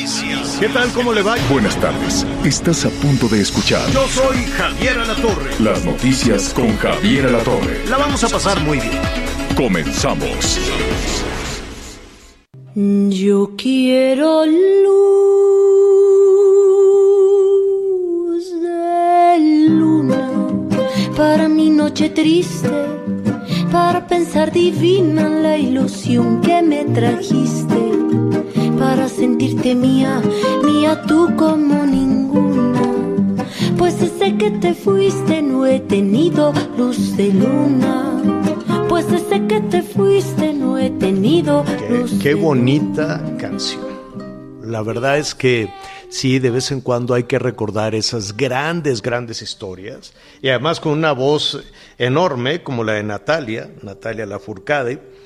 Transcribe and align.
Noticias. 0.00 0.56
¿Qué 0.58 0.68
tal? 0.68 0.90
¿Cómo 0.92 1.12
le 1.12 1.22
va? 1.22 1.36
Buenas 1.50 1.78
tardes. 1.78 2.26
Estás 2.44 2.84
a 2.86 2.90
punto 2.90 3.28
de 3.28 3.40
escuchar 3.42 3.90
Yo 3.90 4.06
soy 4.08 4.36
Javier 4.56 4.98
Alatorre. 4.98 5.50
las 5.60 5.84
noticias 5.84 6.54
con 6.54 6.74
Javier 6.78 7.26
Alatorre. 7.26 7.84
La 7.88 7.98
vamos 7.98 8.24
a 8.24 8.28
pasar 8.28 8.58
muy 8.60 8.78
bien. 8.78 8.98
Comenzamos. 9.56 10.58
Yo 12.74 13.52
quiero 13.58 14.46
luz 14.46 14.60
de 18.62 19.68
luna 19.68 20.30
para 21.16 21.48
mi 21.48 21.68
noche 21.68 22.08
triste, 22.10 22.70
para 23.70 24.06
pensar 24.06 24.50
divina 24.52 25.26
en 25.26 25.42
la 25.42 25.58
ilusión 25.58 26.40
que 26.40 26.62
me 26.62 26.84
trajiste, 26.86 27.76
para 28.80 29.08
sentirte 29.10 29.74
mía, 29.74 30.22
mía 30.64 31.02
tú 31.06 31.28
como 31.36 31.84
ninguna. 31.84 32.80
Pues 33.76 34.00
desde 34.00 34.38
que 34.38 34.50
te 34.52 34.74
fuiste 34.74 35.42
no 35.42 35.66
he 35.66 35.80
tenido 35.80 36.54
luz 36.78 37.14
de 37.14 37.28
luna. 37.28 38.22
Pues 38.88 39.08
desde 39.10 39.46
que 39.46 39.60
te 39.60 39.82
fuiste 39.82 40.54
no 40.54 40.78
he 40.78 40.88
tenido 40.90 41.62
Qué, 41.64 41.88
luz 41.90 42.12
qué 42.22 42.28
de 42.30 42.34
bonita 42.36 43.22
canción. 43.38 43.82
La 44.64 44.80
verdad 44.80 45.18
es 45.18 45.34
que 45.34 45.68
sí, 46.08 46.38
de 46.38 46.50
vez 46.50 46.70
en 46.72 46.80
cuando 46.80 47.12
hay 47.12 47.24
que 47.24 47.38
recordar 47.38 47.94
esas 47.94 48.34
grandes, 48.34 49.02
grandes 49.02 49.42
historias. 49.42 50.14
Y 50.40 50.48
además 50.48 50.80
con 50.80 50.92
una 50.92 51.12
voz 51.12 51.62
enorme 51.98 52.62
como 52.62 52.82
la 52.82 52.94
de 52.94 53.02
Natalia, 53.02 53.70
Natalia 53.82 54.24
Lafourcade. 54.24 55.19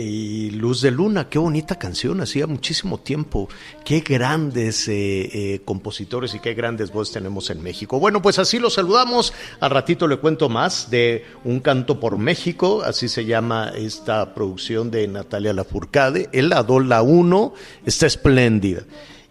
Y 0.00 0.50
Luz 0.50 0.80
de 0.80 0.92
Luna, 0.92 1.28
qué 1.28 1.40
bonita 1.40 1.76
canción, 1.76 2.20
hacía 2.20 2.46
muchísimo 2.46 2.98
tiempo. 2.98 3.48
Qué 3.84 3.98
grandes 3.98 4.86
eh, 4.86 4.94
eh, 4.94 5.60
compositores 5.64 6.36
y 6.36 6.38
qué 6.38 6.54
grandes 6.54 6.92
voces 6.92 7.14
tenemos 7.14 7.50
en 7.50 7.60
México. 7.64 7.98
Bueno, 7.98 8.22
pues 8.22 8.38
así 8.38 8.60
los 8.60 8.74
saludamos. 8.74 9.32
Al 9.58 9.70
ratito 9.70 10.06
le 10.06 10.18
cuento 10.18 10.48
más 10.48 10.88
de 10.90 11.24
Un 11.42 11.58
canto 11.58 11.98
por 11.98 12.16
México, 12.16 12.82
así 12.84 13.08
se 13.08 13.24
llama 13.24 13.72
esta 13.74 14.34
producción 14.34 14.92
de 14.92 15.08
Natalia 15.08 15.52
Lafourcade. 15.52 16.28
El 16.32 16.50
lado, 16.50 16.78
la 16.78 17.02
1, 17.02 17.54
está 17.84 18.06
espléndida. 18.06 18.82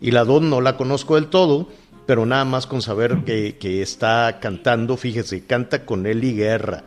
Y 0.02 0.12
la 0.12 0.26
2 0.26 0.42
no 0.42 0.59
la 0.59 0.76
conozco 0.76 1.16
del 1.16 1.28
todo, 1.28 1.70
pero 2.06 2.26
nada 2.26 2.44
más 2.44 2.68
con 2.68 2.81
saber 2.81 3.24
que, 3.24 3.56
que 3.58 3.81
está 3.81 4.40
cantando, 4.42 4.98
fíjese, 4.98 5.46
canta 5.46 5.86
con 5.86 6.06
Eli 6.06 6.34
Guerra, 6.34 6.84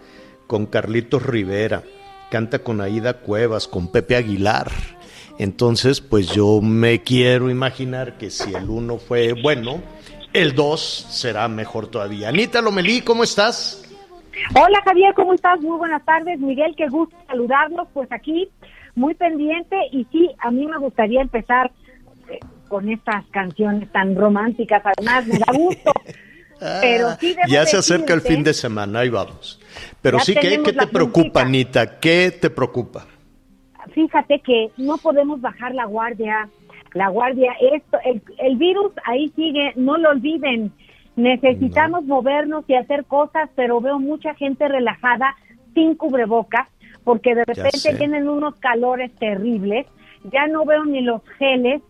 con 0.46 0.66
Carlitos 0.66 1.22
Rivera 1.22 1.82
canta 2.30 2.60
con 2.60 2.80
Aida 2.80 3.14
Cuevas, 3.14 3.68
con 3.68 3.90
Pepe 3.90 4.16
Aguilar. 4.16 4.70
Entonces, 5.38 6.00
pues 6.00 6.28
yo 6.28 6.60
me 6.62 7.02
quiero 7.02 7.50
imaginar 7.50 8.16
que 8.16 8.30
si 8.30 8.54
el 8.54 8.70
uno 8.70 8.98
fue 8.98 9.32
bueno, 9.32 9.82
el 10.32 10.54
dos 10.54 10.80
será 10.80 11.48
mejor 11.48 11.88
todavía. 11.88 12.28
Anita 12.28 12.62
Lomelí, 12.62 13.00
¿cómo 13.02 13.24
estás? 13.24 13.82
Hola 14.54 14.80
Javier, 14.84 15.12
¿cómo 15.14 15.34
estás? 15.34 15.60
Muy 15.60 15.76
buenas 15.76 16.04
tardes. 16.04 16.38
Miguel, 16.38 16.74
qué 16.76 16.86
gusto 16.88 17.16
saludarlos. 17.26 17.88
Pues 17.92 18.10
aquí, 18.12 18.48
muy 18.94 19.14
pendiente 19.14 19.76
y 19.92 20.06
sí, 20.12 20.30
a 20.38 20.50
mí 20.50 20.66
me 20.66 20.78
gustaría 20.78 21.20
empezar 21.20 21.72
eh, 22.28 22.38
con 22.68 22.88
estas 22.88 23.24
canciones 23.30 23.90
tan 23.92 24.14
románticas. 24.14 24.82
Además, 24.84 25.26
me 25.26 25.38
da 25.38 25.52
gusto. 25.52 25.92
Pero 26.80 27.10
sí 27.18 27.34
Ah, 27.42 27.46
ya 27.48 27.66
se 27.66 27.76
acerca 27.78 28.14
el 28.14 28.20
fin 28.20 28.42
de 28.44 28.52
semana, 28.52 29.00
ahí 29.00 29.08
vamos. 29.08 29.60
Pero 30.02 30.18
Ya 30.18 30.24
sí, 30.24 30.34
¿qué, 30.34 30.62
qué 30.62 30.72
te 30.72 30.86
preocupa. 30.86 31.42
Anita? 31.42 31.98
¿Qué 31.98 32.30
te 32.30 32.50
preocupa? 32.50 33.06
Fíjate 33.94 34.40
que 34.40 34.70
no 34.76 34.98
podemos 34.98 35.40
bajar 35.40 35.74
la 35.74 35.84
guardia. 35.86 36.48
La 36.92 37.08
guardia, 37.08 37.52
esto, 37.60 37.98
el, 38.04 38.20
el 38.38 38.56
virus 38.56 38.92
ahí 39.04 39.32
sigue, 39.36 39.72
no 39.76 39.96
lo 39.96 40.10
olviden. 40.10 40.72
Necesitamos 41.16 42.04
movernos 42.04 42.64
y 42.68 42.74
hacer 42.74 43.04
cosas, 43.04 43.48
pero 43.54 43.80
veo 43.80 43.98
mucha 43.98 44.34
gente 44.34 44.66
relajada 44.68 45.36
sin 45.74 45.94
cubrebocas, 45.94 46.66
porque 47.04 47.34
de 47.34 47.44
repente 47.44 47.94
tienen 47.96 48.28
unos 48.28 48.56
calores 48.56 49.12
terribles. 49.16 49.86
Ya 50.32 50.46
no 50.48 50.64
veo 50.64 50.84
ni 50.84 51.00
los 51.02 51.22
geles. 51.38 51.80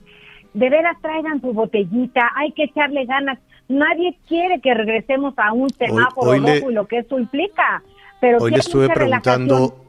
De 0.53 0.69
veras 0.69 0.97
traigan 1.01 1.41
su 1.41 1.53
botellita, 1.53 2.31
hay 2.37 2.53
que 2.53 2.65
echarle 2.65 3.05
ganas. 3.07 3.39
Nadie 3.71 4.19
quiere 4.27 4.61
que 4.61 4.75
regresemos 4.75 5.33
a 5.39 5.53
un 5.53 5.71
semáforo 5.71 6.33
hoy 6.33 6.41
rojo 6.41 6.71
y 6.71 6.75
lo 6.75 6.87
que 6.89 6.99
eso 6.99 7.19
implica. 7.19 7.83
Pero 8.21 8.39
Hoy 8.39 8.51
sí 8.51 8.55
le 8.57 8.61
estuve 8.61 8.89
relajación. 8.89 9.47
preguntando, 9.47 9.85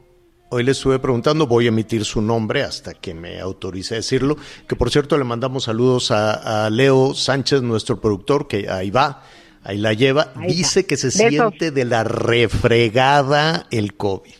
hoy 0.50 0.62
le 0.62 0.70
estuve 0.70 0.98
preguntando, 1.00 1.46
voy 1.48 1.66
a 1.66 1.68
emitir 1.68 2.04
su 2.04 2.22
nombre 2.22 2.62
hasta 2.62 2.94
que 2.94 3.12
me 3.12 3.40
autorice 3.40 3.94
a 3.94 3.96
decirlo, 3.96 4.36
que 4.68 4.76
por 4.76 4.90
cierto 4.90 5.18
le 5.18 5.24
mandamos 5.24 5.64
saludos 5.64 6.10
a, 6.12 6.66
a 6.66 6.70
Leo 6.70 7.12
Sánchez, 7.14 7.62
nuestro 7.62 8.00
productor, 8.00 8.46
que 8.46 8.70
ahí 8.70 8.90
va, 8.90 9.22
ahí 9.64 9.78
la 9.78 9.92
lleva, 9.94 10.32
Ahí 10.36 10.46
está. 10.46 10.56
dice 10.56 10.86
que 10.86 10.96
se 10.96 11.10
siente 11.10 11.70
de 11.72 11.84
la 11.84 12.04
refregada 12.04 13.66
el 13.70 13.94
COVID, 13.94 14.32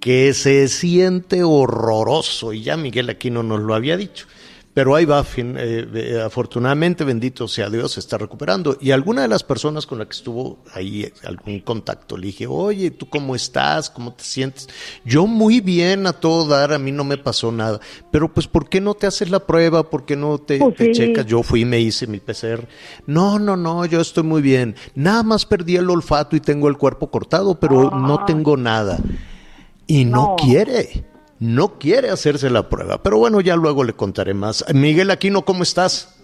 que 0.00 0.32
se 0.32 0.68
siente 0.68 1.42
horroroso, 1.42 2.52
y 2.52 2.62
ya 2.62 2.76
Miguel 2.76 3.10
Aquino 3.10 3.42
nos 3.42 3.60
lo 3.60 3.74
había 3.74 3.96
dicho. 3.96 4.26
Pero 4.74 4.94
ahí 4.94 5.04
va, 5.04 5.24
fin- 5.24 5.56
eh, 5.58 5.88
eh, 5.92 6.22
afortunadamente, 6.24 7.02
bendito 7.02 7.48
sea 7.48 7.68
Dios, 7.68 7.92
se 7.92 8.00
está 8.00 8.16
recuperando. 8.16 8.76
Y 8.80 8.92
alguna 8.92 9.22
de 9.22 9.28
las 9.28 9.42
personas 9.42 9.86
con 9.86 9.98
la 9.98 10.04
que 10.04 10.12
estuvo 10.16 10.58
ahí 10.72 11.02
eh, 11.02 11.12
algún 11.24 11.58
contacto, 11.60 12.16
le 12.16 12.26
dije, 12.28 12.46
oye, 12.46 12.92
¿tú 12.92 13.08
cómo 13.08 13.34
estás? 13.34 13.90
¿Cómo 13.90 14.12
te 14.12 14.22
sientes? 14.22 14.68
Yo 15.04 15.26
muy 15.26 15.60
bien 15.60 16.06
a 16.06 16.12
todo 16.12 16.46
dar, 16.46 16.72
a 16.72 16.78
mí 16.78 16.92
no 16.92 17.02
me 17.02 17.16
pasó 17.18 17.50
nada. 17.50 17.80
Pero 18.12 18.32
pues, 18.32 18.46
¿por 18.46 18.68
qué 18.68 18.80
no 18.80 18.94
te 18.94 19.08
haces 19.08 19.30
la 19.30 19.40
prueba? 19.44 19.90
¿Por 19.90 20.04
qué 20.04 20.14
no 20.14 20.38
te, 20.38 20.58
Pues 20.58 20.76
te 20.76 20.92
checas? 20.92 21.26
Yo 21.26 21.42
fui 21.42 21.62
y 21.62 21.64
me 21.64 21.80
hice 21.80 22.06
mi 22.06 22.20
PCR. 22.20 22.68
No, 23.06 23.40
no, 23.40 23.56
no, 23.56 23.84
yo 23.84 24.00
estoy 24.00 24.22
muy 24.22 24.42
bien. 24.42 24.76
Nada 24.94 25.24
más 25.24 25.44
perdí 25.44 25.74
el 25.74 25.90
olfato 25.90 26.36
y 26.36 26.40
tengo 26.40 26.68
el 26.68 26.76
cuerpo 26.76 27.10
cortado, 27.10 27.58
pero 27.58 27.90
no 27.90 28.24
tengo 28.26 28.56
nada. 28.56 28.98
Y 29.88 30.04
no, 30.04 30.16
No. 30.22 30.36
quiere, 30.36 31.06
no 31.40 31.78
quiere 31.78 32.10
hacerse 32.10 32.50
la 32.50 32.68
prueba. 32.68 33.02
Pero 33.02 33.18
bueno, 33.18 33.40
ya 33.40 33.56
luego 33.56 33.84
le 33.84 33.92
contaré 33.92 34.34
más. 34.34 34.64
Miguel 34.74 35.10
Aquino, 35.10 35.42
¿cómo 35.42 35.62
estás? 35.62 36.14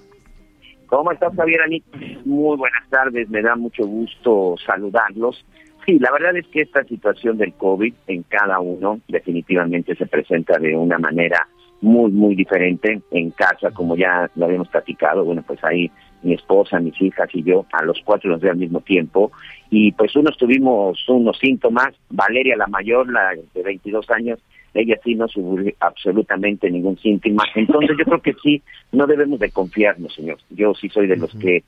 ¿Cómo 0.87 1.11
estás, 1.13 1.35
Javier 1.35 1.63
Anita? 1.63 1.99
Muy 2.25 2.57
buenas 2.57 2.89
tardes, 2.89 3.29
me 3.29 3.43
da 3.43 3.57
mucho 3.57 3.85
gusto 3.87 4.55
saludarlos. 4.65 5.45
Sí, 5.87 5.99
la 5.99 6.11
verdad 6.13 6.37
es 6.37 6.47
que 6.47 6.63
esta 6.63 6.85
situación 6.85 7.37
del 7.37 7.53
COVID 7.55 7.93
en 8.07 8.23
cada 8.23 8.59
uno 8.61 9.01
definitivamente 9.09 9.95
se 9.97 10.07
presenta 10.07 10.59
de 10.59 10.77
una 10.77 10.99
manera 10.99 11.47
muy, 11.81 12.11
muy 12.11 12.35
diferente 12.35 13.03
en 13.11 13.31
casa, 13.33 13.71
como 13.71 13.97
ya 13.97 14.31
lo 14.37 14.47
habíamos 14.47 14.69
platicado. 14.69 15.25
Bueno, 15.25 15.43
pues 15.47 15.63
ahí 15.65 15.91
mi 16.23 16.33
esposa, 16.33 16.81
mis 16.81 17.01
hijas 17.03 17.29
y 17.35 17.43
yo, 17.43 17.67
a 17.73 17.85
los 17.85 18.01
cuatro 18.05 18.31
nos 18.31 18.41
dio 18.41 18.51
al 18.51 18.57
mismo 18.57 18.81
tiempo. 18.81 19.31
Y 19.69 19.93
pues 19.93 20.17
unos 20.17 20.39
tuvimos 20.39 21.07
unos 21.09 21.39
síntomas. 21.39 21.89
Valeria, 22.09 22.57
la 22.57 22.67
mayor, 22.67 23.13
la 23.13 23.33
de 23.53 23.62
22 23.62 24.11
años, 24.11 24.41
ella 24.75 24.99
sí 25.05 25.15
no 25.15 25.29
sufrió 25.29 25.73
absolutamente 25.81 26.71
ningún 26.71 26.99
síntoma. 26.99 27.44
Entonces 27.55 27.97
yo 27.99 28.05
creo 28.05 28.23
que 28.23 28.35
sí, 28.43 28.62
no 28.93 29.06
debemos 29.06 29.38
de 29.38 29.50
confiarnos, 29.50 30.15
señor. 30.15 30.38
Yo 30.50 30.75
sí 30.75 30.88
soy 30.88 31.06
de 31.06 31.17
los 31.17 31.35
que 31.37 31.65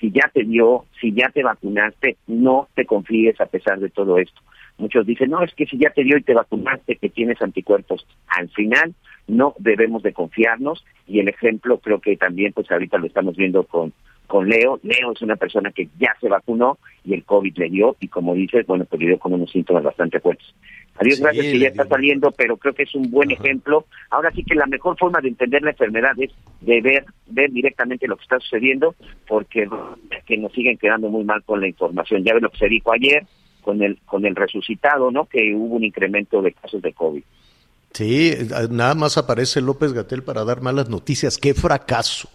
si 0.00 0.10
ya 0.10 0.30
te 0.32 0.44
dio, 0.44 0.86
si 1.00 1.12
ya 1.12 1.28
te 1.28 1.42
vacunaste, 1.42 2.16
no 2.26 2.68
te 2.74 2.86
confíes 2.86 3.40
a 3.40 3.46
pesar 3.46 3.80
de 3.80 3.90
todo 3.90 4.18
esto. 4.18 4.40
Muchos 4.78 5.06
dicen, 5.06 5.30
no, 5.30 5.42
es 5.42 5.52
que 5.54 5.66
si 5.66 5.76
ya 5.76 5.90
te 5.90 6.02
dio 6.02 6.16
y 6.16 6.22
te 6.22 6.32
vacunaste, 6.32 6.96
que 6.96 7.10
tienes 7.10 7.42
anticuerpos. 7.42 8.06
Al 8.28 8.48
final, 8.48 8.94
no 9.28 9.54
debemos 9.58 10.02
de 10.02 10.14
confiarnos 10.14 10.84
y 11.06 11.20
el 11.20 11.28
ejemplo 11.28 11.78
creo 11.78 12.00
que 12.00 12.16
también, 12.16 12.52
pues 12.54 12.70
ahorita 12.70 12.96
lo 12.96 13.06
estamos 13.06 13.36
viendo 13.36 13.64
con, 13.64 13.92
con 14.26 14.48
Leo. 14.48 14.80
Leo 14.82 15.12
es 15.12 15.20
una 15.20 15.36
persona 15.36 15.70
que 15.70 15.88
ya 15.98 16.16
se 16.20 16.28
vacunó 16.28 16.78
y 17.04 17.12
el 17.12 17.24
COVID 17.24 17.58
le 17.58 17.68
dio 17.68 17.96
y 18.00 18.08
como 18.08 18.34
dices, 18.34 18.66
bueno, 18.66 18.86
pues 18.86 19.00
le 19.00 19.08
dio 19.08 19.18
con 19.18 19.34
unos 19.34 19.50
síntomas 19.50 19.84
bastante 19.84 20.18
fuertes. 20.18 20.46
Adiós, 21.00 21.16
Sí, 21.16 21.22
gracias 21.22 21.46
que 21.46 21.58
ya 21.58 21.68
está 21.68 21.86
saliendo, 21.86 22.30
pero 22.30 22.58
creo 22.58 22.74
que 22.74 22.82
es 22.82 22.94
un 22.94 23.10
buen 23.10 23.32
Ajá. 23.32 23.42
ejemplo. 23.42 23.86
Ahora 24.10 24.30
sí 24.32 24.44
que 24.44 24.54
la 24.54 24.66
mejor 24.66 24.98
forma 24.98 25.20
de 25.20 25.28
entender 25.28 25.62
la 25.62 25.70
enfermedad 25.70 26.12
es 26.18 26.30
de 26.60 26.80
ver, 26.82 27.04
ver 27.26 27.50
directamente 27.50 28.06
lo 28.06 28.16
que 28.16 28.22
está 28.22 28.38
sucediendo, 28.38 28.94
porque 29.26 29.66
que 30.26 30.36
nos 30.36 30.52
siguen 30.52 30.76
quedando 30.76 31.08
muy 31.08 31.24
mal 31.24 31.42
con 31.44 31.60
la 31.60 31.68
información. 31.68 32.22
Ya 32.22 32.34
ves 32.34 32.42
lo 32.42 32.50
que 32.50 32.58
se 32.58 32.68
dijo 32.68 32.92
ayer, 32.92 33.26
con 33.62 33.82
el 33.82 33.98
con 34.04 34.26
el 34.26 34.36
resucitado, 34.36 35.10
¿no? 35.10 35.24
Que 35.24 35.54
hubo 35.54 35.76
un 35.76 35.84
incremento 35.84 36.42
de 36.42 36.52
casos 36.52 36.82
de 36.82 36.92
COVID. 36.92 37.22
Sí, 37.92 38.34
nada 38.70 38.94
más 38.94 39.18
aparece 39.18 39.60
López 39.60 39.92
Gatel 39.92 40.22
para 40.22 40.44
dar 40.44 40.60
malas 40.60 40.88
noticias. 40.88 41.38
Qué 41.38 41.54
fracaso. 41.54 42.28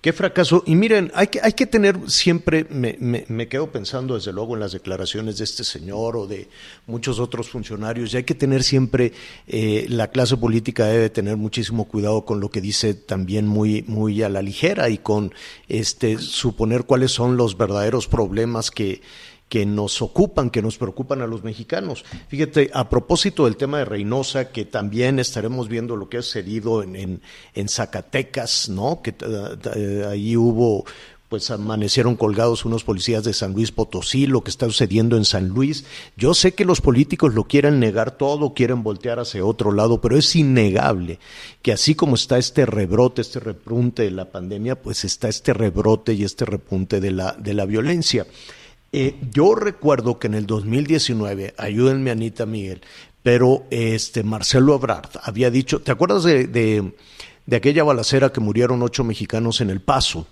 Qué 0.00 0.12
fracaso. 0.12 0.62
Y 0.66 0.74
miren, 0.74 1.10
hay 1.14 1.28
que, 1.28 1.40
hay 1.42 1.52
que 1.52 1.66
tener 1.66 1.98
siempre, 2.10 2.66
me, 2.70 2.96
me, 2.98 3.48
quedo 3.48 3.70
pensando 3.70 4.14
desde 4.14 4.32
luego 4.32 4.54
en 4.54 4.60
las 4.60 4.72
declaraciones 4.72 5.38
de 5.38 5.44
este 5.44 5.64
señor 5.64 6.16
o 6.16 6.26
de 6.26 6.48
muchos 6.86 7.18
otros 7.18 7.48
funcionarios, 7.48 8.12
y 8.12 8.18
hay 8.18 8.24
que 8.24 8.34
tener 8.34 8.62
siempre, 8.62 9.12
eh, 9.46 9.86
la 9.88 10.08
clase 10.08 10.36
política 10.36 10.86
debe 10.86 11.10
tener 11.10 11.36
muchísimo 11.36 11.86
cuidado 11.86 12.24
con 12.24 12.40
lo 12.40 12.50
que 12.50 12.60
dice 12.60 12.94
también 12.94 13.46
muy, 13.46 13.82
muy 13.86 14.22
a 14.22 14.28
la 14.28 14.42
ligera 14.42 14.88
y 14.88 14.98
con 14.98 15.32
este 15.68 16.18
suponer 16.18 16.84
cuáles 16.84 17.12
son 17.12 17.36
los 17.36 17.56
verdaderos 17.56 18.06
problemas 18.06 18.70
que 18.70 19.02
que 19.50 19.66
nos 19.66 20.00
ocupan, 20.00 20.48
que 20.48 20.62
nos 20.62 20.78
preocupan 20.78 21.20
a 21.22 21.26
los 21.26 21.42
mexicanos. 21.42 22.04
Fíjate, 22.28 22.70
a 22.72 22.88
propósito 22.88 23.44
del 23.44 23.56
tema 23.56 23.78
de 23.78 23.84
Reynosa, 23.84 24.50
que 24.50 24.64
también 24.64 25.18
estaremos 25.18 25.68
viendo 25.68 25.96
lo 25.96 26.08
que 26.08 26.18
ha 26.18 26.22
sucedido 26.22 26.84
en, 26.84 27.20
en, 27.54 27.68
Zacatecas, 27.68 28.68
¿no? 28.68 29.02
Que 29.02 29.12
eh, 29.74 30.06
ahí 30.08 30.36
hubo 30.36 30.84
pues 31.28 31.50
amanecieron 31.52 32.16
colgados 32.16 32.64
unos 32.64 32.82
policías 32.82 33.22
de 33.22 33.32
San 33.32 33.52
Luis 33.52 33.70
Potosí, 33.70 34.26
lo 34.26 34.42
que 34.42 34.50
está 34.50 34.66
sucediendo 34.66 35.16
en 35.16 35.24
San 35.24 35.48
Luis. 35.48 35.84
Yo 36.16 36.34
sé 36.34 36.54
que 36.54 36.64
los 36.64 36.80
políticos 36.80 37.34
lo 37.34 37.44
quieren 37.44 37.78
negar 37.78 38.16
todo, 38.16 38.52
quieren 38.52 38.82
voltear 38.82 39.20
hacia 39.20 39.44
otro 39.44 39.70
lado, 39.70 40.00
pero 40.00 40.16
es 40.16 40.34
innegable 40.34 41.20
que 41.62 41.72
así 41.72 41.94
como 41.94 42.16
está 42.16 42.36
este 42.36 42.66
rebrote, 42.66 43.20
este 43.20 43.38
repunte 43.38 44.02
de 44.02 44.10
la 44.10 44.24
pandemia, 44.24 44.82
pues 44.82 45.04
está 45.04 45.28
este 45.28 45.54
rebrote 45.54 46.14
y 46.14 46.24
este 46.24 46.44
repunte 46.44 47.00
de 47.00 47.12
la, 47.12 47.32
de 47.32 47.54
la 47.54 47.64
violencia. 47.64 48.26
Eh, 48.92 49.16
yo 49.30 49.54
recuerdo 49.54 50.18
que 50.18 50.26
en 50.26 50.34
el 50.34 50.46
2019, 50.46 51.54
ayúdenme 51.56 52.10
Anita 52.10 52.44
Miguel, 52.44 52.80
pero 53.22 53.64
este 53.70 54.22
Marcelo 54.24 54.74
Ebrard 54.74 55.10
había 55.22 55.50
dicho, 55.50 55.80
¿te 55.80 55.92
acuerdas 55.92 56.24
de, 56.24 56.46
de, 56.48 57.56
aquella 57.56 57.84
balacera 57.84 58.32
que 58.32 58.40
murieron 58.40 58.82
ocho 58.82 59.04
mexicanos 59.04 59.60
en 59.60 59.70
El 59.70 59.80
Paso? 59.80 60.26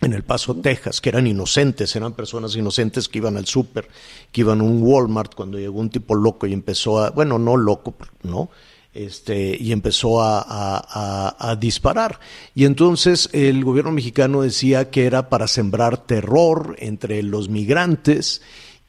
en 0.00 0.12
El 0.12 0.22
Paso, 0.22 0.56
Texas, 0.56 1.00
que 1.00 1.08
eran 1.08 1.26
inocentes, 1.26 1.96
eran 1.96 2.12
personas 2.12 2.54
inocentes 2.56 3.08
que 3.08 3.18
iban 3.18 3.38
al 3.38 3.46
súper, 3.46 3.88
que 4.32 4.42
iban 4.42 4.60
a 4.60 4.64
un 4.64 4.82
Walmart 4.82 5.34
cuando 5.34 5.58
llegó 5.58 5.80
un 5.80 5.88
tipo 5.88 6.14
loco 6.14 6.46
y 6.46 6.52
empezó 6.52 7.02
a, 7.02 7.10
bueno, 7.10 7.38
no 7.38 7.56
loco, 7.56 7.94
¿no? 8.22 8.50
Este, 8.94 9.56
y 9.60 9.72
empezó 9.72 10.22
a, 10.22 11.56
disparar. 11.60 12.20
Y 12.54 12.64
entonces 12.64 13.28
el 13.32 13.64
gobierno 13.64 13.92
mexicano 13.92 14.42
decía 14.42 14.90
que 14.90 15.06
era 15.06 15.28
para 15.28 15.46
sembrar 15.46 15.98
terror 15.98 16.76
entre 16.78 17.22
los 17.22 17.48
migrantes 17.48 18.42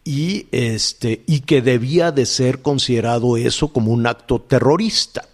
y, 0.03 0.47
este, 0.51 1.23
y 1.27 1.41
que 1.41 1.61
debía 1.61 2.11
de 2.11 2.25
ser 2.25 2.61
considerado 2.61 3.37
eso 3.37 3.69
como 3.69 3.91
un 3.91 4.07
acto 4.07 4.39
terrorista 4.39 5.27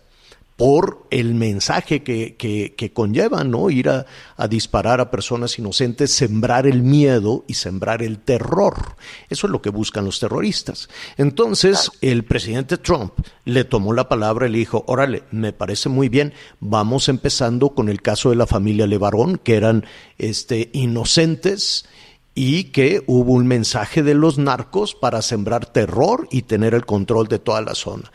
por 0.61 1.07
el 1.09 1.33
mensaje 1.33 2.03
que, 2.03 2.35
que, 2.35 2.93
conlleva, 2.93 3.43
¿no? 3.43 3.71
Ir 3.71 3.89
a, 3.89 4.05
disparar 4.47 5.01
a 5.01 5.09
personas 5.09 5.57
inocentes, 5.57 6.11
sembrar 6.11 6.67
el 6.67 6.83
miedo 6.83 7.43
y 7.47 7.55
sembrar 7.55 8.03
el 8.03 8.19
terror. 8.19 8.95
Eso 9.27 9.47
es 9.47 9.51
lo 9.51 9.63
que 9.63 9.71
buscan 9.71 10.05
los 10.05 10.19
terroristas. 10.19 10.87
Entonces, 11.17 11.89
el 12.01 12.25
presidente 12.25 12.77
Trump 12.77 13.13
le 13.43 13.63
tomó 13.63 13.91
la 13.93 14.07
palabra 14.07 14.45
y 14.45 14.51
le 14.51 14.59
dijo, 14.59 14.83
órale, 14.85 15.23
me 15.31 15.51
parece 15.51 15.89
muy 15.89 16.09
bien, 16.09 16.31
vamos 16.59 17.09
empezando 17.09 17.71
con 17.71 17.89
el 17.89 18.03
caso 18.03 18.29
de 18.29 18.35
la 18.35 18.45
familia 18.45 18.85
Levarón, 18.85 19.39
que 19.43 19.55
eran 19.55 19.83
este, 20.19 20.69
inocentes 20.73 21.85
y 22.33 22.65
que 22.65 23.03
hubo 23.07 23.33
un 23.33 23.47
mensaje 23.47 24.03
de 24.03 24.13
los 24.13 24.37
narcos 24.37 24.95
para 24.95 25.21
sembrar 25.21 25.65
terror 25.65 26.27
y 26.31 26.43
tener 26.43 26.73
el 26.73 26.85
control 26.85 27.27
de 27.27 27.39
toda 27.39 27.61
la 27.61 27.75
zona. 27.75 28.11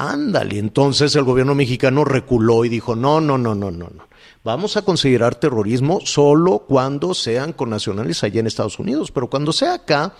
Ándale, 0.00 0.60
entonces 0.60 1.16
el 1.16 1.24
gobierno 1.24 1.56
mexicano 1.56 2.04
reculó 2.04 2.64
y 2.64 2.68
dijo, 2.68 2.94
no, 2.94 3.20
no, 3.20 3.36
no, 3.36 3.56
no, 3.56 3.72
no, 3.72 3.90
no. 3.92 4.06
Vamos 4.44 4.76
a 4.76 4.82
considerar 4.82 5.34
terrorismo 5.34 5.98
solo 6.04 6.60
cuando 6.68 7.14
sean 7.14 7.52
con 7.52 7.70
nacionales 7.70 8.22
allá 8.22 8.38
en 8.38 8.46
Estados 8.46 8.78
Unidos, 8.78 9.10
pero 9.10 9.28
cuando 9.28 9.52
sea 9.52 9.74
acá 9.74 10.14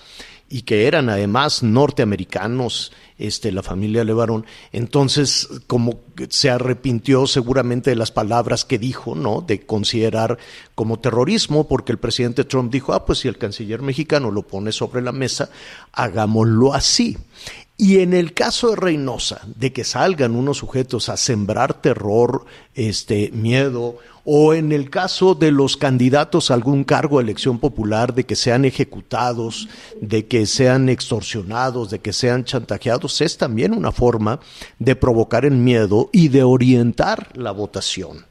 y 0.48 0.62
que 0.62 0.88
eran 0.88 1.08
además 1.08 1.62
norteamericanos, 1.62 2.90
este, 3.19 3.52
la 3.52 3.62
familia 3.62 4.02
Levarón, 4.02 4.46
entonces 4.72 5.48
como 5.69 6.00
se 6.28 6.50
arrepintió 6.50 7.28
seguramente 7.28 7.90
de 7.90 7.96
las 7.96 8.10
palabras 8.10 8.64
que 8.64 8.81
dijo, 8.81 9.14
¿no? 9.14 9.42
De 9.42 9.60
considerar 9.60 10.38
como 10.74 10.98
terrorismo, 10.98 11.69
porque 11.69 11.92
el 11.92 11.98
presidente 11.98 12.42
Trump 12.42 12.72
dijo, 12.72 12.94
ah, 12.94 13.06
pues 13.06 13.20
si 13.20 13.28
el 13.28 13.38
canciller 13.38 13.82
mexicano 13.82 14.32
lo 14.32 14.42
pone 14.42 14.72
sobre 14.72 15.02
la 15.02 15.12
mesa, 15.12 15.50
hagámoslo 15.92 16.74
así. 16.74 17.16
Y 17.80 18.00
en 18.00 18.12
el 18.12 18.34
caso 18.34 18.70
de 18.70 18.76
Reynosa, 18.76 19.40
de 19.54 19.72
que 19.72 19.84
salgan 19.84 20.34
unos 20.34 20.58
sujetos 20.58 21.08
a 21.08 21.16
sembrar 21.16 21.80
terror, 21.80 22.44
este, 22.75 23.30
miedo, 23.32 23.98
o 24.25 24.52
en 24.52 24.72
el 24.72 24.90
caso 24.90 25.36
de 25.36 25.52
los 25.52 25.76
candidatos 25.76 26.50
a 26.50 26.54
algún 26.54 26.82
cargo 26.82 27.19
de 27.19 27.22
elección 27.22 27.60
popular, 27.60 28.14
de 28.14 28.26
que 28.26 28.34
sean 28.34 28.64
ejecutados, 28.64 29.69
de 30.00 30.26
que 30.26 30.46
sean 30.46 30.88
extorsionados, 30.88 31.88
de 31.88 32.00
que 32.00 32.12
sean 32.12 32.44
chantajeados, 32.44 33.20
es 33.20 33.38
también 33.38 33.72
una 33.72 33.92
forma 33.92 34.40
de 34.81 34.96
provocar 34.96 35.44
el 35.44 35.54
miedo 35.54 36.10
y 36.12 36.28
de 36.28 36.42
orientar 36.42 37.28
la 37.36 37.52
votación. 37.52 38.26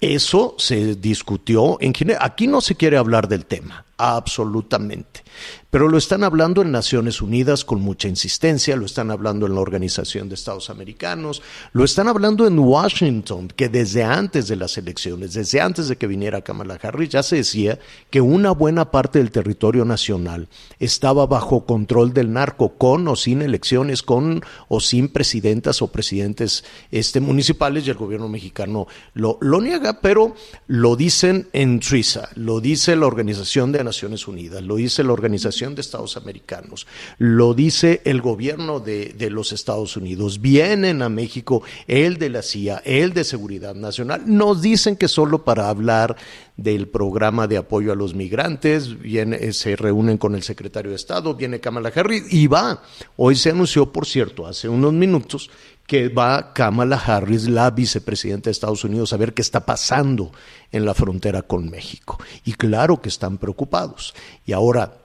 Eso 0.00 0.56
se 0.58 0.96
discutió 0.96 1.78
en 1.80 1.94
general. 1.94 2.22
Aquí 2.24 2.48
no 2.48 2.60
se 2.60 2.74
quiere 2.74 2.96
hablar 2.96 3.28
del 3.28 3.46
tema, 3.46 3.84
absolutamente. 4.00 5.22
Pero 5.70 5.88
lo 5.88 5.98
están 5.98 6.24
hablando 6.24 6.62
en 6.62 6.72
Naciones 6.72 7.22
Unidas 7.22 7.64
con 7.64 7.80
mucha 7.80 8.08
insistencia, 8.08 8.74
lo 8.74 8.86
están 8.86 9.12
hablando 9.12 9.46
en 9.46 9.54
la 9.54 9.60
Organización 9.60 10.28
de 10.28 10.34
Estados 10.34 10.68
Americanos, 10.68 11.42
lo 11.72 11.84
están 11.84 12.08
hablando 12.08 12.46
en 12.48 12.58
Washington, 12.58 13.46
que 13.54 13.68
desde 13.68 14.02
antes 14.02 14.48
de 14.48 14.56
las 14.56 14.76
elecciones, 14.78 15.34
desde 15.34 15.60
antes 15.60 15.86
de 15.86 15.96
que 15.96 16.08
viniera 16.08 16.42
Kamala 16.42 16.76
Harris, 16.82 17.10
ya 17.10 17.22
se 17.22 17.36
decía 17.36 17.78
que 18.10 18.20
una 18.20 18.50
buena 18.50 18.90
parte 18.90 19.20
del 19.20 19.30
territorio 19.30 19.84
nacional 19.84 20.48
estaba 20.80 21.26
bajo 21.26 21.64
control 21.66 22.12
del 22.12 22.32
narco, 22.32 22.76
con 22.76 23.06
o 23.06 23.14
sin 23.14 23.40
elecciones, 23.40 24.02
con 24.02 24.42
o 24.66 24.80
sin 24.80 25.08
presidentas 25.08 25.82
o 25.82 25.92
presidentes 25.92 26.64
este, 26.90 27.20
municipales, 27.20 27.86
y 27.86 27.90
el 27.90 27.96
gobierno 27.96 28.28
mexicano 28.28 28.88
lo, 29.14 29.38
lo 29.40 29.60
niega, 29.60 30.00
pero 30.00 30.34
lo 30.66 30.96
dicen 30.96 31.48
en 31.52 31.80
Suiza, 31.80 32.28
lo 32.34 32.60
dice 32.60 32.96
la 32.96 33.06
Organización 33.06 33.70
de 33.70 33.78
Naciones 33.90 34.28
Unidas, 34.28 34.62
lo 34.62 34.76
dice 34.76 35.02
la 35.02 35.12
Organización 35.12 35.74
de 35.74 35.80
Estados 35.80 36.16
Americanos, 36.16 36.86
lo 37.18 37.54
dice 37.54 38.02
el 38.04 38.20
gobierno 38.20 38.78
de, 38.78 39.14
de 39.18 39.30
los 39.30 39.50
Estados 39.52 39.96
Unidos, 39.96 40.40
vienen 40.40 41.02
a 41.02 41.08
México 41.08 41.62
el 41.88 42.18
de 42.18 42.30
la 42.30 42.42
CIA, 42.42 42.82
el 42.84 43.12
de 43.12 43.24
Seguridad 43.24 43.74
Nacional, 43.74 44.22
nos 44.26 44.62
dicen 44.62 44.94
que 44.94 45.08
solo 45.08 45.44
para 45.44 45.68
hablar 45.68 46.16
del 46.56 46.88
programa 46.88 47.46
de 47.46 47.56
apoyo 47.56 47.90
a 47.90 47.96
los 47.96 48.14
migrantes, 48.14 49.00
viene, 49.00 49.36
eh, 49.40 49.52
se 49.54 49.76
reúnen 49.76 50.18
con 50.18 50.34
el 50.34 50.42
secretario 50.42 50.90
de 50.90 50.96
Estado, 50.96 51.34
viene 51.34 51.58
Kamala 51.58 51.90
Harris 51.94 52.30
y 52.30 52.46
va. 52.46 52.82
Hoy 53.16 53.34
se 53.34 53.50
anunció, 53.50 53.90
por 53.90 54.06
cierto, 54.06 54.46
hace 54.46 54.68
unos 54.68 54.92
minutos, 54.92 55.50
que 55.90 56.08
va 56.08 56.52
Kamala 56.52 56.94
Harris, 57.04 57.48
la 57.48 57.68
vicepresidenta 57.72 58.44
de 58.44 58.52
Estados 58.52 58.84
Unidos, 58.84 59.12
a 59.12 59.16
ver 59.16 59.34
qué 59.34 59.42
está 59.42 59.66
pasando 59.66 60.30
en 60.70 60.84
la 60.84 60.94
frontera 60.94 61.42
con 61.42 61.68
México. 61.68 62.16
Y 62.44 62.52
claro 62.52 63.02
que 63.02 63.08
están 63.08 63.38
preocupados. 63.38 64.14
Y 64.46 64.52
ahora, 64.52 64.98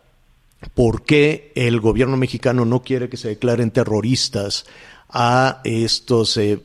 por 0.75 1.01
qué 1.01 1.51
el 1.56 1.80
gobierno 1.80 2.18
mexicano 2.18 2.65
no 2.65 2.84
quiere 2.84 3.10
que 3.10 3.18
se 3.18 3.30
declaren 3.30 3.72
terroristas 3.72 4.68
a 5.10 5.60
estos 5.63 6.38
eh, 6.38 6.60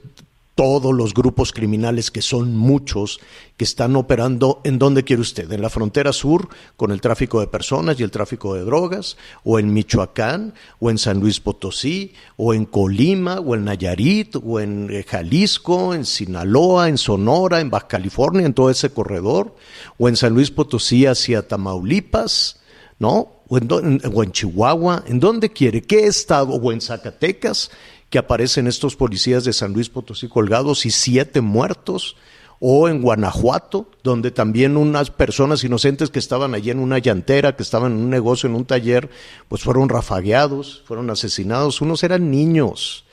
todos 0.60 0.94
los 0.94 1.14
grupos 1.14 1.54
criminales 1.54 2.10
que 2.10 2.20
son 2.20 2.54
muchos 2.54 3.18
que 3.56 3.64
están 3.64 3.96
operando 3.96 4.60
en 4.62 4.78
donde 4.78 5.04
quiere 5.04 5.22
usted, 5.22 5.50
en 5.50 5.62
la 5.62 5.70
frontera 5.70 6.12
sur 6.12 6.50
con 6.76 6.92
el 6.92 7.00
tráfico 7.00 7.40
de 7.40 7.46
personas 7.46 7.98
y 7.98 8.02
el 8.02 8.10
tráfico 8.10 8.52
de 8.52 8.60
drogas, 8.60 9.16
o 9.42 9.58
en 9.58 9.72
Michoacán, 9.72 10.52
o 10.78 10.90
en 10.90 10.98
San 10.98 11.18
Luis 11.18 11.40
Potosí, 11.40 12.12
o 12.36 12.52
en 12.52 12.66
Colima, 12.66 13.40
o 13.40 13.54
en 13.54 13.64
Nayarit, 13.64 14.36
o 14.36 14.60
en 14.60 14.90
eh, 14.90 15.02
Jalisco, 15.08 15.94
en 15.94 16.04
Sinaloa, 16.04 16.90
en 16.90 16.98
Sonora, 16.98 17.60
en 17.60 17.70
Baja 17.70 17.88
California, 17.88 18.44
en 18.44 18.52
todo 18.52 18.68
ese 18.68 18.90
corredor, 18.90 19.56
o 19.96 20.10
en 20.10 20.16
San 20.16 20.34
Luis 20.34 20.50
Potosí 20.50 21.06
hacia 21.06 21.48
Tamaulipas, 21.48 22.60
¿no? 22.98 23.40
o 23.50 24.22
en, 24.22 24.30
Chihuahua, 24.30 25.04
en 25.06 25.18
donde 25.18 25.50
quiere, 25.50 25.82
qué 25.82 26.04
estado, 26.04 26.52
o 26.52 26.70
en 26.70 26.80
Zacatecas, 26.80 27.70
que 28.10 28.18
aparecen 28.18 28.66
estos 28.66 28.96
policías 28.96 29.44
de 29.44 29.52
San 29.52 29.72
Luis 29.72 29.88
Potosí 29.88 30.28
colgados 30.28 30.84
y 30.84 30.90
siete 30.90 31.40
muertos, 31.40 32.16
o 32.62 32.90
en 32.90 33.00
Guanajuato, 33.00 33.90
donde 34.02 34.30
también 34.30 34.76
unas 34.76 35.10
personas 35.10 35.64
inocentes 35.64 36.10
que 36.10 36.18
estaban 36.18 36.54
allí 36.54 36.70
en 36.70 36.78
una 36.78 36.98
llantera, 36.98 37.56
que 37.56 37.62
estaban 37.62 37.92
en 37.92 37.98
un 37.98 38.10
negocio, 38.10 38.48
en 38.48 38.54
un 38.54 38.66
taller, 38.66 39.08
pues 39.48 39.62
fueron 39.62 39.88
rafagueados, 39.88 40.82
fueron 40.84 41.08
asesinados, 41.08 41.80
unos 41.80 42.04
eran 42.04 42.30
niños. 42.30 43.06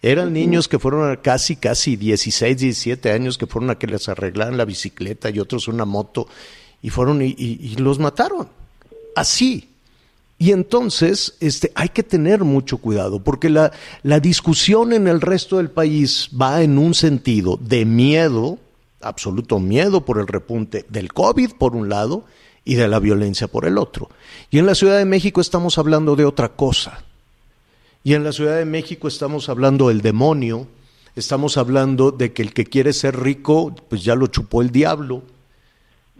Eran 0.00 0.32
niños 0.32 0.68
que 0.68 0.78
fueron 0.78 1.16
casi, 1.16 1.56
casi 1.56 1.96
16, 1.96 2.56
17 2.56 3.10
años, 3.10 3.36
que 3.36 3.46
fueron 3.46 3.70
a 3.70 3.78
que 3.78 3.86
les 3.86 4.08
arreglaran 4.08 4.56
la 4.56 4.64
bicicleta 4.64 5.28
y 5.28 5.38
otros 5.38 5.68
una 5.68 5.84
moto, 5.84 6.26
y 6.80 6.88
fueron 6.88 7.20
y 7.20 7.76
los 7.76 7.98
mataron. 7.98 8.48
Así, 9.16 9.73
Y 10.44 10.52
entonces 10.52 11.36
este, 11.40 11.72
hay 11.74 11.88
que 11.88 12.02
tener 12.02 12.44
mucho 12.44 12.76
cuidado, 12.76 13.18
porque 13.18 13.48
la, 13.48 13.72
la 14.02 14.20
discusión 14.20 14.92
en 14.92 15.08
el 15.08 15.22
resto 15.22 15.56
del 15.56 15.70
país 15.70 16.28
va 16.38 16.62
en 16.62 16.76
un 16.76 16.92
sentido 16.92 17.58
de 17.62 17.86
miedo, 17.86 18.58
absoluto 19.00 19.58
miedo 19.58 20.04
por 20.04 20.18
el 20.18 20.26
repunte 20.26 20.84
del 20.90 21.14
COVID, 21.14 21.52
por 21.52 21.74
un 21.74 21.88
lado, 21.88 22.24
y 22.62 22.74
de 22.74 22.88
la 22.88 22.98
violencia 22.98 23.48
por 23.48 23.64
el 23.64 23.78
otro. 23.78 24.10
Y 24.50 24.58
en 24.58 24.66
la 24.66 24.74
Ciudad 24.74 24.98
de 24.98 25.06
México 25.06 25.40
estamos 25.40 25.78
hablando 25.78 26.14
de 26.14 26.26
otra 26.26 26.50
cosa. 26.50 27.04
Y 28.02 28.12
en 28.12 28.22
la 28.22 28.32
Ciudad 28.32 28.58
de 28.58 28.66
México 28.66 29.08
estamos 29.08 29.48
hablando 29.48 29.88
del 29.88 30.02
demonio, 30.02 30.66
estamos 31.16 31.56
hablando 31.56 32.10
de 32.10 32.34
que 32.34 32.42
el 32.42 32.52
que 32.52 32.66
quiere 32.66 32.92
ser 32.92 33.18
rico, 33.18 33.74
pues 33.88 34.04
ya 34.04 34.14
lo 34.14 34.26
chupó 34.26 34.60
el 34.60 34.72
diablo. 34.72 35.22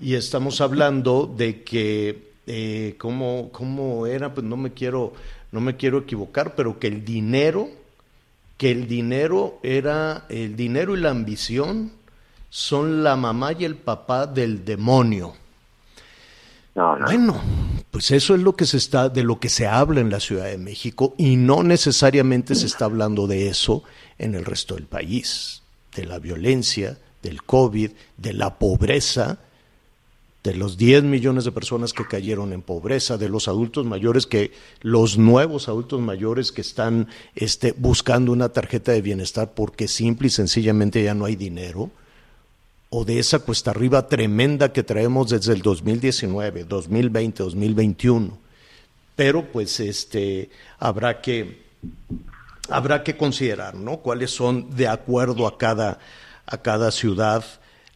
Y 0.00 0.14
estamos 0.14 0.62
hablando 0.62 1.30
de 1.36 1.62
que, 1.62 2.32
eh, 2.46 2.94
¿cómo, 2.98 3.50
¿cómo, 3.52 4.06
era? 4.06 4.34
Pues 4.34 4.46
no 4.46 4.56
me 4.56 4.72
quiero, 4.72 5.12
no 5.52 5.60
me 5.60 5.76
quiero 5.76 5.98
equivocar, 5.98 6.54
pero 6.54 6.78
que 6.78 6.88
el 6.88 7.04
dinero, 7.04 7.68
que 8.56 8.70
el 8.70 8.86
dinero 8.86 9.58
era, 9.62 10.26
el 10.28 10.56
dinero 10.56 10.96
y 10.96 11.00
la 11.00 11.10
ambición 11.10 11.92
son 12.50 13.02
la 13.02 13.16
mamá 13.16 13.52
y 13.52 13.64
el 13.64 13.76
papá 13.76 14.26
del 14.26 14.64
demonio. 14.64 15.34
Bueno, 16.74 17.40
pues 17.92 18.10
eso 18.10 18.34
es 18.34 18.40
lo 18.40 18.56
que 18.56 18.66
se 18.66 18.78
está, 18.78 19.08
de 19.08 19.22
lo 19.22 19.38
que 19.38 19.48
se 19.48 19.68
habla 19.68 20.00
en 20.00 20.10
la 20.10 20.18
Ciudad 20.18 20.46
de 20.46 20.58
México 20.58 21.14
y 21.16 21.36
no 21.36 21.62
necesariamente 21.62 22.56
se 22.56 22.66
está 22.66 22.86
hablando 22.86 23.28
de 23.28 23.48
eso 23.48 23.84
en 24.18 24.34
el 24.34 24.44
resto 24.44 24.74
del 24.74 24.86
país, 24.86 25.62
de 25.94 26.04
la 26.04 26.18
violencia, 26.18 26.98
del 27.22 27.44
COVID, 27.44 27.92
de 28.16 28.32
la 28.32 28.58
pobreza, 28.58 29.38
de 30.44 30.54
los 30.54 30.76
10 30.76 31.04
millones 31.04 31.46
de 31.46 31.52
personas 31.52 31.94
que 31.94 32.06
cayeron 32.06 32.52
en 32.52 32.60
pobreza, 32.60 33.16
de 33.16 33.30
los 33.30 33.48
adultos 33.48 33.86
mayores 33.86 34.26
que 34.26 34.52
los 34.82 35.16
nuevos 35.16 35.68
adultos 35.68 36.02
mayores 36.02 36.52
que 36.52 36.60
están 36.60 37.08
este, 37.34 37.72
buscando 37.72 38.30
una 38.30 38.50
tarjeta 38.50 38.92
de 38.92 39.00
bienestar 39.00 39.54
porque 39.54 39.88
simple 39.88 40.26
y 40.28 40.30
sencillamente 40.30 41.02
ya 41.02 41.14
no 41.14 41.24
hay 41.24 41.34
dinero 41.34 41.90
o 42.90 43.06
de 43.06 43.18
esa 43.18 43.38
cuesta 43.38 43.70
arriba 43.70 44.06
tremenda 44.06 44.70
que 44.70 44.82
traemos 44.82 45.30
desde 45.30 45.54
el 45.54 45.62
2019, 45.62 46.64
2020, 46.64 47.42
2021. 47.42 48.38
Pero 49.16 49.50
pues 49.50 49.80
este 49.80 50.50
habrá 50.78 51.22
que 51.22 51.64
habrá 52.68 53.02
que 53.02 53.16
considerar, 53.16 53.74
¿no? 53.74 53.96
Cuáles 53.96 54.30
son 54.30 54.76
de 54.76 54.88
acuerdo 54.88 55.46
a 55.46 55.56
cada 55.56 55.98
a 56.46 56.58
cada 56.58 56.90
ciudad 56.90 57.44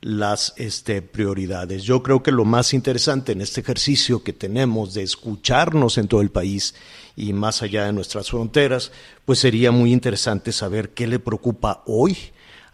las 0.00 0.54
este, 0.56 1.02
prioridades. 1.02 1.82
Yo 1.82 2.02
creo 2.02 2.22
que 2.22 2.30
lo 2.30 2.44
más 2.44 2.72
interesante 2.72 3.32
en 3.32 3.40
este 3.40 3.60
ejercicio 3.60 4.22
que 4.22 4.32
tenemos 4.32 4.94
de 4.94 5.02
escucharnos 5.02 5.98
en 5.98 6.08
todo 6.08 6.20
el 6.20 6.30
país 6.30 6.74
y 7.16 7.32
más 7.32 7.62
allá 7.62 7.86
de 7.86 7.92
nuestras 7.92 8.30
fronteras, 8.30 8.92
pues 9.24 9.40
sería 9.40 9.72
muy 9.72 9.92
interesante 9.92 10.52
saber 10.52 10.90
qué 10.90 11.06
le 11.06 11.18
preocupa 11.18 11.82
hoy 11.86 12.16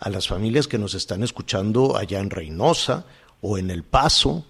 a 0.01 0.11
las 0.11 0.29
familias 0.29 0.69
que 0.69 0.79
nos 0.79 0.95
están 0.95 1.23
escuchando 1.23 1.97
allá 1.97 2.21
en 2.21 2.31
Reynosa 2.31 3.07
o 3.41 3.57
en 3.57 3.71
El 3.71 3.85
Paso, 3.85 4.45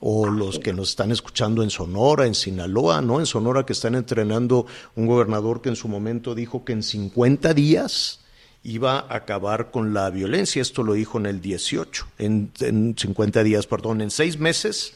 o 0.00 0.26
los 0.26 0.58
que 0.58 0.72
nos 0.72 0.90
están 0.90 1.10
escuchando 1.10 1.62
en 1.62 1.70
Sonora, 1.70 2.26
en 2.26 2.34
Sinaloa, 2.34 3.00
¿no? 3.00 3.18
En 3.18 3.26
Sonora 3.26 3.66
que 3.66 3.72
están 3.72 3.94
entrenando 3.94 4.66
un 4.94 5.06
gobernador 5.06 5.60
que 5.60 5.70
en 5.70 5.76
su 5.76 5.88
momento 5.88 6.34
dijo 6.34 6.64
que 6.64 6.72
en 6.72 6.82
50 6.82 7.52
días 7.54 8.20
iba 8.68 8.98
a 9.00 9.16
acabar 9.16 9.70
con 9.70 9.94
la 9.94 10.10
violencia. 10.10 10.62
Esto 10.62 10.82
lo 10.82 10.92
dijo 10.92 11.18
en 11.18 11.26
el 11.26 11.40
18, 11.40 12.06
en, 12.18 12.52
en 12.60 12.94
50 12.96 13.42
días, 13.42 13.66
perdón, 13.66 14.00
en 14.00 14.10
seis 14.10 14.38
meses. 14.38 14.94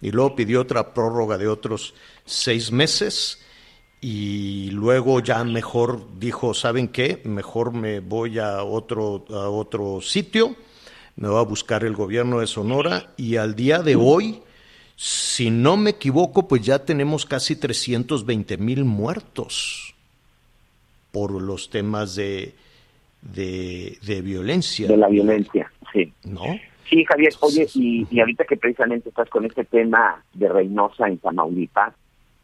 Y 0.00 0.10
luego 0.10 0.34
pidió 0.34 0.62
otra 0.62 0.94
prórroga 0.94 1.36
de 1.36 1.46
otros 1.46 1.94
seis 2.24 2.72
meses 2.72 3.38
y 4.00 4.70
luego 4.70 5.20
ya 5.20 5.44
mejor 5.44 6.18
dijo, 6.18 6.54
¿saben 6.54 6.88
qué? 6.88 7.20
Mejor 7.24 7.72
me 7.72 8.00
voy 8.00 8.38
a 8.38 8.62
otro, 8.62 9.26
a 9.28 9.50
otro 9.50 10.00
sitio, 10.00 10.56
me 11.16 11.28
va 11.28 11.40
a 11.40 11.44
buscar 11.44 11.84
el 11.84 11.94
gobierno 11.94 12.40
de 12.40 12.46
Sonora 12.46 13.12
y 13.18 13.36
al 13.36 13.54
día 13.54 13.80
de 13.80 13.96
hoy, 13.96 14.42
si 14.96 15.50
no 15.50 15.76
me 15.76 15.90
equivoco, 15.90 16.48
pues 16.48 16.62
ya 16.62 16.78
tenemos 16.78 17.26
casi 17.26 17.56
320 17.56 18.56
mil 18.56 18.84
muertos 18.86 19.94
por 21.12 21.32
los 21.32 21.68
temas 21.68 22.14
de, 22.14 22.54
de, 23.22 24.22
violencia. 24.22 24.88
De 24.88 24.96
la 24.96 25.08
violencia, 25.08 25.70
sí. 25.92 26.12
¿No? 26.24 26.42
Sí, 26.88 27.04
Javier, 27.04 27.32
oye, 27.40 27.66
y, 27.74 28.06
y 28.10 28.20
ahorita 28.20 28.44
que 28.44 28.56
precisamente 28.56 29.10
estás 29.10 29.28
con 29.30 29.44
este 29.44 29.64
tema 29.64 30.24
de 30.34 30.48
Reynosa 30.48 31.06
en 31.06 31.18
Tamaulipas, 31.18 31.94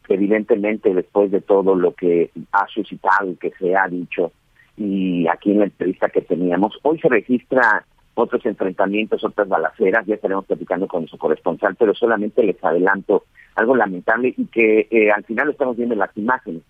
evidentemente 0.07 0.93
después 0.93 1.31
de 1.31 1.41
todo 1.41 1.75
lo 1.75 1.93
que 1.93 2.31
ha 2.53 2.65
suscitado 2.67 3.29
y 3.29 3.35
que 3.35 3.51
se 3.59 3.75
ha 3.75 3.87
dicho, 3.87 4.31
y 4.77 5.27
aquí 5.27 5.51
en 5.51 5.59
la 5.59 5.65
entrevista 5.65 6.09
que 6.09 6.21
teníamos, 6.21 6.79
hoy 6.83 6.99
se 6.99 7.09
registra 7.09 7.85
otros 8.13 8.45
enfrentamientos, 8.45 9.23
otras 9.23 9.47
balaceras, 9.47 10.05
ya 10.05 10.15
estaremos 10.15 10.45
platicando 10.45 10.87
con 10.87 11.07
su 11.07 11.17
corresponsal, 11.17 11.75
pero 11.75 11.93
solamente 11.93 12.43
les 12.43 12.63
adelanto 12.63 13.25
algo 13.55 13.75
lamentable 13.75 14.33
y 14.35 14.45
que 14.45 14.87
eh, 14.89 15.11
al 15.11 15.23
final 15.23 15.49
estamos 15.49 15.77
viendo 15.77 15.95
las 15.95 16.15
imágenes. 16.15 16.63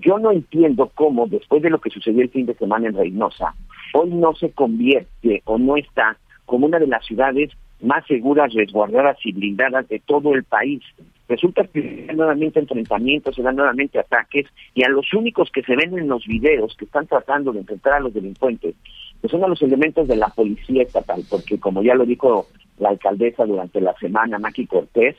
Yo 0.00 0.18
no 0.18 0.30
entiendo 0.30 0.90
cómo, 0.94 1.26
después 1.26 1.62
de 1.62 1.70
lo 1.70 1.80
que 1.80 1.90
sucedió 1.90 2.22
el 2.22 2.30
fin 2.30 2.46
de 2.46 2.54
semana 2.54 2.88
en 2.88 2.94
Reynosa, 2.94 3.54
hoy 3.94 4.10
no 4.10 4.34
se 4.34 4.50
convierte 4.52 5.42
o 5.44 5.58
no 5.58 5.76
está 5.76 6.16
como 6.44 6.66
una 6.66 6.78
de 6.78 6.86
las 6.86 7.04
ciudades 7.04 7.50
más 7.80 8.04
seguras, 8.06 8.52
resguardadas 8.54 9.18
y 9.24 9.32
blindadas 9.32 9.88
de 9.88 10.00
todo 10.00 10.34
el 10.34 10.44
país. 10.44 10.82
Resulta 11.28 11.64
que 11.64 12.06
se 12.06 12.14
nuevamente 12.14 12.58
enfrentamientos, 12.58 13.36
se 13.36 13.42
dan 13.42 13.56
nuevamente 13.56 13.98
ataques, 13.98 14.46
y 14.74 14.82
a 14.82 14.88
los 14.88 15.12
únicos 15.12 15.50
que 15.50 15.62
se 15.62 15.76
ven 15.76 15.96
en 15.96 16.08
los 16.08 16.26
videos 16.26 16.74
que 16.76 16.86
están 16.86 17.06
tratando 17.06 17.52
de 17.52 17.60
enfrentar 17.60 17.94
a 17.94 18.00
los 18.00 18.14
delincuentes, 18.14 18.74
pues 19.20 19.30
son 19.30 19.44
a 19.44 19.48
los 19.48 19.60
elementos 19.62 20.08
de 20.08 20.16
la 20.16 20.28
policía 20.28 20.82
estatal, 20.82 21.22
porque 21.28 21.58
como 21.58 21.82
ya 21.82 21.94
lo 21.94 22.06
dijo 22.06 22.46
la 22.78 22.90
alcaldesa 22.90 23.44
durante 23.44 23.80
la 23.80 23.94
semana, 23.94 24.38
Maki 24.38 24.66
Cortés, 24.66 25.16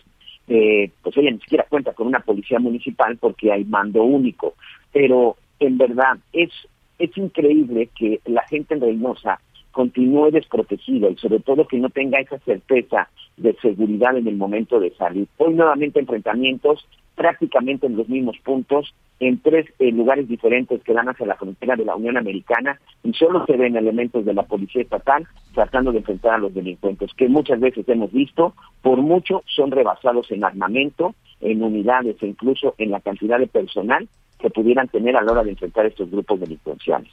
eh, 0.49 0.89
pues 1.03 1.15
ella 1.15 1.31
ni 1.31 1.39
siquiera 1.39 1.65
cuenta 1.69 1.93
con 1.93 2.07
una 2.07 2.19
policía 2.19 2.59
municipal 2.59 3.17
porque 3.17 3.51
hay 3.51 3.63
mando 3.65 4.03
único. 4.03 4.55
Pero 4.91 5.37
en 5.59 5.77
verdad 5.77 6.17
es, 6.33 6.49
es 6.97 7.15
increíble 7.17 7.89
que 7.95 8.19
la 8.25 8.41
gente 8.47 8.73
en 8.73 8.81
Reynosa 8.81 9.39
continúe 9.71 10.31
desprotegido 10.31 11.11
y 11.11 11.17
sobre 11.17 11.39
todo 11.39 11.67
que 11.67 11.77
no 11.77 11.89
tenga 11.89 12.19
esa 12.19 12.39
certeza 12.39 13.09
de 13.37 13.53
seguridad 13.61 14.17
en 14.17 14.27
el 14.27 14.35
momento 14.35 14.79
de 14.79 14.91
salir. 14.95 15.27
Hoy 15.37 15.53
nuevamente 15.53 15.99
enfrentamientos 15.99 16.85
prácticamente 17.19 17.85
en 17.85 17.97
los 17.97 18.07
mismos 18.07 18.37
puntos, 18.45 18.95
en 19.19 19.41
tres 19.41 19.65
eh, 19.79 19.91
lugares 19.91 20.29
diferentes 20.29 20.81
que 20.83 20.93
dan 20.93 21.09
hacia 21.09 21.25
la 21.25 21.35
frontera 21.35 21.75
de 21.75 21.83
la 21.83 21.97
Unión 21.97 22.15
Americana 22.15 22.79
y 23.03 23.11
solo 23.11 23.45
se 23.45 23.57
ven 23.57 23.75
elementos 23.75 24.23
de 24.23 24.33
la 24.33 24.43
Policía 24.43 24.83
Estatal 24.83 25.27
tratando 25.53 25.91
de 25.91 25.97
enfrentar 25.97 26.35
a 26.35 26.37
los 26.37 26.53
delincuentes, 26.53 27.11
que 27.17 27.27
muchas 27.27 27.59
veces 27.59 27.83
hemos 27.89 28.13
visto, 28.13 28.53
por 28.81 28.99
mucho 28.99 29.43
son 29.53 29.71
rebasados 29.71 30.31
en 30.31 30.45
armamento, 30.45 31.13
en 31.41 31.61
unidades 31.61 32.15
e 32.21 32.27
incluso 32.27 32.73
en 32.77 32.91
la 32.91 33.01
cantidad 33.01 33.37
de 33.37 33.47
personal 33.47 34.07
que 34.39 34.49
pudieran 34.49 34.87
tener 34.87 35.17
a 35.17 35.21
la 35.21 35.33
hora 35.33 35.43
de 35.43 35.49
enfrentar 35.49 35.87
estos 35.87 36.09
grupos 36.09 36.39
delincuenciales. 36.39 37.11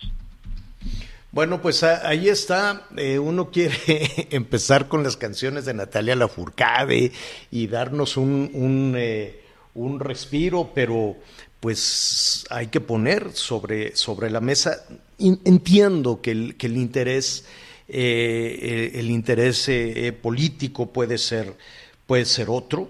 Bueno, 1.32 1.60
pues 1.60 1.82
ahí 1.82 2.28
está. 2.28 2.86
Eh, 2.96 3.18
uno 3.18 3.50
quiere 3.50 3.75
empezar 4.30 4.86
con 4.86 5.02
las 5.02 5.16
canciones 5.16 5.64
de 5.64 5.75
Natalia 5.75 6.14
Lafourcade 6.14 7.10
y 7.50 7.66
darnos 7.66 8.16
un, 8.16 8.50
un, 8.54 8.94
eh, 8.96 9.45
un, 9.76 10.00
respiro, 10.00 10.71
pero 10.75 11.16
pues 11.61 12.45
hay 12.50 12.68
que 12.68 12.80
poner 12.80 13.33
sobre, 13.33 13.95
sobre 13.97 14.30
la 14.30 14.40
mesa. 14.40 14.85
Entiendo 15.18 16.21
que 16.21 16.30
el, 16.33 16.56
que 16.56 16.66
el 16.66 16.76
interés, 16.76 17.45
eh, 17.88 18.92
el 18.95 19.11
interés 19.11 19.71
político 20.21 20.92
puede 20.92 21.18
ser, 21.18 21.54
puede 22.06 22.25
ser 22.25 22.50
otro. 22.50 22.88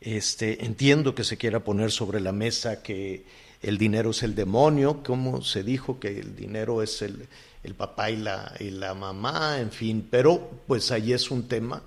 Este, 0.00 0.64
entiendo 0.64 1.14
que 1.14 1.24
se 1.24 1.36
quiera 1.36 1.60
poner 1.60 1.90
sobre 1.90 2.20
la 2.20 2.32
mesa 2.32 2.82
que 2.82 3.24
el 3.62 3.78
dinero 3.78 4.10
es 4.10 4.22
el 4.22 4.34
demonio, 4.34 5.02
como 5.02 5.42
se 5.42 5.62
dijo 5.62 5.98
que 5.98 6.08
el 6.20 6.36
dinero 6.36 6.82
es 6.82 7.00
el 7.02 7.26
el 7.64 7.74
papá 7.74 8.10
y 8.10 8.16
la, 8.16 8.54
y 8.60 8.70
la 8.70 8.94
mamá, 8.94 9.58
en 9.58 9.72
fin, 9.72 10.06
pero 10.08 10.50
pues 10.66 10.90
ahí 10.90 11.12
es 11.12 11.30
un 11.30 11.48
tema 11.48 11.82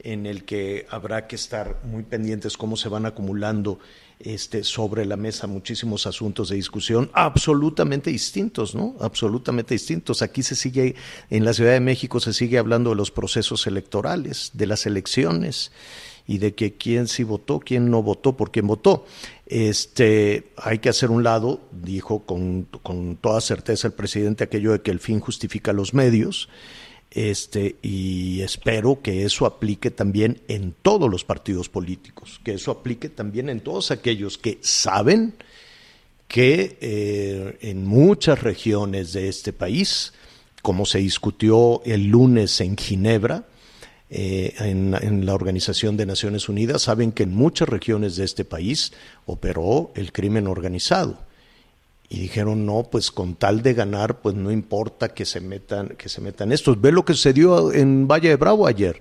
en 0.00 0.26
el 0.26 0.44
que 0.44 0.86
habrá 0.90 1.26
que 1.26 1.36
estar 1.36 1.80
muy 1.84 2.02
pendientes 2.02 2.56
cómo 2.56 2.76
se 2.76 2.88
van 2.88 3.06
acumulando 3.06 3.78
este, 4.20 4.64
sobre 4.64 5.04
la 5.04 5.16
mesa 5.16 5.46
muchísimos 5.46 6.06
asuntos 6.06 6.48
de 6.48 6.56
discusión 6.56 7.10
absolutamente 7.12 8.10
distintos, 8.10 8.74
¿no? 8.74 8.96
Absolutamente 9.00 9.74
distintos. 9.74 10.22
Aquí 10.22 10.42
se 10.42 10.56
sigue, 10.56 10.96
en 11.30 11.44
la 11.44 11.52
Ciudad 11.52 11.72
de 11.72 11.80
México 11.80 12.18
se 12.18 12.32
sigue 12.32 12.58
hablando 12.58 12.90
de 12.90 12.96
los 12.96 13.10
procesos 13.10 13.66
electorales, 13.66 14.50
de 14.54 14.66
las 14.66 14.86
elecciones 14.86 15.70
y 16.26 16.38
de 16.38 16.54
que 16.54 16.74
quién 16.74 17.06
sí 17.08 17.22
votó, 17.22 17.60
quién 17.60 17.90
no 17.90 18.02
votó, 18.02 18.36
por 18.36 18.50
quién 18.50 18.66
votó. 18.66 19.06
Este, 19.46 20.52
hay 20.56 20.78
que 20.78 20.88
hacer 20.88 21.10
un 21.10 21.22
lado, 21.22 21.60
dijo 21.72 22.26
con, 22.26 22.64
con 22.82 23.16
toda 23.16 23.40
certeza 23.40 23.86
el 23.88 23.94
presidente 23.94 24.44
aquello 24.44 24.72
de 24.72 24.82
que 24.82 24.90
el 24.90 25.00
fin 25.00 25.20
justifica 25.20 25.72
los 25.72 25.94
medios. 25.94 26.48
Este, 27.10 27.76
y 27.82 28.42
espero 28.42 29.00
que 29.02 29.24
eso 29.24 29.46
aplique 29.46 29.90
también 29.90 30.40
en 30.48 30.74
todos 30.82 31.10
los 31.10 31.24
partidos 31.24 31.68
políticos, 31.68 32.40
que 32.44 32.54
eso 32.54 32.70
aplique 32.70 33.08
también 33.08 33.48
en 33.48 33.60
todos 33.60 33.90
aquellos 33.90 34.36
que 34.36 34.58
saben 34.60 35.34
que 36.26 36.76
eh, 36.80 37.58
en 37.62 37.86
muchas 37.86 38.42
regiones 38.42 39.14
de 39.14 39.28
este 39.28 39.54
país, 39.54 40.12
como 40.60 40.84
se 40.84 40.98
discutió 40.98 41.82
el 41.84 42.08
lunes 42.08 42.60
en 42.60 42.76
Ginebra, 42.76 43.46
eh, 44.10 44.54
en, 44.58 44.94
en, 45.00 45.26
la 45.26 45.34
Organización 45.34 45.96
de 45.96 46.06
Naciones 46.06 46.48
Unidas, 46.48 46.82
saben 46.82 47.12
que 47.12 47.24
en 47.24 47.34
muchas 47.34 47.68
regiones 47.68 48.16
de 48.16 48.24
este 48.24 48.44
país 48.44 48.92
operó 49.26 49.92
el 49.94 50.12
crimen 50.12 50.46
organizado 50.46 51.27
y 52.08 52.20
dijeron 52.20 52.64
no 52.64 52.88
pues 52.90 53.10
con 53.10 53.34
tal 53.34 53.62
de 53.62 53.74
ganar 53.74 54.20
pues 54.20 54.34
no 54.34 54.50
importa 54.50 55.08
que 55.08 55.24
se 55.24 55.40
metan 55.40 55.88
que 55.98 56.08
se 56.08 56.20
metan 56.20 56.52
estos 56.52 56.80
ve 56.80 56.90
lo 56.90 57.04
que 57.04 57.12
sucedió 57.12 57.72
en 57.72 58.08
Valle 58.08 58.30
de 58.30 58.36
Bravo 58.36 58.66
ayer. 58.66 58.98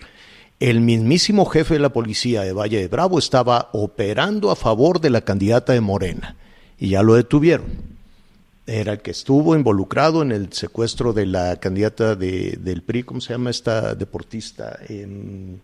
El 0.60 0.82
mismísimo 0.82 1.46
jefe 1.46 1.76
de 1.76 1.80
la 1.80 1.94
policía 1.94 2.42
de 2.42 2.52
Valle 2.52 2.80
de 2.80 2.88
Bravo 2.88 3.20
estaba 3.20 3.70
operando 3.74 4.50
a 4.50 4.56
favor 4.56 5.00
de 5.00 5.12
la 5.12 5.22
candidata 5.22 5.74
de 5.74 5.82
Morena 5.82 6.36
y 6.80 6.90
ya 6.90 7.04
lo 7.04 7.14
detuvieron. 7.14 7.68
Era 8.66 8.94
el 8.94 9.00
que 9.00 9.12
estuvo 9.12 9.56
involucrado 9.56 10.24
en 10.24 10.32
el 10.32 10.52
secuestro 10.52 11.14
de 11.14 11.28
la 11.28 11.58
candidata 11.58 12.16
de, 12.16 12.58
del 12.60 12.82
PRI 12.82 13.04
cómo 13.04 13.22
se 13.22 13.34
llama 13.34 13.52
esta 13.52 13.94
deportista 13.94 14.80
en, 14.90 15.62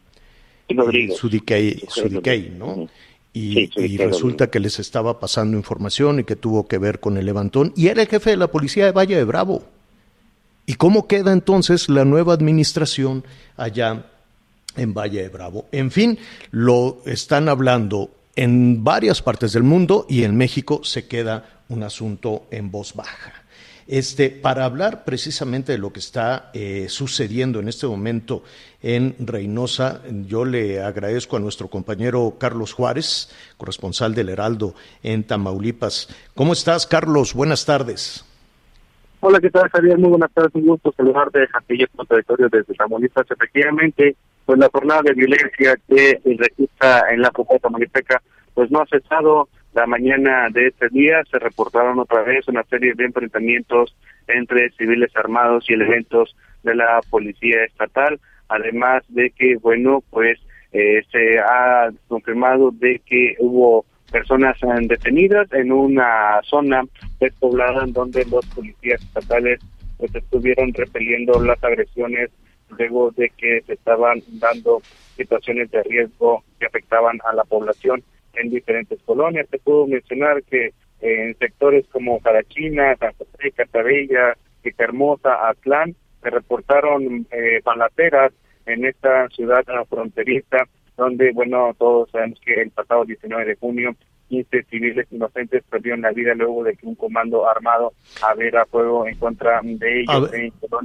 ¿no? 2.57 2.87
Y, 3.33 3.69
y 3.79 3.97
resulta 3.97 4.47
que 4.47 4.59
les 4.59 4.79
estaba 4.79 5.19
pasando 5.19 5.57
información 5.57 6.19
y 6.19 6.23
que 6.23 6.35
tuvo 6.35 6.67
que 6.67 6.77
ver 6.77 6.99
con 6.99 7.17
el 7.17 7.25
levantón, 7.25 7.73
y 7.75 7.87
era 7.87 8.03
el 8.03 8.07
jefe 8.07 8.29
de 8.29 8.37
la 8.37 8.47
policía 8.47 8.85
de 8.85 8.91
Valle 8.91 9.15
de 9.15 9.23
Bravo. 9.23 9.63
¿Y 10.65 10.75
cómo 10.75 11.07
queda 11.07 11.33
entonces 11.33 11.89
la 11.89 12.05
nueva 12.05 12.33
administración 12.33 13.25
allá 13.57 14.05
en 14.77 14.93
Valle 14.93 15.23
de 15.23 15.29
Bravo? 15.29 15.65
En 15.71 15.91
fin, 15.91 16.17
lo 16.51 17.01
están 17.05 17.49
hablando 17.49 18.11
en 18.35 18.83
varias 18.83 19.21
partes 19.21 19.53
del 19.53 19.63
mundo 19.63 20.05
y 20.09 20.23
en 20.23 20.37
México 20.37 20.81
se 20.83 21.07
queda 21.07 21.61
un 21.69 21.83
asunto 21.83 22.45
en 22.51 22.71
voz 22.71 22.93
baja. 22.93 23.42
Este, 23.87 24.29
para 24.29 24.65
hablar 24.65 25.03
precisamente 25.03 25.73
de 25.73 25.77
lo 25.77 25.91
que 25.91 25.99
está 25.99 26.51
eh, 26.53 26.85
sucediendo 26.89 27.59
en 27.59 27.67
este 27.67 27.87
momento 27.87 28.43
en 28.81 29.15
Reynosa, 29.19 30.01
yo 30.27 30.45
le 30.45 30.81
agradezco 30.81 31.37
a 31.37 31.39
nuestro 31.39 31.67
compañero 31.67 32.35
Carlos 32.39 32.73
Juárez, 32.73 33.29
corresponsal 33.57 34.13
del 34.15 34.29
Heraldo 34.29 34.73
en 35.03 35.23
Tamaulipas. 35.23 36.09
¿Cómo 36.35 36.53
estás, 36.53 36.87
Carlos? 36.87 37.33
Buenas 37.33 37.65
tardes. 37.65 38.25
Hola, 39.19 39.39
¿qué 39.39 39.49
tal, 39.49 39.69
Javier? 39.69 39.97
Muy 39.97 40.09
buenas 40.09 40.31
tardes, 40.33 40.51
un 40.53 40.65
gusto 40.65 40.93
saludarte 40.97 41.39
de 41.39 41.87
con 41.95 42.05
territorio 42.07 42.49
desde 42.49 42.73
Tamaulipas. 42.73 43.25
Efectivamente, 43.31 44.17
pues 44.45 44.59
la 44.59 44.69
jornada 44.69 45.01
de 45.03 45.13
violencia 45.13 45.77
que 45.87 46.19
registra 46.25 47.05
en 47.09 47.21
la 47.21 47.31
Copa 47.31 47.57
Tamaulipeca, 47.59 48.21
pues 48.53 48.69
no 48.69 48.81
ha 48.81 48.85
cesado 48.85 49.47
la 49.73 49.87
mañana 49.87 50.49
de 50.51 50.67
este 50.67 50.89
día 50.89 51.23
se 51.31 51.39
reportaron 51.39 51.99
otra 51.99 52.21
vez 52.23 52.47
una 52.47 52.63
serie 52.63 52.93
de 52.95 53.05
enfrentamientos 53.05 53.95
entre 54.27 54.69
civiles 54.71 55.11
armados 55.15 55.65
y 55.69 55.73
elementos 55.73 56.35
de 56.63 56.75
la 56.75 56.99
policía 57.09 57.63
estatal, 57.65 58.19
además 58.49 59.03
de 59.09 59.31
que, 59.31 59.57
bueno, 59.57 60.03
pues 60.09 60.39
eh, 60.71 61.03
se 61.11 61.39
ha 61.39 61.91
confirmado 62.07 62.71
de 62.71 62.99
que 63.05 63.35
hubo 63.39 63.85
personas 64.11 64.55
eh, 64.61 64.67
detenidas 64.83 65.51
en 65.53 65.71
una 65.71 66.39
zona 66.43 66.83
despoblada 67.19 67.83
en 67.83 67.93
donde 67.93 68.25
los 68.25 68.45
policías 68.47 69.01
estatales 69.01 69.59
pues 69.97 70.13
estuvieron 70.13 70.73
repeliendo 70.73 71.43
las 71.43 71.63
agresiones 71.63 72.29
luego 72.77 73.11
de 73.11 73.29
que 73.37 73.61
se 73.65 73.73
estaban 73.73 74.21
dando 74.39 74.81
situaciones 75.15 75.69
de 75.71 75.83
riesgo 75.83 76.43
que 76.59 76.65
afectaban 76.65 77.19
a 77.23 77.33
la 77.33 77.43
población 77.43 78.03
en 78.33 78.49
diferentes 78.49 78.99
colonias. 79.03 79.47
Te 79.49 79.59
puedo 79.59 79.87
mencionar 79.87 80.43
que 80.43 80.67
eh, 80.67 80.71
en 81.01 81.37
sectores 81.37 81.85
como 81.91 82.19
Carachina, 82.19 82.95
Santa 82.97 83.25
Fe, 83.37 83.51
Catabella, 83.51 84.35
Hermosa, 84.77 85.49
Atlán, 85.49 85.95
se 86.21 86.29
reportaron 86.29 87.27
eh, 87.31 87.61
balaceras 87.63 88.31
en 88.65 88.85
esta 88.85 89.27
ciudad 89.29 89.63
fronteriza, 89.89 90.65
donde, 90.95 91.31
bueno, 91.33 91.75
todos 91.77 92.09
sabemos 92.11 92.39
que 92.39 92.61
el 92.61 92.71
pasado 92.71 93.03
19 93.03 93.45
de 93.45 93.55
junio 93.55 93.95
15 94.29 94.63
civiles 94.63 95.07
inocentes 95.11 95.63
perdieron 95.69 96.01
la 96.01 96.11
vida 96.11 96.33
luego 96.33 96.63
de 96.63 96.75
que 96.75 96.87
un 96.87 96.95
comando 96.95 97.47
armado 97.47 97.93
abriera 98.21 98.65
fuego 98.65 99.05
en 99.05 99.15
contra 99.17 99.59
de 99.61 100.01
ellos. 100.01 100.31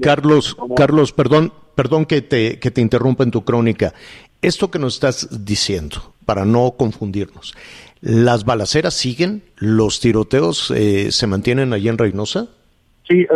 Carlos, 0.02 0.56
Carlos, 0.76 1.12
perdón, 1.12 1.52
perdón 1.74 2.04
que 2.04 2.20
te, 2.20 2.58
que 2.58 2.70
te 2.70 2.80
interrumpa 2.80 3.24
en 3.24 3.30
tu 3.30 3.44
crónica. 3.44 3.94
Esto 4.42 4.70
que 4.70 4.78
nos 4.78 4.94
estás 4.94 5.46
diciendo, 5.46 6.14
para 6.28 6.44
no 6.44 6.74
confundirnos. 6.76 7.56
¿Las 8.02 8.44
balaceras 8.44 8.92
siguen? 8.92 9.40
¿Los 9.56 9.98
tiroteos 9.98 10.70
eh, 10.72 11.10
se 11.10 11.26
mantienen 11.26 11.72
allí 11.72 11.88
en 11.88 11.96
Reynosa? 11.96 12.48
Sí, 13.04 13.26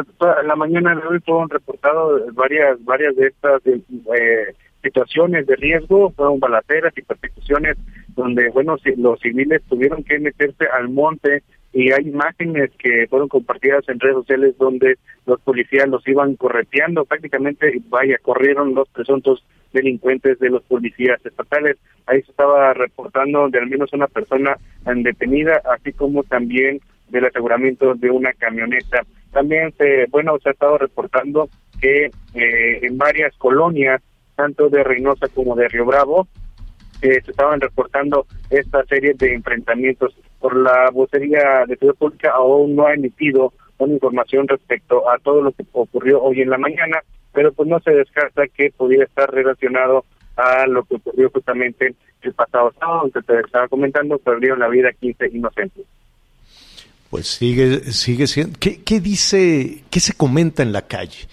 la 0.46 0.56
mañana 0.56 0.94
de 0.94 1.00
hoy 1.06 1.18
fueron 1.20 1.48
reportados 1.48 2.34
varias 2.34 2.84
varias 2.84 3.16
de 3.16 3.28
estas 3.28 3.62
eh, 3.66 4.54
situaciones 4.82 5.46
de 5.46 5.56
riesgo, 5.56 6.10
fueron 6.10 6.38
balaceras 6.38 6.92
y 6.94 7.00
persecuciones 7.00 7.78
donde, 8.08 8.50
bueno, 8.50 8.76
los 8.98 9.20
civiles 9.20 9.62
tuvieron 9.70 10.04
que 10.04 10.18
meterse 10.18 10.66
al 10.66 10.90
monte 10.90 11.42
y 11.72 11.92
hay 11.92 12.06
imágenes 12.06 12.72
que 12.78 13.06
fueron 13.08 13.28
compartidas 13.28 13.88
en 13.88 14.00
redes 14.00 14.16
sociales 14.16 14.54
donde 14.58 14.98
los 15.24 15.40
policías 15.40 15.88
los 15.88 16.06
iban 16.06 16.36
correteando, 16.36 17.06
prácticamente, 17.06 17.80
vaya, 17.88 18.18
corrieron 18.20 18.74
los 18.74 18.86
presuntos 18.90 19.42
delincuentes 19.72 20.38
de 20.38 20.50
los 20.50 20.62
policías 20.64 21.24
estatales. 21.24 21.76
Ahí 22.06 22.22
se 22.22 22.30
estaba 22.30 22.74
reportando 22.74 23.48
de 23.48 23.58
al 23.58 23.68
menos 23.68 23.92
una 23.92 24.06
persona 24.06 24.56
detenida, 24.84 25.60
así 25.72 25.92
como 25.92 26.22
también 26.24 26.80
del 27.08 27.26
aseguramiento 27.26 27.94
de 27.94 28.10
una 28.10 28.32
camioneta. 28.32 29.02
También 29.32 29.72
se, 29.78 30.06
bueno, 30.10 30.38
se 30.42 30.50
ha 30.50 30.52
estado 30.52 30.78
reportando 30.78 31.48
que 31.80 32.06
eh, 32.34 32.78
en 32.82 32.98
varias 32.98 33.36
colonias, 33.36 34.02
tanto 34.36 34.68
de 34.68 34.82
Reynosa 34.82 35.28
como 35.28 35.54
de 35.54 35.68
Río 35.68 35.84
Bravo, 35.84 36.28
eh, 37.02 37.20
se 37.24 37.32
estaban 37.32 37.60
reportando 37.60 38.26
esta 38.50 38.84
serie 38.84 39.14
de 39.14 39.34
enfrentamientos. 39.34 40.14
Por 40.40 40.56
la 40.56 40.90
vocería 40.90 41.64
de 41.66 41.76
Seguridad 41.76 41.98
Pública 41.98 42.30
aún 42.30 42.76
no 42.76 42.86
ha 42.86 42.94
emitido 42.94 43.52
una 43.78 43.94
información 43.94 44.46
respecto 44.48 45.08
a 45.10 45.18
todo 45.18 45.42
lo 45.42 45.52
que 45.52 45.64
ocurrió 45.72 46.22
hoy 46.22 46.40
en 46.40 46.50
la 46.50 46.58
mañana 46.58 47.02
pero 47.32 47.52
pues 47.52 47.68
no 47.68 47.80
se 47.80 47.92
descarta 47.92 48.46
que 48.48 48.72
pudiera 48.76 49.04
estar 49.04 49.30
relacionado 49.30 50.04
a 50.36 50.66
lo 50.66 50.84
que 50.84 50.96
ocurrió 50.96 51.30
justamente 51.30 51.94
el 52.22 52.32
pasado 52.34 52.72
sábado, 52.78 53.10
que 53.12 53.22
te 53.22 53.40
estaba 53.40 53.68
comentando, 53.68 54.18
perdieron 54.18 54.60
la 54.60 54.68
vida 54.68 54.92
15 54.92 55.28
inocentes. 55.32 55.84
Pues 57.10 57.26
sigue, 57.26 57.92
sigue 57.92 58.26
siendo. 58.26 58.58
¿Qué, 58.58 58.82
¿Qué 58.82 59.00
dice, 59.00 59.82
qué 59.90 60.00
se 60.00 60.14
comenta 60.14 60.62
en 60.62 60.72
la 60.72 60.82
calle? 60.82 61.28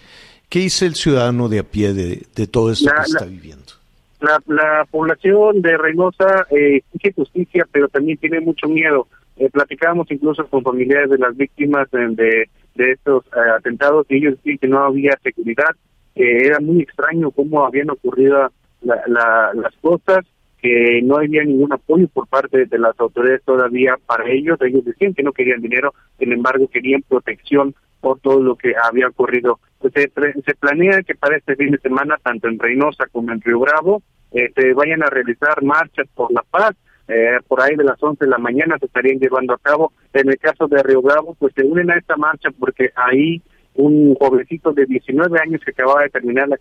¿Qué 0.49 0.59
dice 0.59 0.85
el 0.85 0.95
ciudadano 0.95 1.47
de 1.47 1.59
a 1.59 1.63
pie 1.63 1.93
de, 1.93 2.23
de 2.35 2.47
todo 2.47 2.71
esto 2.71 2.91
que 2.91 3.01
está 3.01 3.25
viviendo? 3.25 3.73
La, 4.19 4.41
la 4.47 4.85
población 4.91 5.61
de 5.61 5.77
Reynosa 5.77 6.47
eh, 6.49 6.81
exige 6.93 7.13
justicia, 7.13 7.65
pero 7.71 7.87
también 7.87 8.17
tiene 8.17 8.41
mucho 8.41 8.67
miedo. 8.67 9.07
Eh, 9.39 9.49
platicábamos 9.49 10.11
incluso 10.11 10.45
con 10.47 10.63
familiares 10.63 11.09
de 11.09 11.17
las 11.17 11.35
víctimas 11.35 11.89
de, 11.91 12.49
de, 12.75 12.91
estos 12.91 13.25
eh, 13.27 13.39
atentados 13.57 14.05
y 14.09 14.17
ellos 14.17 14.35
dicen 14.43 14.57
que 14.57 14.67
no 14.67 14.79
había 14.79 15.17
seguridad, 15.23 15.73
que 16.13 16.45
era 16.45 16.59
muy 16.59 16.81
extraño 16.81 17.31
cómo 17.31 17.65
habían 17.65 17.89
ocurrido 17.89 18.51
las 18.81 19.75
cosas, 19.81 20.25
que 20.61 21.01
no 21.03 21.17
había 21.17 21.45
ningún 21.45 21.71
apoyo 21.71 22.09
por 22.09 22.27
parte 22.27 22.65
de 22.65 22.77
las 22.77 22.99
autoridades 22.99 23.41
todavía 23.45 23.95
para 24.05 24.29
ellos. 24.29 24.59
Ellos 24.61 24.83
decían 24.83 25.13
que 25.13 25.23
no 25.23 25.31
querían 25.31 25.61
dinero, 25.61 25.93
sin 26.17 26.33
embargo 26.33 26.67
querían 26.67 27.01
protección 27.07 27.73
por 28.01 28.19
todo 28.19 28.41
lo 28.41 28.57
que 28.57 28.73
había 28.83 29.07
ocurrido. 29.07 29.59
Pues 29.79 29.93
se, 29.93 30.11
se 30.45 30.55
planea 30.55 31.01
que 31.03 31.15
para 31.15 31.37
este 31.37 31.55
fin 31.55 31.71
de 31.71 31.77
semana, 31.79 32.17
tanto 32.21 32.49
en 32.49 32.59
Reynosa 32.59 33.05
como 33.09 33.31
en 33.31 33.39
Río 33.39 33.59
Bravo, 33.59 34.01
eh, 34.31 34.51
se 34.53 34.73
vayan 34.73 35.01
a 35.01 35.09
realizar 35.09 35.63
marchas 35.63 36.07
por 36.13 36.29
la 36.31 36.43
paz. 36.49 36.75
Eh, 37.11 37.39
por 37.47 37.59
ahí 37.59 37.75
de 37.75 37.83
las 37.83 38.01
11 38.01 38.23
de 38.23 38.29
la 38.29 38.37
mañana 38.37 38.77
se 38.77 38.85
estarían 38.85 39.19
llevando 39.19 39.53
a 39.53 39.57
cabo. 39.57 39.91
En 40.13 40.29
el 40.29 40.37
caso 40.37 40.67
de 40.67 40.83
Río 40.83 41.01
Bravo, 41.01 41.35
pues 41.39 41.53
se 41.55 41.63
unen 41.63 41.89
a 41.89 41.97
esta 41.97 42.15
marcha 42.15 42.49
porque 42.51 42.91
ahí 42.95 43.41
un 43.73 44.13
jovencito 44.15 44.73
de 44.73 44.85
19 44.85 45.39
años 45.39 45.61
que 45.65 45.71
acababa 45.71 46.03
de 46.03 46.09
terminar 46.09 46.47
la, 46.47 46.57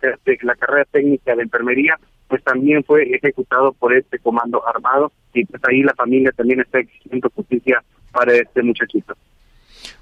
carrera 0.55 0.85
técnica 0.91 1.35
de 1.35 1.43
enfermería, 1.43 1.99
pues 2.27 2.43
también 2.43 2.83
fue 2.83 3.03
ejecutado 3.13 3.73
por 3.73 3.95
este 3.95 4.17
comando 4.17 4.67
armado 4.67 5.11
y 5.33 5.45
pues 5.45 5.61
ahí 5.69 5.83
la 5.83 5.93
familia 5.93 6.31
también 6.31 6.61
está 6.61 6.79
exigiendo 6.79 7.29
justicia 7.35 7.83
para 8.11 8.33
este 8.33 8.63
muchachito. 8.63 9.15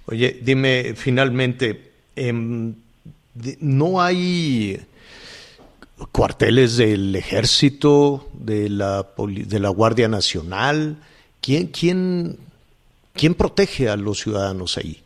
Oye, 0.06 0.38
dime 0.42 0.94
finalmente, 0.96 1.92
eh, 2.16 2.34
¿no 3.60 4.02
hay 4.02 4.80
cuarteles 6.12 6.78
del 6.78 7.16
ejército, 7.16 8.28
de 8.34 8.70
la, 8.70 9.06
de 9.18 9.60
la 9.60 9.70
Guardia 9.70 10.08
Nacional? 10.08 10.98
¿Quién, 11.42 11.68
quién, 11.68 12.38
quién 13.14 13.34
protege 13.34 13.90
a 13.90 13.98
los 13.98 14.20
ciudadanos 14.20 14.78
ahí? 14.78 15.02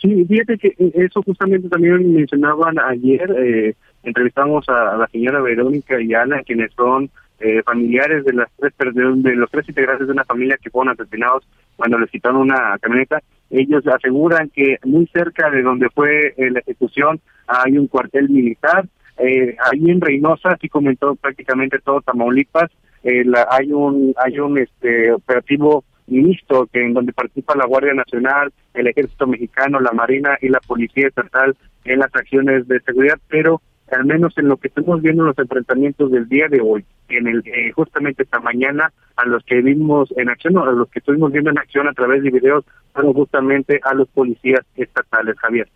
Sí, 0.00 0.24
fíjate 0.24 0.58
que 0.58 0.74
eso 0.94 1.22
justamente 1.22 1.68
también 1.68 2.12
mencionaban 2.12 2.76
ayer, 2.80 3.30
eh, 3.38 3.74
entrevistamos 4.02 4.68
a, 4.68 4.96
la 4.96 5.06
señora 5.06 5.40
Verónica 5.40 6.00
y 6.00 6.12
Ana, 6.12 6.42
quienes 6.42 6.72
son 6.72 7.08
eh, 7.38 7.62
familiares 7.62 8.24
de 8.24 8.32
las 8.32 8.48
tres 8.58 8.94
de, 8.94 9.36
los 9.36 9.50
tres 9.50 9.68
integrantes 9.68 10.08
de 10.08 10.12
una 10.12 10.24
familia 10.24 10.58
que 10.60 10.70
fueron 10.70 10.92
asesinados 10.92 11.44
cuando 11.76 11.98
les 11.98 12.10
quitaron 12.10 12.40
una 12.40 12.78
camioneta. 12.80 13.22
Ellos 13.50 13.86
aseguran 13.86 14.48
que 14.48 14.78
muy 14.84 15.06
cerca 15.06 15.50
de 15.50 15.62
donde 15.62 15.88
fue 15.90 16.34
la 16.36 16.60
ejecución 16.60 17.20
hay 17.46 17.78
un 17.78 17.86
cuartel 17.86 18.28
militar. 18.28 18.86
Eh, 19.18 19.56
ahí 19.70 19.90
en 19.90 20.00
Reynosa, 20.00 20.50
así 20.50 20.68
comentó 20.68 21.14
prácticamente 21.16 21.78
todo 21.78 22.00
Tamaulipas, 22.00 22.70
eh, 23.04 23.24
hay 23.50 23.72
un 23.72 24.14
hay 24.16 24.38
un 24.38 24.58
este 24.58 25.12
operativo 25.12 25.84
mixto 26.06 26.66
que 26.72 26.84
en 26.84 26.94
donde 26.94 27.12
participa 27.12 27.56
la 27.56 27.66
Guardia 27.66 27.94
Nacional, 27.94 28.52
el 28.74 28.86
Ejército 28.86 29.26
Mexicano, 29.26 29.80
la 29.80 29.92
Marina 29.92 30.38
y 30.40 30.48
la 30.48 30.60
Policía 30.60 31.08
Estatal 31.08 31.56
en 31.84 31.98
las 31.98 32.14
acciones 32.14 32.68
de 32.68 32.80
seguridad, 32.80 33.18
pero 33.28 33.60
al 33.90 34.04
menos 34.04 34.36
en 34.38 34.48
lo 34.48 34.56
que 34.56 34.68
estamos 34.68 35.02
viendo 35.02 35.22
en 35.22 35.28
los 35.28 35.38
enfrentamientos 35.38 36.10
del 36.10 36.28
día 36.28 36.48
de 36.48 36.60
hoy, 36.60 36.84
en 37.08 37.26
el 37.26 37.42
eh, 37.46 37.72
justamente 37.72 38.22
esta 38.22 38.40
mañana, 38.40 38.92
a 39.16 39.26
los 39.26 39.44
que 39.44 39.60
vimos 39.60 40.12
en 40.16 40.30
acción, 40.30 40.56
a 40.58 40.70
los 40.70 40.88
que 40.88 41.00
estuvimos 41.00 41.32
viendo 41.32 41.50
en 41.50 41.58
acción 41.58 41.88
a 41.88 41.92
través 41.92 42.22
de 42.22 42.30
videos, 42.30 42.64
fueron 42.94 43.12
justamente 43.12 43.80
a 43.82 43.94
los 43.94 44.08
policías 44.08 44.60
estatales, 44.76 45.38
Javier. 45.38 45.68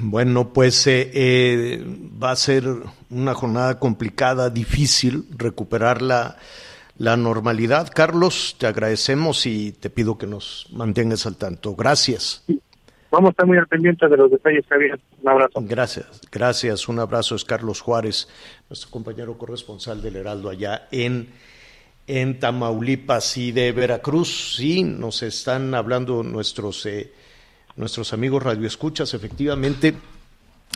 Bueno, 0.00 0.52
pues 0.52 0.86
eh, 0.86 1.10
eh, 1.12 1.84
va 2.22 2.30
a 2.30 2.36
ser 2.36 2.64
una 3.10 3.34
jornada 3.34 3.78
complicada, 3.78 4.50
difícil 4.50 5.26
recuperar 5.36 6.02
la, 6.02 6.36
la 6.98 7.16
normalidad. 7.16 7.90
Carlos, 7.94 8.56
te 8.58 8.66
agradecemos 8.66 9.46
y 9.46 9.72
te 9.72 9.90
pido 9.90 10.18
que 10.18 10.26
nos 10.26 10.68
mantengas 10.72 11.26
al 11.26 11.36
tanto. 11.36 11.74
Gracias. 11.74 12.44
Vamos 13.10 13.28
a 13.28 13.30
estar 13.32 13.46
muy 13.46 13.58
al 13.58 13.66
pendiente 13.66 14.08
de 14.08 14.16
los 14.16 14.30
detalles, 14.30 14.64
Javier. 14.66 14.98
Un 15.20 15.28
abrazo. 15.28 15.60
Gracias, 15.60 16.20
gracias. 16.30 16.88
Un 16.88 16.98
abrazo. 16.98 17.34
Es 17.34 17.44
Carlos 17.44 17.82
Juárez, 17.82 18.26
nuestro 18.70 18.90
compañero 18.90 19.36
corresponsal 19.36 20.00
del 20.00 20.16
Heraldo 20.16 20.48
allá 20.48 20.88
en, 20.90 21.28
en 22.06 22.40
Tamaulipas 22.40 23.36
y 23.36 23.52
de 23.52 23.72
Veracruz. 23.72 24.56
Sí, 24.56 24.82
nos 24.82 25.22
están 25.22 25.74
hablando 25.74 26.22
nuestros, 26.22 26.86
eh, 26.86 27.12
nuestros 27.76 28.12
amigos 28.12 28.42
radioescuchas. 28.42 29.14
Efectivamente, 29.14 29.94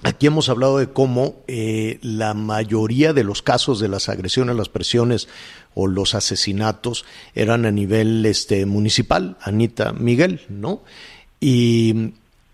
Aquí 0.03 0.27
hemos 0.27 0.51
hablado 0.51 0.79
de 0.79 0.91
cómo 0.91 1.37
eh, 1.47 1.99
la 2.03 2.35
mayoría 2.35 3.15
de 3.15 3.25
los 3.25 3.41
casos 3.41 3.81
de 3.81 3.89
las 3.89 4.11
agresiones, 4.11 4.55
las 4.55 4.69
presiones 4.69 5.27
o 5.75 5.87
los 5.87 6.15
asesinatos 6.15 7.07
eran 7.35 7.65
a 7.65 7.71
nivel 7.71 8.25
este, 8.27 8.67
municipal, 8.67 9.39
Anita 9.41 9.93
Miguel, 9.95 10.43
¿no? 10.51 10.83
Y, 11.41 12.13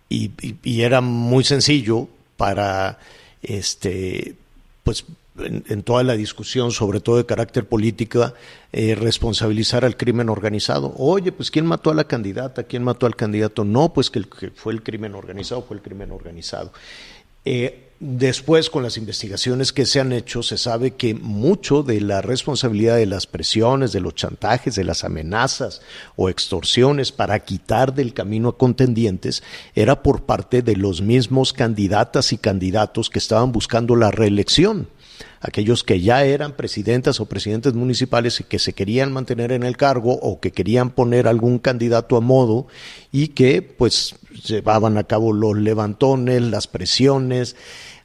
y, 0.09 0.83
era 0.83 1.01
muy 1.01 1.43
sencillo 1.43 2.09
para, 2.37 3.01
este, 3.43 4.37
pues, 4.85 5.05
en, 5.39 5.83
toda 5.83 6.03
la 6.03 6.15
discusión, 6.15 6.73
sobre 6.73 7.01
todo 7.01 7.17
de 7.17 7.27
carácter 7.27 7.67
política, 7.67 8.35
eh, 8.73 8.95
responsabilizar 8.95 9.85
al 9.85 9.97
crimen 9.97 10.29
organizado. 10.29 10.95
Oye, 10.97 11.33
pues 11.33 11.51
¿quién 11.51 11.67
mató 11.67 11.91
a 11.91 11.95
la 11.95 12.05
candidata? 12.05 12.65
¿Quién 12.65 12.85
mató 12.85 13.07
al 13.07 13.17
candidato? 13.17 13.65
No, 13.65 13.93
pues 13.93 14.11
que, 14.11 14.23
fue 14.55 14.73
el 14.73 14.83
crimen 14.83 15.15
organizado, 15.15 15.63
fue 15.63 15.77
el 15.77 15.83
crimen 15.83 16.13
organizado. 16.13 16.73
Eh, 17.45 17.89
después, 17.99 18.69
con 18.69 18.83
las 18.83 18.99
investigaciones 18.99 19.73
que 19.73 19.87
se 19.87 20.01
han 20.01 20.13
hecho, 20.13 20.43
se 20.43 20.59
sabe 20.59 20.93
que 20.93 21.15
mucho 21.15 21.83
de 21.83 22.03
la 22.03 22.21
responsabilidad 22.21 22.97
de 22.97 23.07
las 23.07 23.27
presiones, 23.27 23.91
de 23.93 24.01
los 24.01 24.15
chantajes, 24.15 24.75
de 24.75 24.85
las 24.85 25.03
amenazas 25.03 25.81
o 26.15 26.29
extorsiones 26.29 27.11
para 27.11 27.41
quitar 27.41 27.95
del 27.95 28.13
camino 28.13 28.51
a 28.51 28.59
contendientes 28.59 29.43
era 29.75 30.03
por 30.03 30.25
parte 30.25 30.61
de 30.61 30.77
los 30.77 31.01
mismos 31.01 31.55
candidatas 31.55 32.33
y 32.35 32.39
candidatos 32.39 33.09
que 33.09 33.19
estaban 33.19 33.51
buscando 33.51 33.97
la 33.97 34.11
reelección 34.11 34.89
aquellos 35.41 35.85
que 35.85 36.01
ya 36.01 36.25
eran 36.25 36.53
presidentas 36.53 37.21
o 37.21 37.27
presidentes 37.27 37.75
municipales 37.75 38.41
y 38.41 38.45
que 38.45 38.59
se 38.59 38.73
querían 38.73 39.13
mantener 39.13 39.53
en 39.53 39.63
el 39.63 39.77
cargo 39.77 40.13
o 40.13 40.41
que 40.41 40.53
querían 40.53 40.91
poner 40.91 41.29
algún 41.29 41.59
candidato 41.59 42.17
a 42.17 42.21
modo 42.21 42.67
y 43.11 43.29
que 43.29 43.63
pues 43.63 44.15
llevaban 44.47 44.99
a 44.99 45.05
cabo 45.05 45.33
los 45.33 45.57
levantones, 45.57 46.43
las 46.43 46.67
presiones. 46.67 47.57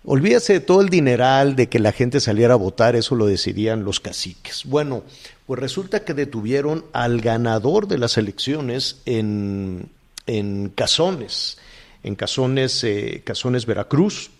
Olvídese 0.06 0.54
de 0.54 0.60
todo 0.62 0.82
el 0.82 0.90
dineral 0.90 1.56
de 1.56 1.68
que 1.68 1.80
la 1.80 1.92
gente 1.92 2.22
saliera 2.22 2.54
a 2.54 2.58
votar, 2.58 2.96
eso 2.96 3.16
lo 3.16 3.26
decidían 3.26 3.84
los 3.84 4.00
caciques. 4.00 4.64
Bueno, 4.66 5.04
pues 5.46 5.60
resulta 5.60 6.06
que 6.06 6.14
detuvieron 6.14 6.86
al 6.94 7.20
ganador 7.22 7.88
de 7.88 7.98
las 7.98 8.18
elecciones 8.18 9.02
en, 9.06 9.90
en 10.26 10.70
Cazones, 10.70 11.58
en 12.04 12.16
Cazones, 12.16 12.84
eh, 12.84 13.22
Cazones, 13.26 13.66
Veracruz. 13.66 14.32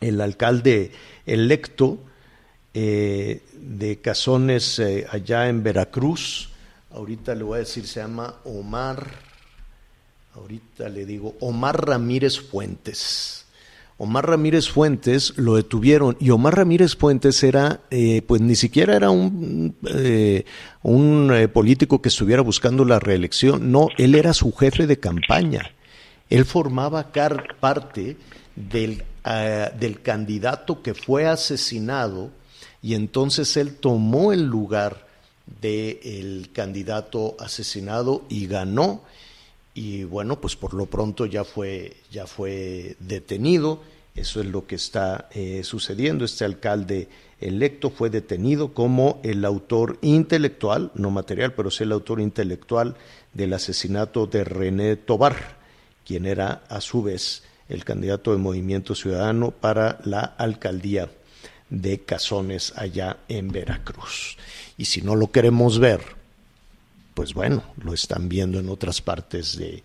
El 0.00 0.20
alcalde 0.20 0.90
electo 1.26 1.98
eh, 2.74 3.42
de 3.52 3.98
Cazones 4.00 4.78
eh, 4.78 5.06
allá 5.10 5.48
en 5.48 5.62
Veracruz. 5.62 6.48
Ahorita 6.90 7.34
le 7.34 7.42
voy 7.42 7.56
a 7.56 7.58
decir, 7.60 7.86
se 7.86 8.00
llama 8.00 8.36
Omar, 8.44 9.06
ahorita 10.34 10.88
le 10.88 11.06
digo, 11.06 11.34
Omar 11.40 11.86
Ramírez 11.86 12.40
Fuentes. 12.40 13.46
Omar 13.98 14.28
Ramírez 14.28 14.68
Fuentes 14.68 15.34
lo 15.36 15.54
detuvieron 15.54 16.16
y 16.18 16.30
Omar 16.30 16.56
Ramírez 16.56 16.96
Fuentes 16.96 17.42
era, 17.42 17.80
eh, 17.90 18.22
pues 18.26 18.40
ni 18.40 18.56
siquiera 18.56 18.96
era 18.96 19.10
un, 19.10 19.76
un 20.82 21.50
político 21.52 22.02
que 22.02 22.08
estuviera 22.08 22.42
buscando 22.42 22.84
la 22.84 22.98
reelección, 22.98 23.70
no, 23.70 23.88
él 23.98 24.14
era 24.14 24.32
su 24.32 24.52
jefe 24.52 24.86
de 24.86 24.98
campaña. 24.98 25.70
Él 26.30 26.46
formaba 26.46 27.12
parte 27.60 28.16
del 28.56 29.04
eh, 29.24 29.70
del 29.78 30.02
candidato 30.02 30.82
que 30.82 30.94
fue 30.94 31.26
asesinado 31.26 32.30
y 32.82 32.94
entonces 32.94 33.56
él 33.56 33.76
tomó 33.76 34.32
el 34.32 34.42
lugar 34.42 35.06
del 35.60 36.50
candidato 36.52 37.36
asesinado 37.38 38.22
y 38.28 38.46
ganó. 38.46 39.02
Y 39.74 40.04
bueno 40.04 40.40
pues 40.40 40.56
por 40.56 40.74
lo 40.74 40.86
pronto 40.86 41.26
ya 41.26 41.44
fue 41.44 41.96
ya 42.10 42.26
fue 42.26 42.96
detenido. 42.98 43.80
Eso 44.14 44.40
es 44.40 44.46
lo 44.46 44.66
que 44.66 44.74
está 44.74 45.28
eh, 45.30 45.62
sucediendo. 45.64 46.24
Este 46.24 46.44
alcalde 46.44 47.08
electo 47.40 47.90
fue 47.90 48.10
detenido 48.10 48.74
como 48.74 49.20
el 49.22 49.44
autor 49.44 49.98
intelectual 50.02 50.90
no 50.94 51.10
material 51.10 51.54
pero 51.54 51.70
sí 51.70 51.84
el 51.84 51.92
autor 51.92 52.20
intelectual 52.20 52.96
del 53.32 53.52
asesinato 53.52 54.26
de 54.26 54.44
René 54.44 54.96
Tobar 54.96 55.56
quien 56.04 56.26
era 56.26 56.62
a 56.68 56.80
su 56.80 57.02
vez 57.02 57.42
el 57.72 57.84
candidato 57.84 58.32
de 58.32 58.38
Movimiento 58.38 58.94
Ciudadano 58.94 59.50
para 59.50 59.98
la 60.04 60.20
alcaldía 60.20 61.10
de 61.70 62.00
Cazones 62.00 62.74
allá 62.76 63.16
en 63.28 63.48
Veracruz. 63.48 64.36
Y 64.76 64.84
si 64.84 65.00
no 65.00 65.16
lo 65.16 65.32
queremos 65.32 65.78
ver, 65.78 66.02
pues 67.14 67.32
bueno, 67.32 67.62
lo 67.82 67.94
están 67.94 68.28
viendo 68.28 68.58
en 68.58 68.68
otras 68.68 69.00
partes 69.00 69.56
de 69.56 69.82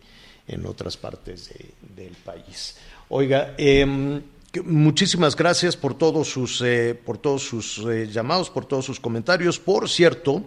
en 0.49 0.65
otras 0.65 0.95
partes 0.95 1.49
del 1.95 2.13
país. 2.23 2.77
Oiga, 3.09 3.53
em, 3.57 4.21
muchísimas 4.63 5.35
gracias 5.35 5.75
por 5.75 5.97
todos 5.97 6.29
sus 6.29 6.61
eh, 6.61 6.93
por 6.93 7.17
todos 7.17 7.43
sus 7.43 7.79
eh, 7.79 8.07
llamados, 8.11 8.49
por 8.49 8.65
todos 8.65 8.85
sus 8.85 8.99
comentarios. 8.99 9.59
Por 9.59 9.89
cierto, 9.89 10.43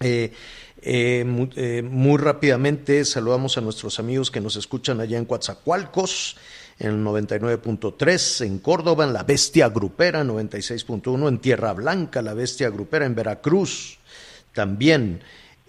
eh, 0.00 0.32
eh, 0.80 1.48
eh, 1.56 1.82
muy, 1.82 2.18
rápidamente 2.18 3.04
saludamos 3.04 3.58
a 3.58 3.60
nuestros 3.60 3.98
amigos 3.98 4.30
que 4.30 4.40
nos 4.40 4.56
escuchan 4.56 5.00
allá 5.00 5.18
en 5.18 5.24
Coatzacoalcos, 5.24 6.36
en 6.78 6.90
el 6.90 7.04
99.3, 7.04 8.46
en 8.46 8.58
Córdoba, 8.60 9.04
en 9.04 9.12
La 9.12 9.24
Bestia 9.24 9.68
Grupera, 9.68 10.22
96.1, 10.22 11.28
en 11.28 11.38
Tierra 11.38 11.72
Blanca, 11.72 12.22
La 12.22 12.34
Bestia 12.34 12.70
Grupera, 12.70 13.06
en 13.06 13.14
Veracruz, 13.14 13.98
también 14.52 15.20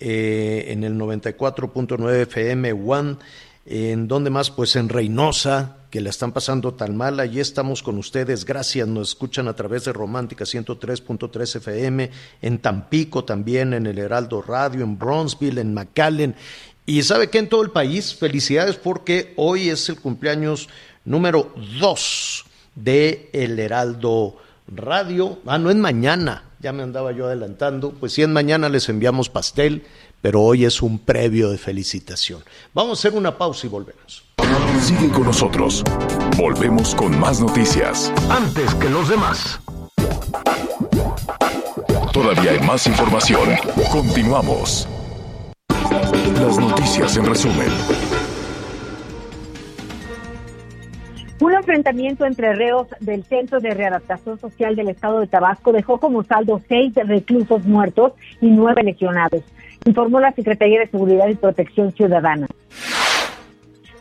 en 0.02 0.84
el 0.84 0.94
94.9 0.94 2.22
FM 2.22 2.72
One, 2.72 3.18
en 3.66 4.08
donde 4.08 4.30
más, 4.30 4.52
pues 4.52 4.76
en 4.76 4.90
Reynosa, 4.90 5.78
que 5.90 6.02
la 6.02 6.10
están 6.10 6.32
pasando 6.32 6.74
tan 6.74 6.96
mal. 6.96 7.20
Allí 7.20 7.40
estamos 7.40 7.82
con 7.82 7.98
ustedes. 7.98 8.46
Gracias. 8.46 8.88
Nos 8.88 9.10
escuchan 9.10 9.48
a 9.48 9.56
través 9.56 9.86
de 9.86 9.94
Romántica 9.94 10.46
103.3 10.46 11.56
FM, 11.56 12.12
en 12.42 12.60
Tampico 12.60 13.24
también, 13.24 13.74
en 13.74 13.88
el 13.88 13.98
Heraldo 13.98 14.42
Radio, 14.42 14.84
en 14.84 14.98
Bronzeville, 14.98 15.62
en 15.62 15.74
McAllen. 15.74 16.36
Y 16.86 17.04
sabe 17.04 17.30
que 17.30 17.40
en 17.40 17.50
todo 17.50 17.62
el 17.62 17.72
país, 17.72 18.16
felicidades 18.16 18.76
porque 18.76 19.34
hoy 19.36 19.70
es 19.70 19.90
el 19.90 20.00
cumpleaños 20.00 20.70
número 21.06 21.54
2 21.80 22.46
de 22.76 23.30
El 23.34 23.60
Heraldo 23.60 24.38
Radio. 24.68 25.40
Ah, 25.46 25.58
no 25.58 25.70
es 25.70 25.76
mañana, 25.76 26.46
ya 26.60 26.72
me 26.72 26.84
andaba 26.84 27.12
yo 27.12 27.26
adelantando. 27.26 27.92
Pues 27.92 28.14
si 28.14 28.22
es 28.22 28.28
mañana 28.28 28.70
les 28.70 28.90
enviamos 28.90 29.30
pastel, 29.30 29.84
pero 30.22 30.42
hoy 30.42 30.66
es 30.66 30.82
un 30.82 31.00
previo 31.00 31.50
de 31.50 31.58
felicitación. 31.58 32.44
Vamos 32.74 33.00
a 33.00 33.08
hacer 33.08 33.18
una 33.18 33.38
pausa 33.38 33.68
y 33.68 33.70
volvemos. 33.70 34.24
Sigue 34.82 35.10
con 35.10 35.24
nosotros. 35.24 35.84
Volvemos 36.38 36.96
con 36.96 37.20
más 37.20 37.40
noticias. 37.40 38.12
Antes 38.30 38.74
que 38.76 38.90
los 38.90 39.10
demás. 39.10 39.60
Todavía 42.14 42.52
hay 42.52 42.60
más 42.60 42.88
información. 42.88 43.50
Continuamos. 43.92 44.88
Las 46.36 46.58
noticias 46.58 47.18
en 47.18 47.26
resumen. 47.26 47.70
Un 51.42 51.54
enfrentamiento 51.54 52.26
entre 52.26 52.54
reos 52.54 52.88
del 53.00 53.24
Centro 53.24 53.62
de 53.62 53.74
Readaptación 53.74 54.38
Social 54.40 54.76
del 54.76 54.90
Estado 54.90 55.22
de 55.22 55.28
Tabasco 55.28 55.72
dejó 55.72 55.98
como 55.98 56.24
saldo 56.24 56.62
seis 56.68 56.94
reclusos 56.96 57.66
muertos 57.66 58.12
y 58.42 58.48
nueve 58.48 58.84
lesionados, 58.84 59.44
informó 59.86 60.20
la 60.20 60.34
Secretaría 60.34 60.80
de 60.80 60.88
Seguridad 60.88 61.28
y 61.28 61.36
Protección 61.36 61.92
Ciudadana. 61.92 62.48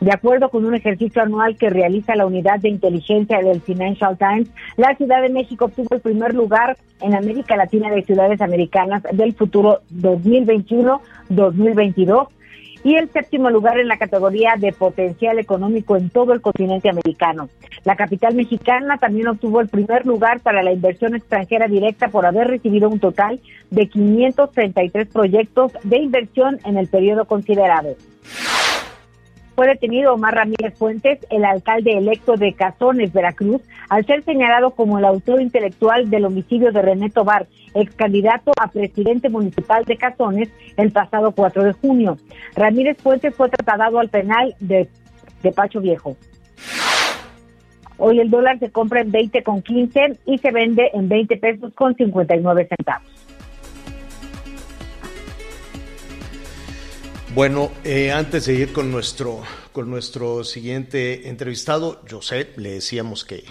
De 0.01 0.13
acuerdo 0.13 0.49
con 0.49 0.65
un 0.65 0.77
ejercicio 0.77 1.21
anual 1.23 1.57
que 1.57 1.71
realiza 1.71 2.15
la 2.15 2.27
unidad 2.27 2.61
de 2.61 2.69
inteligencia 2.69 3.41
del 3.41 3.61
Financial 3.61 4.17
Times, 4.17 4.49
la 4.77 4.95
Ciudad 4.95 5.21
de 5.23 5.29
México 5.29 5.65
obtuvo 5.65 5.89
el 5.91 6.01
primer 6.01 6.35
lugar 6.35 6.77
en 7.01 7.17
América 7.17 7.57
Latina 7.57 7.91
de 7.91 8.05
ciudades 8.05 8.41
americanas 8.41 9.03
del 9.13 9.35
futuro 9.35 9.81
2021-2022 9.93 12.29
y 12.85 12.95
el 12.95 13.11
séptimo 13.11 13.51
lugar 13.51 13.79
en 13.79 13.89
la 13.89 13.99
categoría 13.99 14.55
de 14.59 14.73
potencial 14.73 15.39
económico 15.39 15.97
en 15.97 16.11
todo 16.11 16.33
el 16.33 16.41
continente 16.41 16.89
americano. 16.89 17.49
La 17.85 17.97
capital 17.97 18.35
mexicana 18.35 18.99
también 18.99 19.29
obtuvo 19.29 19.61
el 19.61 19.69
primer 19.69 20.07
lugar 20.07 20.41
para 20.41 20.63
la 20.63 20.73
inversión 20.73 21.15
extranjera 21.15 21.69
directa 21.69 22.09
por 22.09 22.27
haber 22.27 22.49
recibido 22.49 22.89
un 22.89 23.01
total 23.01 23.41
de 23.71 23.89
533 23.89 25.09
proyectos 25.09 25.73
de 25.85 25.99
inversión 25.99 26.59
en 26.65 26.77
el 26.77 26.89
periodo 26.89 27.25
considerado. 27.25 27.97
Fue 29.59 29.67
detenido 29.67 30.15
Omar 30.15 30.37
Ramírez 30.37 30.79
Fuentes, 30.79 31.19
el 31.31 31.45
alcalde 31.45 31.99
electo 31.99 32.37
de 32.37 32.53
Cazones, 32.53 33.13
Veracruz, 33.13 33.61
al 33.89 34.07
ser 34.07 34.25
señalado 34.25 34.73
como 34.73 34.99
el 34.99 35.05
autor 35.05 35.41
intelectual 35.41 36.11
del 36.11 36.25
homicidio 36.25 36.73
de 36.73 36.83
René 36.83 37.11
Tobar, 37.11 37.47
ex 37.75 37.95
candidato 37.95 38.53
a 38.61 38.69
presidente 38.69 39.29
municipal 39.29 39.85
de 39.85 39.97
Cazones, 39.97 40.49
el 40.77 40.93
pasado 40.93 41.33
4 41.33 41.65
de 41.65 41.73
junio. 41.73 42.19
Ramírez 42.55 42.99
Fuentes 42.99 43.35
fue 43.35 43.49
trasladado 43.49 43.99
al 43.99 44.09
penal 44.09 44.55
de, 44.61 44.89
de 45.43 45.53
Pacho 45.53 45.81
Viejo. 45.81 46.17
Hoy 47.97 48.21
el 48.21 48.31
dólar 48.31 48.59
se 48.61 48.71
compra 48.71 49.01
en 49.01 49.11
20 49.11 49.43
con 49.43 49.61
15 49.61 50.19
y 50.25 50.39
se 50.39 50.51
vende 50.53 50.91
en 50.95 51.09
20 51.09 51.37
pesos 51.39 51.75
con 51.75 51.97
59 51.97 52.69
centavos. 52.69 53.09
Bueno, 57.35 57.71
eh, 57.85 58.11
antes 58.11 58.47
de 58.47 58.55
ir 58.55 58.73
con 58.73 58.91
nuestro, 58.91 59.43
con 59.73 59.91
nuestro 59.91 60.45
siguiente 60.45 61.29
entrevistado, 61.29 62.01
José, 62.09 62.49
le 62.57 62.71
decíamos 62.71 63.25
que, 63.25 63.45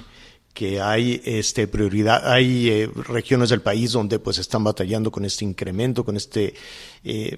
que 0.57 0.81
hay 0.81 1.21
este 1.23 1.67
prioridad, 1.67 2.27
hay 2.33 2.69
eh, 2.69 2.89
regiones 3.09 3.49
del 3.49 3.61
país 3.61 3.91
donde 3.91 4.17
pues 4.17 4.39
están 4.39 4.63
batallando 4.63 5.11
con 5.11 5.23
este 5.23 5.45
incremento, 5.45 6.03
con 6.03 6.17
este 6.17 6.55
eh, 7.03 7.37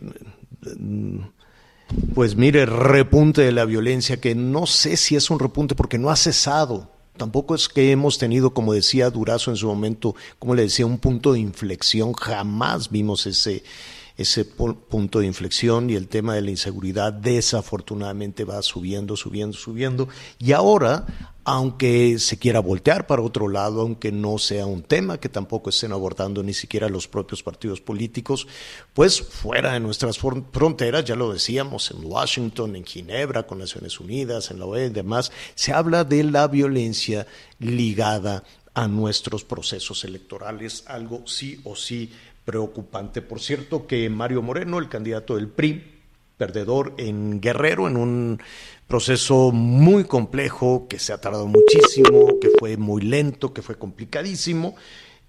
pues 2.15 2.37
mire, 2.37 2.65
repunte 2.65 3.41
de 3.41 3.51
la 3.51 3.65
violencia, 3.65 4.21
que 4.21 4.35
no 4.35 4.65
sé 4.65 4.95
si 4.95 5.17
es 5.17 5.29
un 5.29 5.37
repunte 5.37 5.75
porque 5.75 5.97
no 5.97 6.09
ha 6.09 6.15
cesado. 6.15 6.89
Tampoco 7.17 7.55
es 7.55 7.67
que 7.67 7.91
hemos 7.91 8.17
tenido, 8.17 8.53
como 8.53 8.71
decía 8.71 9.09
Durazo 9.09 9.51
en 9.51 9.57
su 9.57 9.67
momento, 9.67 10.15
como 10.37 10.55
le 10.55 10.61
decía, 10.61 10.85
un 10.85 10.99
punto 10.99 11.33
de 11.33 11.41
inflexión. 11.41 12.13
Jamás 12.13 12.89
vimos 12.89 13.25
ese, 13.25 13.63
ese 14.19 14.43
punto 14.43 15.19
de 15.19 15.27
inflexión 15.27 15.89
y 15.89 15.95
el 15.95 16.09
tema 16.09 16.35
de 16.35 16.41
la 16.41 16.49
inseguridad 16.49 17.13
desafortunadamente 17.13 18.43
va 18.43 18.61
subiendo, 18.61 19.15
subiendo, 19.15 19.57
subiendo. 19.57 20.09
Y 20.39 20.51
ahora, 20.51 21.05
aunque 21.45 22.19
se 22.19 22.37
quiera 22.37 22.59
voltear 22.59 23.07
para 23.07 23.21
otro 23.21 23.47
lado, 23.47 23.79
aunque 23.79 24.11
no 24.11 24.37
sea 24.37 24.65
un 24.65 24.83
tema 24.83 25.21
que 25.21 25.29
tampoco 25.29 25.69
estén 25.69 25.93
abordando 25.93 26.43
ni 26.43 26.53
siquiera 26.53 26.89
los 26.89 27.07
propios 27.07 27.41
partidos 27.41 27.79
políticos, 27.79 28.45
pues 28.93 29.21
fuera 29.21 29.71
de 29.71 29.79
nuestras 29.79 30.19
fronteras, 30.19 31.05
ya 31.05 31.15
lo 31.15 31.31
decíamos, 31.31 31.89
en 31.91 32.05
Washington, 32.05 32.75
en 32.75 32.85
Ginebra, 32.85 33.47
con 33.47 33.59
Naciones 33.59 34.01
Unidas, 34.01 34.51
en 34.51 34.59
la 34.59 34.65
OEA 34.65 34.87
y 34.87 34.89
demás, 34.89 35.31
se 35.55 35.71
habla 35.71 36.03
de 36.03 36.25
la 36.25 36.49
violencia 36.49 37.25
ligada 37.57 38.43
a 38.73 38.87
nuestros 38.87 39.43
procesos 39.43 40.03
electorales, 40.03 40.83
algo 40.87 41.23
sí 41.25 41.59
o 41.63 41.75
sí 41.75 42.11
preocupante. 42.49 43.21
Por 43.21 43.39
cierto 43.39 43.85
que 43.85 44.09
Mario 44.09 44.41
Moreno, 44.41 44.79
el 44.79 44.89
candidato 44.89 45.35
del 45.35 45.49
PRI, 45.49 45.83
perdedor 46.35 46.95
en 46.97 47.39
Guerrero, 47.39 47.87
en 47.87 47.95
un 47.95 48.41
proceso 48.87 49.51
muy 49.51 50.05
complejo, 50.05 50.87
que 50.89 50.97
se 50.97 51.13
ha 51.13 51.21
tardado 51.21 51.45
muchísimo, 51.45 52.39
que 52.41 52.49
fue 52.57 52.75
muy 52.75 53.03
lento, 53.03 53.53
que 53.53 53.61
fue 53.61 53.75
complicadísimo, 53.75 54.75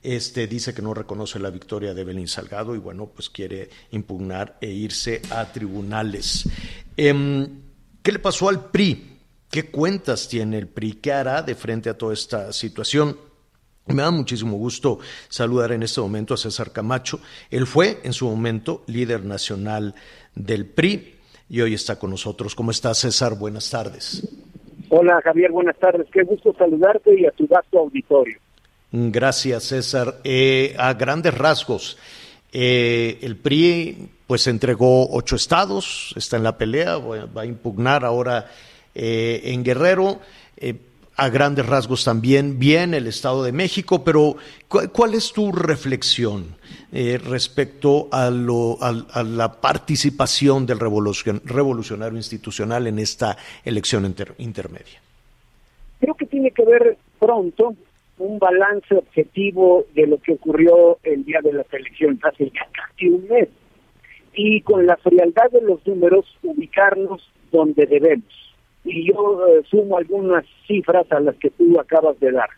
este 0.03 0.47
dice 0.47 0.73
que 0.73 0.81
no 0.81 0.95
reconoce 0.95 1.39
la 1.39 1.51
victoria 1.51 1.93
de 1.93 2.05
Belín 2.05 2.27
Salgado 2.27 2.75
y 2.75 2.79
bueno, 2.79 3.11
pues 3.15 3.29
quiere 3.29 3.69
impugnar 3.91 4.57
e 4.63 4.71
irse 4.71 5.21
a 5.29 5.53
tribunales. 5.53 6.49
Em, 6.97 7.61
¿Qué 8.03 8.13
le 8.13 8.19
pasó 8.19 8.49
al 8.49 8.71
PRI? 8.71 9.19
¿Qué 9.51 9.71
cuentas 9.71 10.27
tiene 10.27 10.57
el 10.57 10.69
PRI? 10.69 10.93
¿Qué 11.03 11.13
hará 11.13 11.43
de 11.43 11.55
frente 11.55 11.91
a 11.91 11.99
toda 11.99 12.15
esta 12.15 12.51
situación? 12.55 13.15
Me 13.93 14.03
da 14.03 14.11
muchísimo 14.11 14.57
gusto 14.57 14.99
saludar 15.29 15.73
en 15.73 15.83
este 15.83 16.01
momento 16.01 16.35
a 16.35 16.37
César 16.37 16.73
Camacho. 16.73 17.21
Él 17.51 17.67
fue 17.67 17.99
en 18.05 18.13
su 18.13 18.29
momento 18.29 18.83
líder 18.87 19.25
nacional 19.25 19.95
del 20.35 20.67
PRI 20.67 21.17
y 21.49 21.61
hoy 21.61 21.75
está 21.75 21.99
con 21.99 22.11
nosotros. 22.11 22.55
¿Cómo 22.55 22.71
estás, 22.71 22.99
César? 22.99 23.37
Buenas 23.37 23.69
tardes. 23.71 24.27
Hola, 24.89 25.21
Javier. 25.23 25.51
Buenas 25.51 25.77
tardes. 25.79 26.07
Qué 26.13 26.23
gusto 26.23 26.55
saludarte 26.57 27.19
y 27.19 27.27
a 27.27 27.31
tu 27.33 27.47
vasto 27.47 27.79
auditorio. 27.79 28.39
Gracias, 28.93 29.65
César. 29.65 30.17
Eh, 30.25 30.75
a 30.79 30.95
grandes 30.95 31.37
rasgos, 31.37 31.99
eh, 32.53 33.19
el 33.23 33.37
PRI 33.37 34.09
pues 34.27 34.47
entregó 34.47 35.11
ocho 35.11 35.37
estados, 35.37 36.15
está 36.17 36.37
en 36.37 36.45
la 36.45 36.57
pelea, 36.57 36.99
va 36.99 37.43
a 37.43 37.47
impugnar 37.47 38.05
ahora 38.05 38.51
eh, 38.95 39.41
en 39.45 39.65
Guerrero 39.65 40.21
a 41.21 41.29
grandes 41.29 41.67
rasgos 41.67 42.03
también 42.03 42.59
bien 42.59 42.95
el 42.95 43.07
Estado 43.07 43.45
de 43.45 43.53
México, 43.53 44.03
pero 44.03 44.37
¿cuál, 44.69 45.13
es 45.13 45.35
tu 45.35 45.53
reflexión 45.53 46.57
eh, 46.93 47.19
respecto 47.23 48.09
a, 48.11 48.31
lo, 48.31 48.79
a, 48.81 49.23
la 49.23 49.53
participación 49.61 50.65
del 50.65 50.79
revolucionario 50.81 52.17
institucional 52.17 52.87
en 52.87 52.99
esta 52.99 53.37
elección 53.67 54.15
intermedia? 54.39 54.99
Creo 56.01 56.15
que 56.15 56.25
tiene 56.25 56.53
que 56.53 56.65
ver 56.65 56.97
pronto 57.19 57.75
un 58.17 58.39
balance 58.39 58.95
objetivo 58.95 59.85
de 59.95 60.07
lo 60.07 60.17
que 60.23 60.33
ocurrió 60.33 60.97
el 61.03 61.23
día 61.27 61.41
de 61.43 61.53
las 61.53 61.71
elecciones, 61.71 62.19
hace 62.25 62.47
ya 62.47 62.67
casi 62.73 63.09
un 63.09 63.29
mes, 63.29 63.51
y 64.33 64.63
con 64.63 64.87
la 64.87 64.97
frialdad 64.97 65.51
de 65.51 65.61
los 65.61 65.87
números 65.87 66.25
ubicarnos 66.43 67.31
donde 67.53 67.85
debemos 67.85 68.40
y 68.85 69.07
yo 69.07 69.47
eh, 69.47 69.63
sumo 69.71 69.99
algunas 69.99 70.45
cifras 70.67 71.11
a 71.13 71.21
las 71.21 71.37
que 71.37 71.51
tú 71.51 71.79
acabas 71.79 72.19
de 72.21 72.33
dar. 72.33 72.49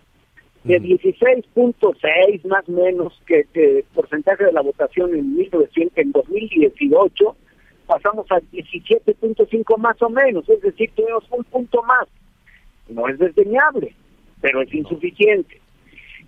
De 0.64 0.80
16.6 0.80 2.46
más 2.46 2.68
o 2.68 2.72
menos 2.72 3.20
que, 3.26 3.84
porcentaje 3.94 4.44
de 4.44 4.52
la 4.52 4.60
votación 4.60 5.12
en 5.14 5.34
1900, 5.34 5.98
en 5.98 6.12
2018 6.12 7.36
pasamos 7.86 8.26
a 8.30 8.40
17.5 8.40 9.76
más 9.78 10.00
o 10.00 10.08
menos, 10.08 10.48
es 10.48 10.62
decir, 10.62 10.90
tuvimos 10.94 11.24
un 11.32 11.42
punto 11.44 11.82
más. 11.82 12.06
No 12.88 13.08
es 13.08 13.18
desdeñable, 13.18 13.94
pero 14.40 14.62
es 14.62 14.72
insuficiente. 14.72 15.60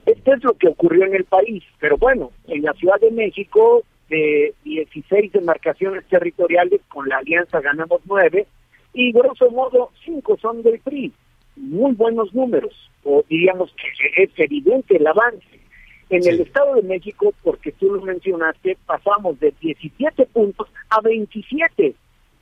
Esto 0.04 0.34
es 0.34 0.42
lo 0.42 0.54
que 0.54 0.68
ocurrió 0.68 1.04
en 1.04 1.14
el 1.14 1.24
país, 1.24 1.62
pero 1.78 1.96
bueno, 1.96 2.32
en 2.48 2.62
la 2.62 2.72
Ciudad 2.74 3.00
de 3.00 3.12
México 3.12 3.84
de 4.10 4.52
16 4.64 5.32
demarcaciones 5.32 6.04
territoriales 6.06 6.80
con 6.88 7.08
la 7.08 7.18
alianza 7.18 7.60
ganamos 7.60 8.00
9 8.04 8.46
y 8.94 9.12
grosso 9.12 9.50
modo 9.50 9.90
cinco 10.04 10.38
son 10.40 10.62
del 10.62 10.78
PRI. 10.78 11.12
Muy 11.56 11.92
buenos 11.92 12.32
números, 12.32 12.72
o 13.02 13.24
diríamos 13.28 13.74
que 13.74 14.22
es 14.22 14.30
evidente 14.36 14.96
el 14.96 15.06
avance. 15.06 15.46
En 16.10 16.26
el 16.26 16.40
Estado 16.40 16.76
de 16.76 16.82
México, 16.82 17.34
porque 17.42 17.72
tú 17.72 17.92
lo 17.92 18.00
mencionaste, 18.02 18.76
pasamos 18.86 19.38
de 19.40 19.52
17 19.60 20.26
puntos 20.26 20.68
a 20.90 21.00
27. 21.00 21.94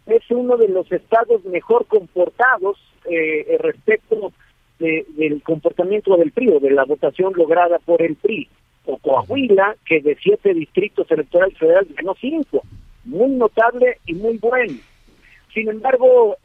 Es 0.06 0.22
uno 0.30 0.56
de 0.56 0.68
los 0.68 0.90
estados 0.92 1.44
mejor 1.44 1.86
comportados 1.86 2.76
eh, 3.08 3.56
respecto 3.60 4.32
del 4.78 5.42
comportamiento 5.44 6.16
del 6.16 6.32
PRI 6.32 6.48
o 6.48 6.60
de 6.60 6.72
la 6.72 6.84
votación 6.84 7.32
lograda 7.34 7.78
por 7.78 8.02
el 8.02 8.16
PRI. 8.16 8.48
O 8.84 8.98
Coahuila, 8.98 9.76
que 9.86 10.00
de 10.00 10.16
siete 10.16 10.52
distritos 10.54 11.08
electorales 11.10 11.56
federales 11.56 11.94
ganó 11.94 12.14
cinco. 12.20 12.62
Muy 13.04 13.30
notable 13.30 13.98
y 14.06 14.14
muy 14.14 14.38
bueno. 14.38 14.74
Sin 15.54 15.68
embargo, 15.68 16.36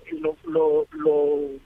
lo, 0.46 0.86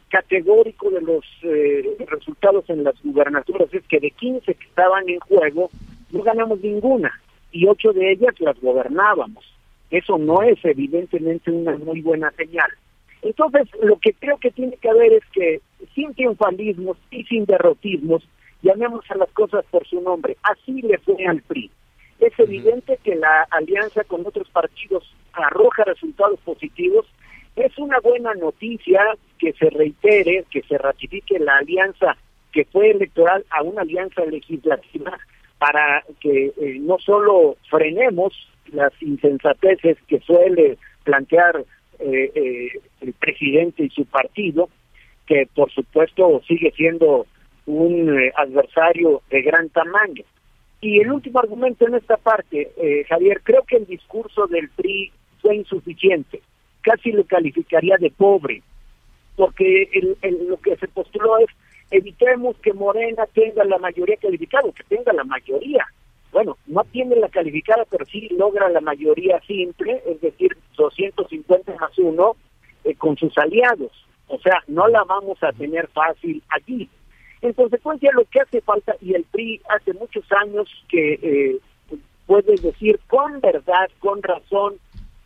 categórico 0.10 0.90
de 0.92 1.02
los 1.02 1.26
eh, 1.44 1.98
resultados 2.08 2.70
en 2.70 2.84
las 2.84 2.96
gubernaturas 3.02 3.74
es 3.74 3.84
que 3.88 4.00
de 4.00 4.12
15 4.12 4.54
que 4.54 4.68
estaban 4.68 5.10
en 5.10 5.20
juego, 5.20 5.72
no 6.12 6.22
ganamos 6.22 6.62
ninguna 6.62 7.20
y 7.52 7.68
ocho 7.68 7.94
de 7.94 8.12
ellas 8.12 8.40
las 8.40 8.60
gobernábamos. 8.60 9.44
Eso 9.90 10.18
no 10.18 10.42
es 10.44 10.64
evidentemente 10.64 11.52
una 11.52 11.78
muy 11.78 12.02
buena 12.02 12.32
señal. 12.32 12.70
Entonces, 13.22 13.68
lo 13.82 13.98
que 13.98 14.14
creo 14.14 14.38
que 14.38 14.52
tiene 14.52 14.78
que 14.78 14.90
haber 14.90 15.14
es 15.14 15.24
que 15.34 15.62
sin 15.96 16.14
triunfalismos 16.14 16.98
y 17.10 17.24
sin 17.24 17.46
derrotismos, 17.46 18.28
llamemos 18.62 19.04
a 19.10 19.16
las 19.16 19.32
cosas 19.32 19.66
por 19.72 19.88
su 19.88 20.02
nombre. 20.02 20.38
Así 20.44 20.82
le 20.82 20.98
fue 21.00 21.26
al 21.26 21.42
PRI. 21.42 21.72
Es 22.20 22.38
evidente 22.38 23.00
que 23.04 23.16
la 23.16 23.48
alianza 23.50 24.04
con 24.04 24.26
otros 24.26 24.48
partidos 24.50 25.12
arroja 25.34 25.84
resultados 25.86 26.40
positivos 26.42 27.06
es 27.56 27.78
una 27.78 28.00
buena 28.00 28.34
noticia 28.34 29.02
que 29.38 29.54
se 29.54 29.70
reitere, 29.70 30.46
que 30.50 30.62
se 30.64 30.78
ratifique 30.78 31.40
la 31.40 31.58
alianza 31.58 32.18
que 32.52 32.66
fue 32.66 32.92
electoral 32.92 33.46
a 33.50 33.64
una 33.64 33.82
alianza 33.82 34.26
legislativa 34.26 35.18
para 35.58 36.04
que 36.20 36.52
eh, 36.58 36.78
no 36.80 36.98
solo 37.00 37.56
frenemos 37.70 38.34
las 38.72 38.92
insensateces 39.02 39.98
que 40.08 40.20
suele 40.20 40.78
plantear 41.04 41.64
eh, 42.00 42.32
eh, 42.34 42.70
el 43.02 43.14
presidente 43.14 43.84
y 43.84 43.90
su 43.90 44.06
partido, 44.06 44.70
que 45.28 45.48
por 45.54 45.72
supuesto 45.72 46.42
sigue 46.48 46.72
siendo 46.72 47.26
un 47.66 48.32
adversario 48.36 49.22
de 49.30 49.42
gran 49.44 49.70
tamaño. 49.70 50.24
Y 50.82 51.00
el 51.00 51.12
último 51.12 51.40
argumento 51.40 51.88
en 51.88 51.94
esta 51.94 52.18
parte, 52.18 52.72
Javier, 53.08 53.42
creo 53.44 53.62
que 53.68 53.78
el 53.78 53.86
discurso 53.86 54.48
del 54.48 54.68
PRI 54.70 55.12
fue 55.40 55.56
insuficiente, 55.58 56.42
casi 56.82 57.12
lo 57.12 57.26
calificaría 57.26 57.98
de 57.98 58.12
pobre, 58.12 58.62
porque 59.36 59.90
lo 60.48 60.58
que 60.58 60.76
se 60.78 60.88
postuló 60.88 61.38
es 61.40 61.50
evitemos 61.92 62.56
que 62.58 62.74
Morena 62.74 63.26
tenga 63.34 63.64
la 63.66 63.78
mayoría 63.78 64.16
calificada, 64.18 64.72
que 64.72 64.84
tenga 64.84 65.14
la 65.14 65.24
mayoría. 65.26 65.86
Bueno, 66.32 66.58
no 66.66 66.84
tiene 66.86 67.18
la 67.18 67.28
calificada, 67.28 67.86
pero 67.90 68.06
sí 68.06 68.30
logra 68.30 68.70
la 68.70 68.80
mayoría 68.80 69.42
simple, 69.42 70.02
es 70.06 70.22
decir, 70.22 70.58
250 70.78 71.76
más 71.76 71.98
uno 72.00 72.38
eh, 72.86 72.96
con 72.96 73.18
sus 73.18 73.38
aliados. 73.38 73.92
O 74.28 74.40
sea, 74.40 74.64
no 74.68 74.88
la 74.88 75.04
vamos 75.04 75.44
a 75.44 75.52
tener 75.52 75.88
fácil 75.90 76.42
allí. 76.50 76.90
En 77.42 77.52
consecuencia, 77.54 78.12
lo 78.14 78.24
que 78.26 78.40
hace 78.40 78.62
falta, 78.62 78.96
y 79.02 79.14
el 79.14 79.26
PRI 79.26 79.62
hace 79.68 79.94
muchos 79.94 80.24
años 80.32 80.70
que 80.88 81.20
eh, 81.22 81.58
puede 82.26 82.56
decir 82.56 82.98
con 83.08 83.42
verdad, 83.42 83.90
con 84.00 84.24
razón, 84.24 84.76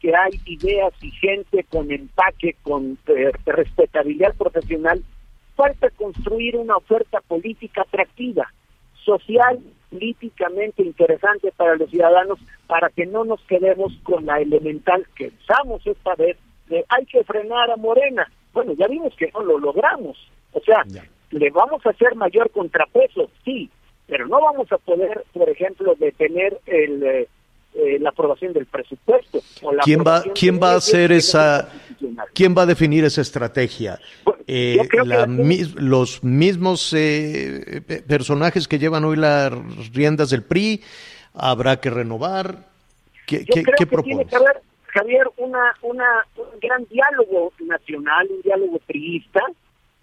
que 0.05 0.15
hay 0.15 0.39
ideas 0.45 0.93
y 1.01 1.09
gente 1.09 1.63
con 1.63 1.91
empaque, 1.91 2.55
con 2.61 2.95
eh, 3.07 3.31
respetabilidad 3.47 4.35
profesional 4.35 5.01
falta 5.55 5.89
construir 5.89 6.57
una 6.57 6.77
oferta 6.77 7.21
política 7.21 7.81
atractiva, 7.81 8.53
social, 9.03 9.59
políticamente 9.89 10.83
interesante 10.83 11.51
para 11.57 11.75
los 11.75 11.89
ciudadanos, 11.89 12.37
para 12.67 12.89
que 12.89 13.07
no 13.07 13.25
nos 13.25 13.41
quedemos 13.45 13.93
con 14.03 14.27
la 14.27 14.39
elemental 14.39 15.07
que 15.15 15.31
usamos 15.41 15.81
esta 15.87 16.13
vez 16.13 16.37
de 16.67 16.85
hay 16.89 17.05
que 17.07 17.23
frenar 17.23 17.71
a 17.71 17.75
Morena. 17.75 18.31
Bueno, 18.53 18.73
ya 18.73 18.87
vimos 18.87 19.15
que 19.15 19.31
no 19.33 19.41
lo 19.41 19.57
logramos. 19.57 20.19
O 20.51 20.59
sea, 20.59 20.83
le 21.31 21.49
vamos 21.49 21.83
a 21.83 21.89
hacer 21.89 22.13
mayor 22.13 22.51
contrapeso, 22.51 23.31
sí, 23.43 23.71
pero 24.05 24.27
no 24.27 24.39
vamos 24.39 24.71
a 24.71 24.77
poder, 24.77 25.23
por 25.33 25.49
ejemplo, 25.49 25.95
detener 25.95 26.59
el, 26.67 27.01
eh, 27.01 27.27
eh, 27.75 27.99
la 27.99 28.09
aprobación 28.09 28.53
del 28.53 28.65
presupuesto. 28.65 29.41
¿Quién 29.83 30.01
va, 30.01 30.23
quién 30.33 30.59
va 30.61 30.71
a 30.71 30.75
hacer 30.77 31.11
esa, 31.11 31.69
quién 32.33 32.55
va 32.57 32.61
a 32.61 32.65
definir 32.65 33.03
esa 33.03 33.19
estrategia? 33.21 33.99
Eh, 34.47 34.77
los 35.75 36.23
mismos 36.23 36.93
eh, 36.95 37.81
personajes 38.07 38.67
que 38.67 38.79
llevan 38.79 39.03
hoy 39.03 39.17
las 39.17 39.51
riendas 39.93 40.29
del 40.29 40.43
PRI, 40.43 40.81
habrá 41.33 41.81
que 41.81 41.89
renovar. 41.89 42.65
¿Qué, 43.27 43.43
Yo 43.43 43.61
creo 43.63 43.75
que 43.77 44.03
tiene 44.03 44.25
que 44.25 44.35
haber, 44.35 44.61
Javier, 44.88 45.27
una, 45.38 45.73
una, 45.81 46.25
un 46.38 46.59
gran 46.61 46.85
diálogo 46.85 47.51
nacional, 47.59 48.27
un 48.29 48.41
diálogo 48.41 48.79
priista, 48.88 49.41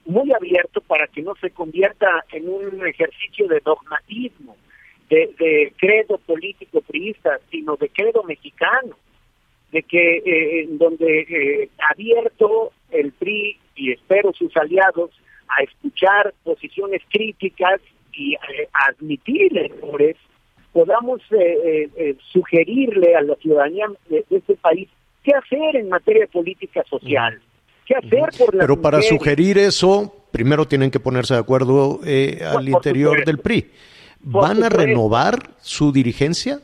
muy 0.04 0.30
abierto 0.32 0.82
para 0.82 1.06
que 1.06 1.22
no 1.22 1.34
se 1.40 1.50
convierta 1.50 2.24
en 2.32 2.48
un 2.48 2.86
ejercicio 2.86 3.48
de 3.48 3.60
dogmatismo 3.60 4.56
de, 5.12 5.72
credo 5.76 6.18
político 6.18 6.80
priista, 6.80 7.38
sino 7.50 7.76
de 7.76 7.88
credo 7.88 8.22
mexicano, 8.22 8.96
de 9.70 9.82
que 9.82 10.16
eh, 10.24 10.66
donde 10.70 11.20
eh, 11.20 11.68
abierto 11.90 12.72
el 12.90 13.12
PRI 13.12 13.58
y 13.74 13.92
espero 13.92 14.32
sus 14.32 14.54
aliados 14.56 15.10
a 15.48 15.62
escuchar 15.62 16.34
posiciones 16.44 17.02
críticas 17.10 17.80
y 18.12 18.34
eh, 18.34 18.68
admitir 18.72 19.56
errores, 19.56 20.16
podamos 20.72 21.20
eh, 21.30 22.16
sugerirle 22.32 23.14
a 23.14 23.22
la 23.22 23.34
ciudadanía 23.36 23.86
de, 24.08 24.24
este 24.30 24.54
país 24.56 24.88
qué 25.22 25.32
hacer 25.34 25.76
en 25.76 25.88
materia 25.88 26.22
de 26.22 26.28
política 26.28 26.82
social, 26.88 27.40
qué 27.86 27.94
hacer 27.94 28.30
por 28.38 28.56
Pero 28.56 28.80
para 28.80 29.02
sugerir 29.02 29.58
eso, 29.58 30.26
primero 30.30 30.66
tienen 30.66 30.90
que 30.90 31.00
ponerse 31.00 31.34
de 31.34 31.40
acuerdo 31.40 32.00
al 32.02 32.68
interior 32.68 33.24
del 33.24 33.38
PRI. 33.38 33.70
¿Van 34.22 34.62
a 34.62 34.68
renovar 34.68 35.38
su 35.60 35.92
dirigencia? 35.92 36.60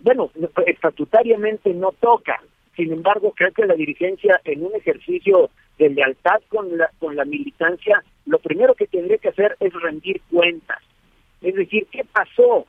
Bueno, 0.00 0.30
estatutariamente 0.66 1.72
no 1.72 1.92
toca. 1.92 2.40
Sin 2.76 2.92
embargo, 2.92 3.32
creo 3.36 3.52
que 3.52 3.64
la 3.64 3.74
dirigencia 3.74 4.40
en 4.44 4.64
un 4.64 4.74
ejercicio 4.74 5.50
de 5.78 5.90
lealtad 5.90 6.40
con 6.48 6.76
la, 6.76 6.90
con 6.98 7.14
la 7.16 7.24
militancia, 7.24 8.02
lo 8.26 8.38
primero 8.38 8.74
que 8.74 8.86
tendría 8.86 9.18
que 9.18 9.28
hacer 9.28 9.56
es 9.60 9.72
rendir 9.72 10.20
cuentas. 10.30 10.78
Es 11.40 11.54
decir, 11.54 11.86
¿qué 11.90 12.04
pasó? 12.04 12.66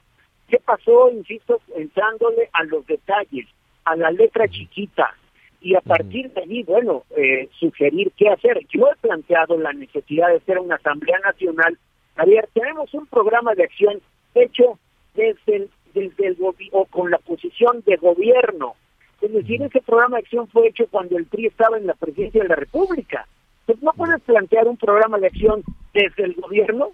¿Qué 0.48 0.60
pasó, 0.60 1.10
insisto, 1.12 1.60
entrándole 1.76 2.50
a 2.54 2.64
los 2.64 2.86
detalles, 2.86 3.48
a 3.84 3.96
la 3.96 4.12
letra 4.12 4.48
chiquita? 4.48 5.16
Y 5.62 5.74
a 5.74 5.82
partir 5.82 6.32
de 6.32 6.42
allí, 6.42 6.64
bueno, 6.64 7.06
eh, 7.18 7.50
sugerir 7.60 8.12
qué 8.16 8.30
hacer. 8.30 8.60
Yo 8.70 8.88
he 8.88 8.96
planteado 8.98 9.58
la 9.58 9.74
necesidad 9.74 10.28
de 10.28 10.36
hacer 10.36 10.60
una 10.60 10.76
Asamblea 10.76 11.18
Nacional 11.20 11.80
Javier, 12.16 12.50
tenemos 12.54 12.94
un 12.94 13.06
programa 13.08 13.54
de 13.56 13.64
acción 13.64 14.02
hecho 14.34 14.80
desde 15.16 15.56
el, 15.56 15.70
desde 15.94 16.28
el 16.28 16.38
o 16.72 16.86
con 16.86 17.12
la 17.12 17.18
posición 17.20 17.84
de 17.86 17.96
gobierno. 17.98 18.76
Es 19.22 19.32
decir, 19.32 19.62
ese 19.62 19.82
programa 19.82 20.18
de 20.18 20.24
acción 20.24 20.48
fue 20.48 20.68
hecho 20.68 20.86
cuando 20.90 21.18
el 21.18 21.26
PRI 21.26 21.48
estaba 21.48 21.78
en 21.78 21.88
la 21.88 21.94
presidencia 21.94 22.44
de 22.44 22.50
la 22.50 22.56
República. 22.56 23.28
Entonces, 23.62 23.84
no 23.84 23.92
puedes 23.94 24.22
plantear 24.22 24.68
un 24.68 24.78
programa 24.78 25.18
de 25.18 25.28
acción 25.28 25.64
desde 25.94 26.24
el 26.24 26.34
gobierno 26.36 26.90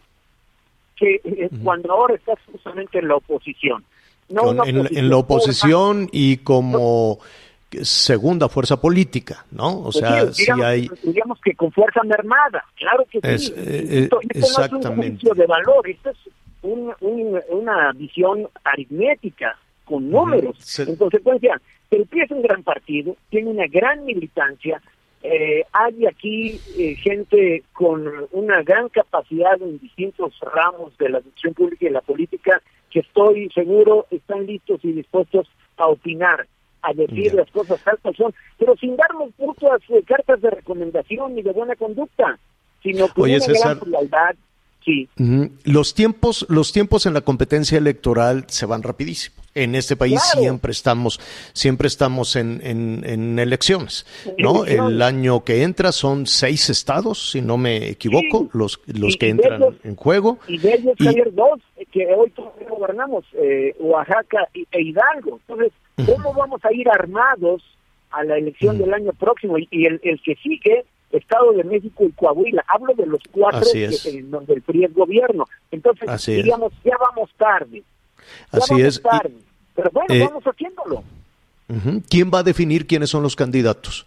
que 0.95 1.19
eh, 1.23 1.49
cuando 1.63 1.91
ahora 1.91 2.15
estás 2.15 2.37
justamente 2.51 2.99
en 2.99 3.07
la 3.07 3.15
oposición. 3.15 3.83
No 4.29 4.63
en, 4.63 5.09
la 5.09 5.17
oposición 5.17 6.07
y 6.11 6.37
como 6.37 7.19
segunda 7.83 8.49
fuerza 8.49 8.79
política, 8.79 9.45
¿no? 9.51 9.79
O 9.79 9.83
pues 9.83 9.97
sea, 9.97 10.31
si 10.33 10.49
hay... 10.63 10.89
Digamos 11.03 11.39
que 11.41 11.55
con 11.55 11.71
fuerza 11.71 12.01
mermada, 12.03 12.65
claro 12.75 13.05
que 13.09 13.37
sí. 13.37 13.53
Eh, 13.55 14.03
esto, 14.03 14.19
exactamente. 14.29 14.87
no 14.87 14.93
es 14.93 14.99
un 14.99 15.11
juicio 15.11 15.33
de 15.33 15.45
valor, 15.47 15.89
esto 15.89 16.09
es 16.09 16.17
una 16.61 17.91
visión 17.93 18.47
aritmética, 18.63 19.57
con 19.85 20.09
números. 20.09 20.79
En 20.79 20.95
consecuencia, 20.95 21.59
el 21.89 22.05
PRI 22.05 22.21
es 22.21 22.31
un 22.31 22.41
gran 22.41 22.63
partido, 22.63 23.15
tiene 23.29 23.49
una 23.49 23.67
gran 23.67 24.05
militancia, 24.05 24.81
eh, 25.23 25.63
hay 25.71 26.05
aquí 26.07 26.59
eh, 26.77 26.95
gente 26.95 27.63
con 27.73 28.09
una 28.31 28.63
gran 28.63 28.89
capacidad 28.89 29.61
en 29.61 29.79
distintos 29.79 30.33
ramos 30.39 30.97
de 30.97 31.09
la 31.09 31.17
administración 31.19 31.53
pública 31.53 31.85
y 31.85 31.87
de 31.89 31.93
la 31.93 32.01
política 32.01 32.61
que 32.89 32.99
estoy 33.01 33.49
seguro 33.53 34.07
están 34.09 34.47
listos 34.47 34.79
y 34.83 34.93
dispuestos 34.93 35.47
a 35.77 35.87
opinar 35.87 36.47
a 36.81 36.93
decir 36.93 37.33
las 37.33 37.49
cosas 37.51 37.79
tal 37.83 37.97
cual 37.99 38.15
son, 38.15 38.33
pero 38.57 38.75
sin 38.77 38.95
darnos 38.95 39.29
muchas 39.37 39.81
eh, 39.89 40.03
cartas 40.05 40.41
de 40.41 40.49
recomendación 40.49 41.35
ni 41.35 41.41
de 41.41 41.51
buena 41.51 41.75
conducta, 41.75 42.39
sino 42.81 43.07
con 43.09 43.29
una 43.29 43.45
gran 43.45 43.79
frialdad. 43.79 44.35
Sí. 44.83 45.07
Los 45.63 45.93
tiempos, 45.93 46.47
los 46.49 46.73
tiempos 46.73 47.05
en 47.05 47.13
la 47.13 47.21
competencia 47.21 47.77
electoral 47.77 48.45
se 48.47 48.65
van 48.65 48.81
rapidísimo. 48.81 49.35
En 49.53 49.75
este 49.75 49.95
país 49.95 50.19
siempre 50.33 50.71
estamos, 50.71 51.19
siempre 51.53 51.87
estamos 51.87 52.35
en, 52.35 52.61
en, 52.63 53.37
elecciones, 53.37 54.07
¿no? 54.39 54.65
El 54.65 55.01
año 55.01 55.43
que 55.43 55.63
entra 55.63 55.91
son 55.91 56.25
seis 56.25 56.69
estados, 56.69 57.31
si 57.31 57.41
no 57.41 57.57
me 57.57 57.89
equivoco, 57.89 58.49
los, 58.53 58.79
los 58.87 59.17
que 59.17 59.29
entran 59.29 59.77
en 59.83 59.95
juego. 59.95 60.39
Y 60.47 60.57
de 60.57 60.73
ellos 60.75 60.95
hay 60.99 61.21
dos 61.31 61.59
eh, 61.77 61.85
que 61.91 62.07
hoy 62.15 62.31
gobernamos, 62.69 63.25
eh, 63.33 63.75
Oaxaca 63.79 64.47
e 64.53 64.81
Hidalgo. 64.81 65.39
Entonces, 65.47 65.73
¿Cómo 65.95 66.33
vamos 66.33 66.63
a 66.65 66.73
ir 66.73 66.89
armados 66.89 67.63
a 68.11 68.23
la 68.23 68.37
elección 68.37 68.77
del 68.77 68.93
año 68.93 69.11
próximo? 69.13 69.57
Y, 69.57 69.85
el, 69.85 69.99
el, 70.03 70.21
que 70.21 70.35
sigue, 70.35 70.85
Estado 71.11 71.51
de 71.53 71.63
México 71.63 72.05
y 72.05 72.11
Coahuila. 72.11 72.63
Hablo 72.67 72.93
de 72.93 73.05
los 73.05 73.21
cuatro 73.31 73.67
en 73.73 74.31
donde 74.31 74.53
el 74.53 74.61
PRI 74.61 74.85
es 74.85 74.93
gobierno. 74.93 75.45
Entonces, 75.71 76.25
digamos, 76.25 76.73
ya 76.83 76.95
vamos 76.97 77.29
tarde. 77.37 77.83
Así 78.51 78.81
es. 78.81 79.01
Tarde. 79.01 79.33
Pero 79.75 79.89
bueno, 79.91 80.13
eh, 80.13 80.19
vamos 80.21 80.43
haciéndolo. 80.43 81.03
¿Quién 82.09 82.31
va 82.33 82.39
a 82.39 82.43
definir 82.43 82.85
quiénes 82.85 83.09
son 83.09 83.23
los 83.23 83.35
candidatos? 83.35 84.05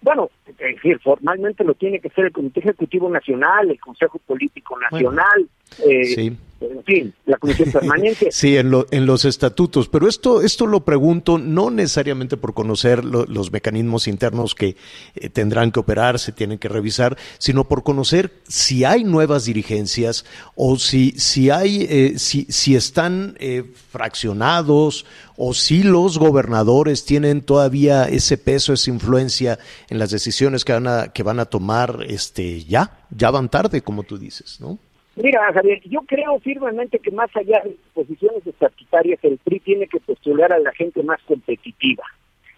Bueno, 0.00 0.30
es 0.46 0.56
decir, 0.56 0.98
formalmente 1.00 1.64
lo 1.64 1.74
tiene 1.74 2.00
que 2.00 2.08
ser 2.10 2.26
el 2.26 2.32
Comité 2.32 2.60
Ejecutivo 2.60 3.10
Nacional, 3.10 3.70
el 3.70 3.80
Consejo 3.80 4.18
Político 4.20 4.78
Nacional. 4.78 5.48
Eh, 5.84 6.04
sí 6.04 6.36
en 6.60 6.84
fin, 6.84 7.14
la 7.24 7.36
comisión 7.38 7.70
permanente. 7.70 8.28
sí, 8.32 8.56
en, 8.56 8.70
lo, 8.70 8.86
en 8.90 9.06
los 9.06 9.24
estatutos, 9.24 9.88
pero 9.88 10.08
esto, 10.08 10.42
esto 10.42 10.66
lo 10.66 10.84
pregunto 10.84 11.38
no 11.38 11.70
necesariamente 11.70 12.36
por 12.36 12.54
conocer 12.54 13.04
los 13.04 13.52
mecanismos 13.52 14.08
internos 14.08 14.54
que 14.54 14.76
eh, 15.14 15.28
tendrán 15.28 15.70
que 15.70 15.80
operar, 15.80 16.18
se 16.18 16.32
tienen 16.32 16.58
que 16.58 16.68
revisar, 16.68 17.16
sino 17.38 17.68
por 17.68 17.82
conocer 17.82 18.32
si 18.48 18.84
hay 18.84 19.04
nuevas 19.04 19.44
dirigencias 19.44 20.24
o 20.56 20.78
si, 20.78 21.12
si 21.12 21.50
hay, 21.50 21.86
eh, 21.88 22.18
si, 22.18 22.46
si 22.48 22.74
están 22.74 23.36
eh, 23.38 23.64
fraccionados 23.90 25.06
o 25.36 25.54
si 25.54 25.84
los 25.84 26.18
gobernadores 26.18 27.04
tienen 27.04 27.42
todavía 27.42 28.08
ese 28.08 28.36
peso, 28.36 28.72
esa 28.72 28.90
influencia 28.90 29.58
en 29.88 30.00
las 30.00 30.10
decisiones 30.10 30.64
que 30.64 30.72
van 30.72 30.88
a, 30.88 31.08
que 31.12 31.22
van 31.22 31.38
a 31.38 31.44
tomar, 31.44 32.04
este, 32.08 32.64
ya, 32.64 33.06
ya 33.10 33.30
van 33.30 33.48
tarde, 33.48 33.82
como 33.82 34.02
tú 34.02 34.18
dices, 34.18 34.60
¿no? 34.60 34.80
Mira, 35.22 35.52
Javier, 35.52 35.80
yo 35.84 36.00
creo 36.02 36.38
firmemente 36.40 36.98
que 36.98 37.10
más 37.10 37.30
allá 37.34 37.60
de 37.64 37.76
posiciones 37.94 38.46
estatutarias, 38.46 39.18
el 39.22 39.38
PRI 39.38 39.60
tiene 39.60 39.86
que 39.86 40.00
postular 40.00 40.52
a 40.52 40.58
la 40.58 40.72
gente 40.72 41.02
más 41.02 41.20
competitiva. 41.26 42.04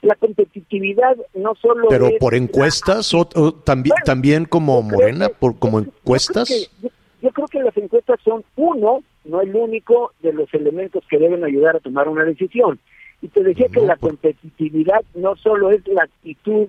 La 0.02 0.14
competitividad 0.14 1.16
no 1.34 1.54
solo. 1.54 1.88
Pero 1.88 2.10
por 2.18 2.34
encuestas 2.34 3.12
o, 3.14 3.26
también, 3.52 3.96
también 4.04 4.44
como 4.44 4.80
Morena, 4.82 5.28
por 5.28 5.58
como 5.58 5.78
encuestas. 5.78 6.70
Yo 7.22 7.30
creo, 7.30 7.46
que, 7.48 7.62
las 7.62 7.76
encuestas 7.76 8.18
son 8.24 8.44
uno, 8.56 9.02
no 9.24 9.40
el 9.42 9.54
único, 9.54 10.12
de 10.20 10.32
los 10.32 10.52
elementos 10.54 11.04
que 11.08 11.18
deben 11.18 11.44
ayudar 11.44 11.76
a 11.76 11.80
tomar 11.80 12.08
una 12.08 12.24
decisión. 12.24 12.78
Y 13.20 13.28
te 13.28 13.42
decía 13.42 13.66
que 13.68 13.80
la 13.80 13.96
competitividad 13.96 15.02
no 15.14 15.36
solo 15.36 15.70
es 15.70 15.86
la 15.86 16.04
actitud 16.04 16.68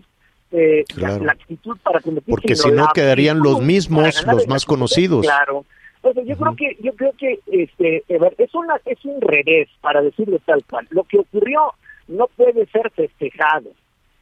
eh, 0.52 0.84
la, 0.98 1.32
actitud 1.32 1.78
para 1.82 2.02
competir. 2.02 2.30
Porque 2.30 2.56
si 2.58 2.70
no 2.72 2.90
quedarían 2.94 3.40
los 3.40 3.62
mismos, 3.62 4.26
los 4.28 4.48
más 4.48 4.66
conocidos. 4.66 5.26
Claro, 5.26 5.66
entonces 6.04 6.28
yo 6.28 6.36
creo 6.36 6.56
que 6.56 6.78
yo 6.82 6.94
creo 6.94 7.14
que 7.14 7.40
este 7.46 8.04
es 8.10 8.56
una 8.56 8.80
es 8.86 9.06
un 9.06 9.22
revés 9.22 9.70
para 9.82 10.02
decirlo 10.02 10.40
tal 10.46 10.64
cual. 10.66 10.88
Lo 10.90 11.04
que 11.04 11.20
ocurrió 11.20 11.74
no 12.08 12.28
puede 12.36 12.66
ser 12.68 12.90
festejado. 12.92 13.70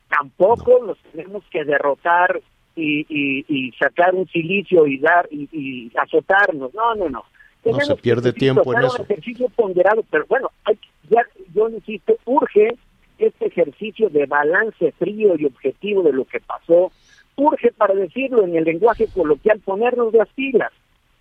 Tampoco 0.09 0.83
nos 0.85 0.97
tenemos 1.13 1.43
que 1.49 1.63
derrotar 1.63 2.41
y, 2.75 3.05
y, 3.09 3.71
sacar 3.73 4.13
un 4.15 4.27
silicio 4.27 4.87
y 4.87 4.99
dar 4.99 5.27
y, 5.31 5.91
azotarnos. 5.95 6.73
No, 6.73 6.95
no, 6.95 7.09
no. 7.09 7.23
no 7.63 7.79
se 7.79 7.95
pierde 7.95 8.33
tiempo 8.33 8.73
en 8.73 8.83
eso. 8.83 8.97
un 8.97 9.05
ejercicio 9.05 9.47
ponderado, 9.49 10.03
pero 10.09 10.25
bueno, 10.27 10.51
hay, 10.65 10.77
ya 11.09 11.21
yo 11.53 11.69
insisto, 11.69 12.17
urge 12.25 12.75
este 13.17 13.47
ejercicio 13.47 14.09
de 14.09 14.25
balance 14.25 14.91
frío 14.93 15.35
y 15.37 15.45
objetivo 15.45 16.03
de 16.03 16.13
lo 16.13 16.25
que 16.25 16.39
pasó. 16.41 16.91
Urge, 17.35 17.71
para 17.71 17.93
decirlo 17.93 18.43
en 18.43 18.55
el 18.55 18.65
lenguaje 18.65 19.07
coloquial, 19.13 19.59
ponernos 19.59 20.13
las 20.13 20.27
pilas 20.29 20.71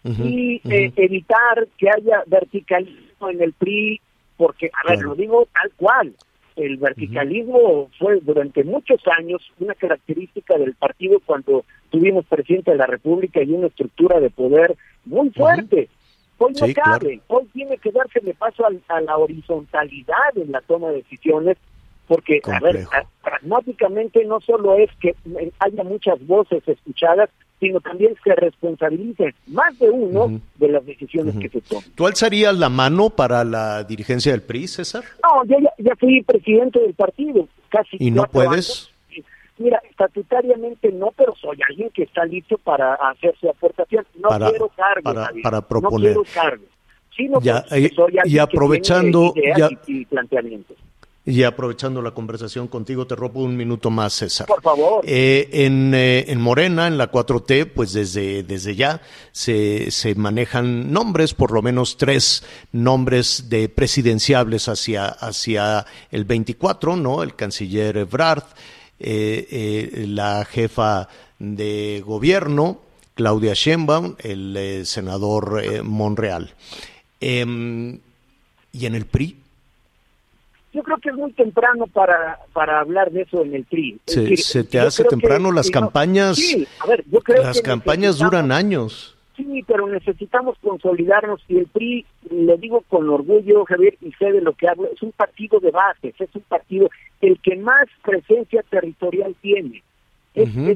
y 0.04 0.60
eh, 0.70 0.92
evitar 0.96 1.68
que 1.76 1.88
haya 1.90 2.22
verticalismo 2.26 3.30
en 3.30 3.42
el 3.42 3.52
PRI, 3.52 4.00
porque, 4.36 4.70
a 4.72 4.90
ver, 4.90 5.00
lo 5.00 5.14
digo 5.14 5.48
tal 5.52 5.72
cual, 5.76 6.14
el 6.58 6.76
verticalismo 6.76 7.88
fue 7.98 8.20
durante 8.20 8.64
muchos 8.64 9.00
años 9.16 9.40
una 9.60 9.74
característica 9.74 10.58
del 10.58 10.74
partido 10.74 11.20
cuando 11.24 11.64
tuvimos 11.90 12.26
presidente 12.26 12.72
de 12.72 12.76
la 12.76 12.86
República 12.86 13.42
y 13.42 13.52
una 13.52 13.68
estructura 13.68 14.20
de 14.20 14.30
poder 14.30 14.76
muy 15.04 15.30
fuerte. 15.30 15.88
Hoy 16.38 16.52
no 16.60 16.66
cabe, 16.72 17.20
hoy 17.26 17.46
tiene 17.52 17.78
que 17.78 17.90
darse 17.90 18.20
de 18.20 18.34
paso 18.34 18.64
a, 18.64 19.00
la 19.00 19.16
horizontalidad 19.16 20.36
en 20.36 20.52
la 20.52 20.60
toma 20.60 20.88
de 20.88 20.98
decisiones, 20.98 21.56
porque, 22.08 22.40
a 22.44 22.58
ver, 22.58 22.86
pragmáticamente 23.22 24.24
no 24.24 24.40
solo 24.40 24.74
es 24.74 24.90
que 24.98 25.14
haya 25.60 25.84
muchas 25.84 26.26
voces 26.26 26.66
escuchadas, 26.66 27.28
sino 27.60 27.80
también 27.80 28.16
se 28.24 28.34
responsabilice 28.34 29.34
más 29.48 29.78
de 29.78 29.90
uno 29.90 30.40
de 30.56 30.68
las 30.68 30.86
decisiones 30.86 31.36
que 31.36 31.48
se 31.50 31.60
toman. 31.60 31.84
¿Tú 31.94 32.06
alzarías 32.06 32.56
la 32.56 32.70
mano 32.70 33.10
para 33.10 33.44
la 33.44 33.84
dirigencia 33.84 34.32
del 34.32 34.42
PRI, 34.42 34.68
César? 34.68 35.04
No, 35.22 35.44
yo 35.44 35.56
ya, 35.78 35.94
fui 35.96 36.22
presidente 36.22 36.80
del 36.80 36.94
partido, 36.94 37.46
casi. 37.68 37.96
¿Y 37.98 38.10
no 38.10 38.24
puedes? 38.24 38.90
Mira, 39.58 39.82
estatutariamente 39.90 40.92
no, 40.92 41.12
pero 41.16 41.34
soy 41.34 41.58
alguien 41.68 41.90
que 41.90 42.04
está 42.04 42.24
listo 42.24 42.56
para 42.58 42.94
hacer 42.94 43.34
su 43.40 43.50
aportación. 43.50 44.06
No 44.16 44.28
quiero 44.28 44.68
cargo, 44.68 45.02
para, 45.02 45.30
para 45.42 45.60
proponer. 45.60 46.14
No 46.14 46.22
quiero 46.22 46.42
cargo. 46.42 46.64
Sino 47.16 47.40
ya, 47.40 47.64
y, 47.76 47.90
y 48.32 48.38
aprovechando 48.38 49.34
ya, 49.56 49.68
y 49.88 50.06
planteamientos. 50.06 50.76
Y 51.28 51.42
aprovechando 51.42 52.00
la 52.00 52.12
conversación 52.12 52.68
contigo, 52.68 53.06
te 53.06 53.14
robo 53.14 53.42
un 53.42 53.54
minuto 53.54 53.90
más, 53.90 54.14
César. 54.14 54.46
Por 54.46 54.62
favor. 54.62 55.04
Eh, 55.06 55.46
en, 55.52 55.92
eh, 55.94 56.24
en, 56.28 56.40
Morena, 56.40 56.86
en 56.86 56.96
la 56.96 57.12
4T, 57.12 57.70
pues 57.70 57.92
desde, 57.92 58.42
desde 58.44 58.74
ya 58.74 59.02
se, 59.30 59.90
se, 59.90 60.14
manejan 60.14 60.90
nombres, 60.90 61.34
por 61.34 61.52
lo 61.52 61.60
menos 61.60 61.98
tres 61.98 62.44
nombres 62.72 63.50
de 63.50 63.68
presidenciables 63.68 64.70
hacia, 64.70 65.08
hacia 65.08 65.84
el 66.10 66.24
24, 66.24 66.96
¿no? 66.96 67.22
El 67.22 67.36
canciller 67.36 67.98
Ebrard, 67.98 68.44
eh, 68.98 70.06
la 70.08 70.46
jefa 70.46 71.10
de 71.38 72.02
gobierno, 72.06 72.80
Claudia 73.12 73.52
Sheinbaum, 73.52 74.14
el 74.20 74.86
senador 74.86 75.84
Monreal. 75.84 76.54
Em, 77.20 78.00
y 78.72 78.86
en 78.86 78.94
el 78.94 79.04
PRI, 79.04 79.36
yo 80.78 80.84
creo 80.84 80.98
que 80.98 81.08
es 81.08 81.16
muy 81.16 81.32
temprano 81.32 81.88
para, 81.88 82.38
para 82.52 82.78
hablar 82.78 83.10
de 83.10 83.22
eso 83.22 83.42
en 83.42 83.52
el 83.52 83.64
PRI. 83.64 84.00
Se, 84.06 84.62
te 84.62 84.78
hace 84.78 85.02
temprano 85.02 85.50
las 85.50 85.70
campañas. 85.70 86.36
Sí, 86.36 86.68
a 86.78 86.86
ver, 86.86 87.04
yo 87.10 87.20
creo 87.20 87.42
las 87.42 87.60
campañas 87.60 88.18
duran 88.18 88.52
años. 88.52 89.16
Sí, 89.36 89.64
pero 89.66 89.88
necesitamos 89.88 90.56
consolidarnos 90.62 91.40
y 91.48 91.58
el 91.58 91.66
PRI, 91.66 92.06
le 92.30 92.56
digo 92.58 92.84
con 92.88 93.08
orgullo, 93.08 93.64
Javier, 93.64 93.96
y 94.00 94.12
sé 94.12 94.30
de 94.30 94.40
lo 94.40 94.52
que 94.52 94.68
hablo, 94.68 94.88
es 94.92 95.02
un 95.02 95.10
partido 95.10 95.58
de 95.58 95.72
bases, 95.72 96.14
es 96.16 96.34
un 96.34 96.42
partido 96.42 96.88
el 97.20 97.40
que 97.40 97.56
más 97.56 97.88
presencia 98.04 98.62
territorial 98.70 99.34
tiene 99.40 99.82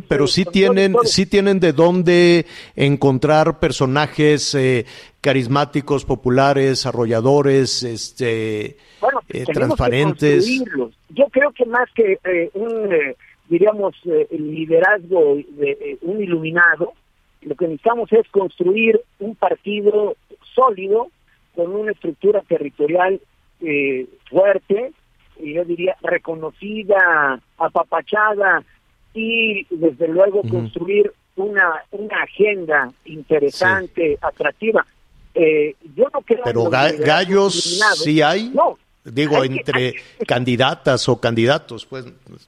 pero 0.08 0.26
sí 0.26 0.44
tienen, 0.44 0.94
sí 1.04 1.26
tienen 1.26 1.60
de 1.60 1.72
dónde 1.72 2.46
encontrar 2.76 3.58
personajes 3.58 4.54
eh, 4.54 4.86
carismáticos, 5.20 6.04
populares, 6.04 6.86
arrolladores, 6.86 7.82
este, 7.82 8.76
eh, 9.28 9.44
transparentes. 9.52 10.62
Yo 11.10 11.26
creo 11.30 11.52
que 11.52 11.64
más 11.66 11.88
que 11.94 12.18
eh, 12.24 12.50
un, 12.54 12.90
diríamos, 13.48 13.94
liderazgo 14.30 15.36
de 15.36 15.98
un 16.02 16.22
iluminado, 16.22 16.92
lo 17.42 17.54
que 17.54 17.66
necesitamos 17.66 18.12
es 18.12 18.28
construir 18.30 19.00
un 19.18 19.34
partido 19.34 20.16
sólido 20.54 21.08
con 21.54 21.74
una 21.74 21.92
estructura 21.92 22.40
territorial 22.48 23.20
fuerte, 24.28 24.92
y 25.38 25.54
yo 25.54 25.64
diría 25.64 25.96
reconocida, 26.02 27.40
apapachada 27.58 28.64
y 29.14 29.66
desde 29.70 30.08
luego 30.08 30.42
construir 30.42 31.12
una, 31.36 31.82
una 31.90 32.22
agenda 32.22 32.90
interesante, 33.04 34.18
atractiva. 34.20 34.86
Eh, 35.34 35.74
yo 35.94 36.06
no 36.12 36.20
creo 36.20 36.42
Pero 36.44 36.68
gallos 36.68 37.80
sí 37.96 38.20
hay. 38.20 38.50
No, 38.50 38.78
Digo, 39.04 39.42
entre 39.42 39.94
candidatas 40.28 41.08
o 41.08 41.20
candidatos, 41.20 41.86
pues. 41.86 42.06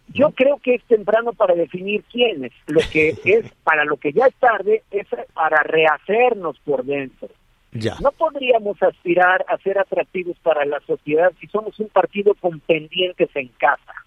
Yo 0.09 0.31
creo 0.31 0.59
que 0.59 0.77
es 0.77 0.85
temprano 0.85 1.33
para 1.33 1.55
definir 1.55 2.05
quiénes. 2.05 2.53
Lo 2.67 2.81
que 2.93 3.17
es, 3.25 3.51
para 3.65 3.85
lo 3.85 3.97
que 3.97 4.13
ya 4.13 4.27
es 4.27 4.35
tarde, 4.37 4.83
es 4.93 5.07
para 5.33 5.65
rehacernos 5.65 6.57
por 6.61 6.85
dentro. 6.85 7.29
Ya. 7.73 7.97
No 8.01 8.13
podríamos 8.13 8.81
aspirar 8.81 9.45
a 9.49 9.59
ser 9.59 9.79
atractivos 9.79 10.37
para 10.45 10.65
la 10.65 10.79
sociedad 10.87 11.33
si 11.41 11.49
somos 11.49 11.81
un 11.81 11.89
partido 11.89 12.35
con 12.35 12.61
pendientes 12.61 13.31
en 13.35 13.49
casa 13.59 14.04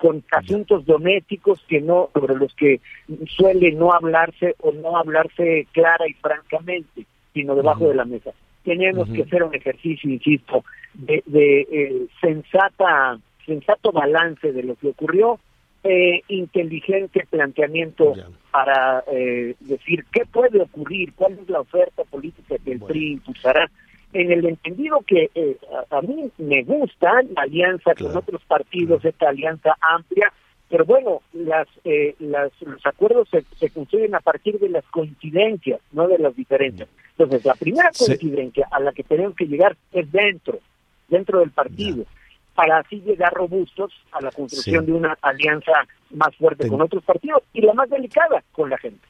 con 0.00 0.24
asuntos 0.32 0.86
domésticos 0.86 1.62
que 1.68 1.82
no 1.82 2.08
sobre 2.14 2.34
los 2.34 2.54
que 2.54 2.80
suele 3.36 3.72
no 3.72 3.92
hablarse 3.92 4.54
o 4.60 4.72
no 4.72 4.96
hablarse 4.96 5.66
clara 5.72 6.08
y 6.08 6.14
francamente, 6.14 7.04
sino 7.34 7.54
debajo 7.54 7.86
de 7.86 7.94
la 7.94 8.06
mesa. 8.06 8.30
Tenemos 8.64 9.10
que 9.10 9.22
hacer 9.22 9.42
un 9.42 9.54
ejercicio, 9.54 10.10
insisto, 10.10 10.64
de, 10.94 11.22
de 11.26 11.60
eh, 11.70 12.06
sensata 12.20 13.18
sensato 13.44 13.92
balance 13.92 14.52
de 14.52 14.62
lo 14.62 14.76
que 14.76 14.88
ocurrió, 14.88 15.38
eh, 15.82 16.22
inteligente 16.28 17.26
planteamiento 17.28 18.14
para 18.50 19.02
eh, 19.10 19.54
decir 19.60 20.04
qué 20.12 20.24
puede 20.24 20.62
ocurrir, 20.62 21.12
cuál 21.14 21.38
es 21.42 21.48
la 21.48 21.60
oferta 21.60 22.04
política 22.04 22.56
que 22.64 22.72
el 22.72 22.80
PRI 22.80 23.12
impulsará 23.12 23.70
en 24.12 24.32
el 24.32 24.44
entendido 24.46 25.00
que 25.06 25.30
eh, 25.34 25.56
a, 25.90 26.00
mí 26.02 26.30
me 26.38 26.62
gusta 26.64 27.22
la 27.34 27.42
alianza 27.42 27.94
con 27.94 28.16
otros 28.16 28.42
partidos, 28.44 29.04
esta 29.04 29.28
alianza 29.28 29.76
amplia, 29.80 30.32
pero 30.68 30.84
bueno, 30.84 31.22
las, 31.32 31.68
eh, 31.84 32.14
las 32.18 32.52
los 32.62 32.84
acuerdos 32.86 33.28
se, 33.30 33.70
construyen 33.70 34.14
a 34.14 34.20
partir 34.20 34.58
de 34.58 34.68
las 34.68 34.84
coincidencias, 34.86 35.80
no 35.92 36.08
de 36.08 36.18
las 36.18 36.34
diferencias. 36.34 36.88
Entonces, 37.10 37.44
la 37.44 37.54
primera 37.54 37.90
coincidencia 37.96 38.68
a 38.70 38.80
la 38.80 38.92
que 38.92 39.02
tenemos 39.02 39.34
que 39.34 39.46
llegar 39.46 39.76
es 39.92 40.10
dentro, 40.10 40.58
dentro 41.08 41.40
del 41.40 41.50
partido, 41.50 42.04
para 42.54 42.78
así 42.78 43.00
llegar 43.00 43.32
robustos 43.32 43.92
a 44.12 44.20
la 44.20 44.30
construcción 44.30 44.86
de 44.86 44.92
una 44.92 45.16
alianza 45.22 45.72
más 46.10 46.34
fuerte 46.36 46.68
con 46.68 46.80
otros 46.80 47.04
partidos 47.04 47.42
y 47.52 47.62
la 47.62 47.74
más 47.74 47.88
delicada 47.90 48.42
con 48.52 48.70
la 48.70 48.78
gente. 48.78 49.06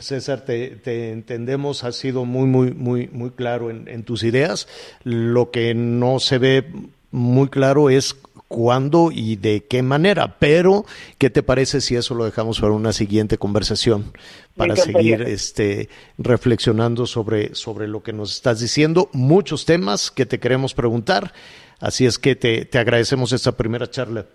César, 0.00 0.44
te, 0.44 1.10
entendemos, 1.10 1.84
has 1.84 1.96
sido 1.96 2.24
muy, 2.24 2.46
muy, 2.46 2.72
muy, 2.72 3.08
muy 3.08 3.30
claro 3.30 3.70
en, 3.70 3.88
en 3.88 4.04
tus 4.04 4.22
ideas. 4.22 4.68
Lo 5.04 5.50
que 5.50 5.74
no 5.74 6.18
se 6.18 6.38
ve 6.38 6.64
muy 7.10 7.48
claro 7.48 7.90
es 7.90 8.16
cuándo 8.52 9.10
y 9.10 9.36
de 9.36 9.64
qué 9.64 9.82
manera. 9.82 10.36
Pero, 10.38 10.84
¿qué 11.18 11.30
te 11.30 11.42
parece 11.42 11.80
si 11.80 11.96
eso 11.96 12.14
lo 12.14 12.24
dejamos 12.24 12.60
para 12.60 12.72
una 12.72 12.92
siguiente 12.92 13.38
conversación? 13.38 14.12
Para 14.56 14.76
seguir 14.76 15.22
este, 15.22 15.88
reflexionando 16.18 17.06
sobre, 17.06 17.54
sobre 17.54 17.88
lo 17.88 18.02
que 18.02 18.12
nos 18.12 18.34
estás 18.34 18.60
diciendo. 18.60 19.08
Muchos 19.12 19.64
temas 19.64 20.10
que 20.10 20.26
te 20.26 20.38
queremos 20.38 20.74
preguntar. 20.74 21.32
Así 21.80 22.04
es 22.04 22.18
que 22.18 22.36
te, 22.36 22.66
te 22.66 22.78
agradecemos 22.78 23.32
esta 23.32 23.52
primera 23.52 23.90
charla. 23.90 24.26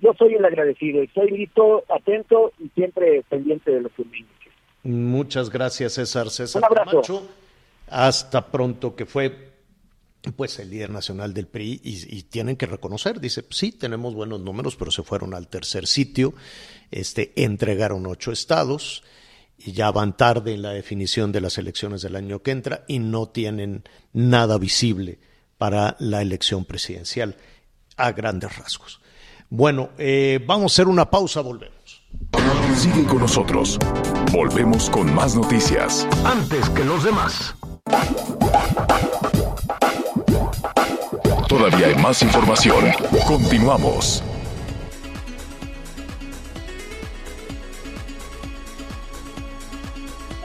Yo 0.00 0.14
soy 0.18 0.34
el 0.34 0.44
agradecido, 0.44 1.02
estoy 1.02 1.30
listo, 1.30 1.84
atento 1.88 2.52
y 2.58 2.68
siempre 2.70 3.22
pendiente 3.28 3.70
de 3.70 3.82
lo 3.82 3.88
que. 3.90 4.04
Muchas 4.82 5.50
gracias, 5.50 5.94
César. 5.94 6.30
César 6.30 6.62
Un 6.62 6.78
abrazo. 6.78 7.28
Hasta 7.88 8.46
pronto, 8.46 8.94
que 8.94 9.04
fue 9.04 9.50
pues 10.36 10.58
el 10.58 10.70
líder 10.70 10.90
nacional 10.90 11.32
del 11.32 11.46
PRI 11.46 11.80
y, 11.82 12.22
tienen 12.24 12.56
que 12.56 12.66
reconocer, 12.66 13.20
dice, 13.20 13.44
sí, 13.50 13.72
tenemos 13.72 14.14
buenos 14.14 14.40
números, 14.40 14.76
pero 14.76 14.90
se 14.90 15.02
fueron 15.02 15.34
al 15.34 15.48
tercer 15.48 15.86
sitio, 15.86 16.34
este, 16.90 17.32
entregaron 17.36 18.06
ocho 18.06 18.30
estados 18.30 19.02
y 19.56 19.72
ya 19.72 19.90
van 19.90 20.16
tarde 20.16 20.52
en 20.52 20.62
la 20.62 20.72
definición 20.72 21.32
de 21.32 21.40
las 21.40 21.56
elecciones 21.56 22.02
del 22.02 22.16
año 22.16 22.42
que 22.42 22.50
entra 22.50 22.84
y 22.86 22.98
no 22.98 23.28
tienen 23.28 23.82
nada 24.12 24.58
visible 24.58 25.18
para 25.56 25.96
la 25.98 26.20
elección 26.20 26.64
presidencial 26.64 27.36
a 27.96 28.12
grandes 28.12 28.56
rasgos. 28.56 28.99
Bueno, 29.52 29.88
eh, 29.98 30.38
vamos 30.46 30.70
a 30.70 30.74
hacer 30.74 30.86
una 30.86 31.10
pausa, 31.10 31.40
volvemos. 31.40 32.04
Sigue 32.76 33.04
con 33.04 33.18
nosotros. 33.18 33.80
Volvemos 34.32 34.88
con 34.88 35.12
más 35.12 35.34
noticias. 35.34 36.06
Antes 36.24 36.70
que 36.70 36.84
los 36.84 37.02
demás. 37.02 37.56
Todavía 41.48 41.88
hay 41.88 41.96
más 41.96 42.22
información. 42.22 42.92
Continuamos. 43.26 44.22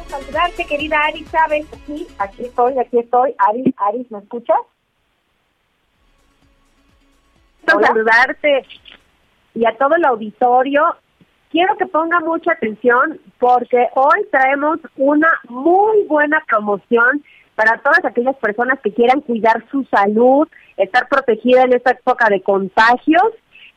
saludarte, 0.09 0.65
querida 0.65 0.97
Aris, 1.05 1.27
¿sabes? 1.29 1.65
Sí, 1.85 2.07
aquí 2.17 2.45
estoy, 2.45 2.79
aquí 2.79 2.99
estoy. 2.99 3.35
Aris, 3.37 3.73
Aris, 3.77 4.09
¿me 4.09 4.17
escuchas? 4.19 4.57
Quiero 7.65 7.85
saludarte 7.85 8.65
y 9.55 9.65
a 9.65 9.75
todo 9.77 9.95
el 9.95 10.05
auditorio. 10.05 10.83
Quiero 11.49 11.75
que 11.77 11.85
ponga 11.85 12.19
mucha 12.19 12.51
atención 12.51 13.19
porque 13.39 13.87
hoy 13.95 14.27
traemos 14.29 14.79
una 14.97 15.29
muy 15.47 16.03
buena 16.03 16.43
promoción 16.47 17.23
para 17.55 17.77
todas 17.77 18.03
aquellas 18.03 18.35
personas 18.35 18.79
que 18.81 18.93
quieran 18.93 19.21
cuidar 19.21 19.63
su 19.71 19.85
salud, 19.85 20.47
estar 20.75 21.07
protegida 21.07 21.63
en 21.63 21.73
esta 21.73 21.91
época 21.91 22.27
de 22.29 22.41
contagios. 22.41 23.23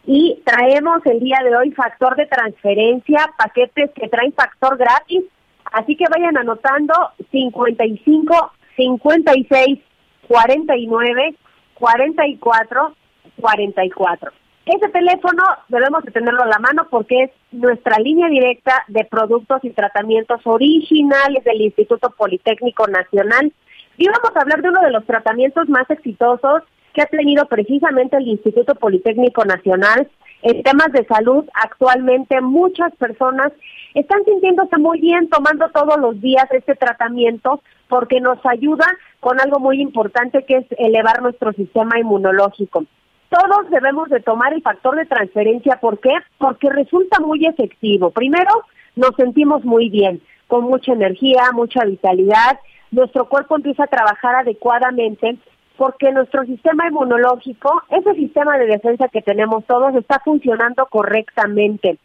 Y 0.04 0.42
traemos 0.44 1.04
el 1.06 1.20
día 1.20 1.38
de 1.44 1.54
hoy 1.54 1.70
factor 1.72 2.16
de 2.16 2.26
transferencia, 2.26 3.30
paquetes 3.38 3.90
que 3.94 4.08
traen 4.08 4.32
factor 4.32 4.76
gratis. 4.76 5.24
Así 5.70 5.96
que 5.96 6.06
vayan 6.10 6.36
anotando 6.36 6.94
55, 7.30 8.52
56, 8.76 9.78
49, 10.26 11.34
44, 11.74 12.94
44. 13.40 14.32
Ese 14.68 14.86
teléfono 14.90 15.42
debemos 15.68 16.04
de 16.04 16.12
tenerlo 16.12 16.42
a 16.42 16.46
la 16.46 16.58
mano 16.58 16.86
porque 16.90 17.22
es 17.22 17.30
nuestra 17.52 17.98
línea 17.98 18.28
directa 18.28 18.84
de 18.88 19.06
productos 19.06 19.64
y 19.64 19.70
tratamientos 19.70 20.42
originales 20.44 21.42
del 21.44 21.62
Instituto 21.62 22.10
Politécnico 22.10 22.86
Nacional. 22.86 23.50
Y 23.96 24.06
vamos 24.08 24.30
a 24.36 24.40
hablar 24.40 24.60
de 24.60 24.68
uno 24.68 24.82
de 24.82 24.90
los 24.90 25.06
tratamientos 25.06 25.70
más 25.70 25.88
exitosos 25.88 26.64
que 26.92 27.00
ha 27.00 27.06
tenido 27.06 27.46
precisamente 27.46 28.18
el 28.18 28.28
Instituto 28.28 28.74
Politécnico 28.74 29.42
Nacional 29.46 30.06
en 30.42 30.62
temas 30.62 30.92
de 30.92 31.06
salud. 31.06 31.46
Actualmente 31.54 32.42
muchas 32.42 32.94
personas 32.96 33.52
están 33.94 34.22
sintiéndose 34.26 34.76
muy 34.76 35.00
bien 35.00 35.30
tomando 35.30 35.70
todos 35.70 35.96
los 35.98 36.20
días 36.20 36.44
este 36.50 36.74
tratamiento 36.74 37.62
porque 37.88 38.20
nos 38.20 38.44
ayuda 38.44 38.84
con 39.20 39.40
algo 39.40 39.60
muy 39.60 39.80
importante 39.80 40.44
que 40.44 40.58
es 40.58 40.66
elevar 40.76 41.22
nuestro 41.22 41.54
sistema 41.54 41.98
inmunológico. 41.98 42.84
Todos 43.28 43.70
debemos 43.70 44.08
de 44.08 44.20
tomar 44.20 44.54
el 44.54 44.62
factor 44.62 44.96
de 44.96 45.06
transferencia, 45.06 45.78
¿por 45.80 46.00
qué? 46.00 46.14
Porque 46.38 46.70
resulta 46.70 47.20
muy 47.20 47.44
efectivo. 47.46 48.10
Primero, 48.10 48.64
nos 48.96 49.14
sentimos 49.16 49.64
muy 49.64 49.90
bien, 49.90 50.22
con 50.46 50.64
mucha 50.64 50.92
energía, 50.92 51.52
mucha 51.52 51.84
vitalidad, 51.84 52.58
nuestro 52.90 53.28
cuerpo 53.28 53.56
empieza 53.56 53.84
a 53.84 53.88
trabajar 53.88 54.34
adecuadamente 54.36 55.36
porque 55.76 56.10
nuestro 56.10 56.44
sistema 56.44 56.88
inmunológico, 56.88 57.82
ese 57.90 58.14
sistema 58.14 58.58
de 58.58 58.66
defensa 58.66 59.08
que 59.08 59.22
tenemos 59.22 59.64
todos, 59.66 59.94
está 59.94 60.20
funcionando 60.24 60.86
correctamente. 60.86 61.98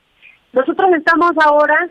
Nosotros 0.51 0.91
estamos 0.93 1.31
ahora 1.43 1.89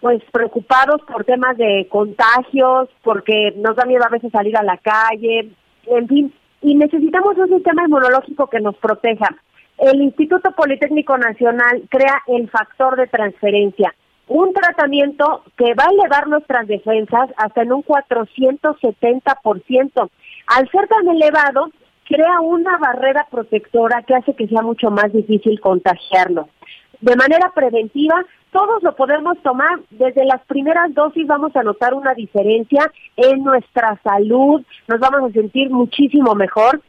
pues 0.00 0.22
preocupados 0.32 1.02
por 1.02 1.24
temas 1.24 1.56
de 1.58 1.86
contagios, 1.90 2.88
porque 3.02 3.52
nos 3.56 3.76
da 3.76 3.84
miedo 3.84 4.04
a 4.04 4.10
veces 4.10 4.30
salir 4.30 4.56
a 4.56 4.62
la 4.62 4.78
calle, 4.78 5.50
en 5.86 6.08
fin, 6.08 6.32
y 6.62 6.74
necesitamos 6.74 7.36
un 7.36 7.48
sistema 7.48 7.84
inmunológico 7.84 8.48
que 8.48 8.60
nos 8.60 8.76
proteja. 8.76 9.36
El 9.78 10.02
Instituto 10.02 10.50
Politécnico 10.52 11.16
Nacional 11.16 11.84
crea 11.88 12.22
el 12.26 12.50
factor 12.50 12.96
de 12.96 13.06
transferencia, 13.06 13.94
un 14.26 14.52
tratamiento 14.52 15.44
que 15.56 15.72
va 15.74 15.84
a 15.84 15.92
elevar 15.92 16.26
nuestras 16.26 16.66
defensas 16.66 17.30
hasta 17.36 17.62
en 17.62 17.72
un 17.72 17.84
470%. 17.84 20.10
Al 20.48 20.68
ser 20.70 20.88
tan 20.88 21.06
elevado, 21.08 21.70
crea 22.06 22.40
una 22.40 22.76
barrera 22.78 23.28
protectora 23.30 24.02
que 24.02 24.16
hace 24.16 24.34
que 24.34 24.48
sea 24.48 24.62
mucho 24.62 24.90
más 24.90 25.12
difícil 25.12 25.60
contagiarlo. 25.60 26.48
De 27.00 27.14
manera 27.14 27.52
preventiva, 27.54 28.24
todos 28.50 28.82
lo 28.82 28.96
podemos 28.96 29.38
tomar. 29.42 29.80
Desde 29.90 30.24
las 30.24 30.42
primeras 30.46 30.92
dosis 30.94 31.26
vamos 31.26 31.54
a 31.54 31.62
notar 31.62 31.94
una 31.94 32.14
diferencia 32.14 32.90
en 33.16 33.44
nuestra 33.44 34.00
salud, 34.02 34.62
nos 34.88 35.00
vamos 35.00 35.30
a 35.30 35.32
sentir 35.32 35.70
muchísimo 35.70 36.34
mejor. 36.34 36.82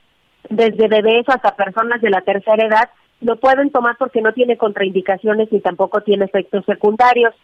Desde 0.50 0.88
bebés 0.88 1.26
hasta 1.28 1.56
personas 1.56 2.02
de 2.02 2.10
la 2.10 2.22
tercera 2.22 2.66
edad 2.66 2.90
lo 3.22 3.36
pueden 3.36 3.70
tomar 3.70 3.98
porque 3.98 4.22
no 4.22 4.34
tiene 4.34 4.58
contraindicaciones 4.58 5.52
ni 5.52 5.60
tampoco 5.60 6.02
tiene 6.02 6.26
efectos 6.26 6.66
secundarios. 6.66 7.36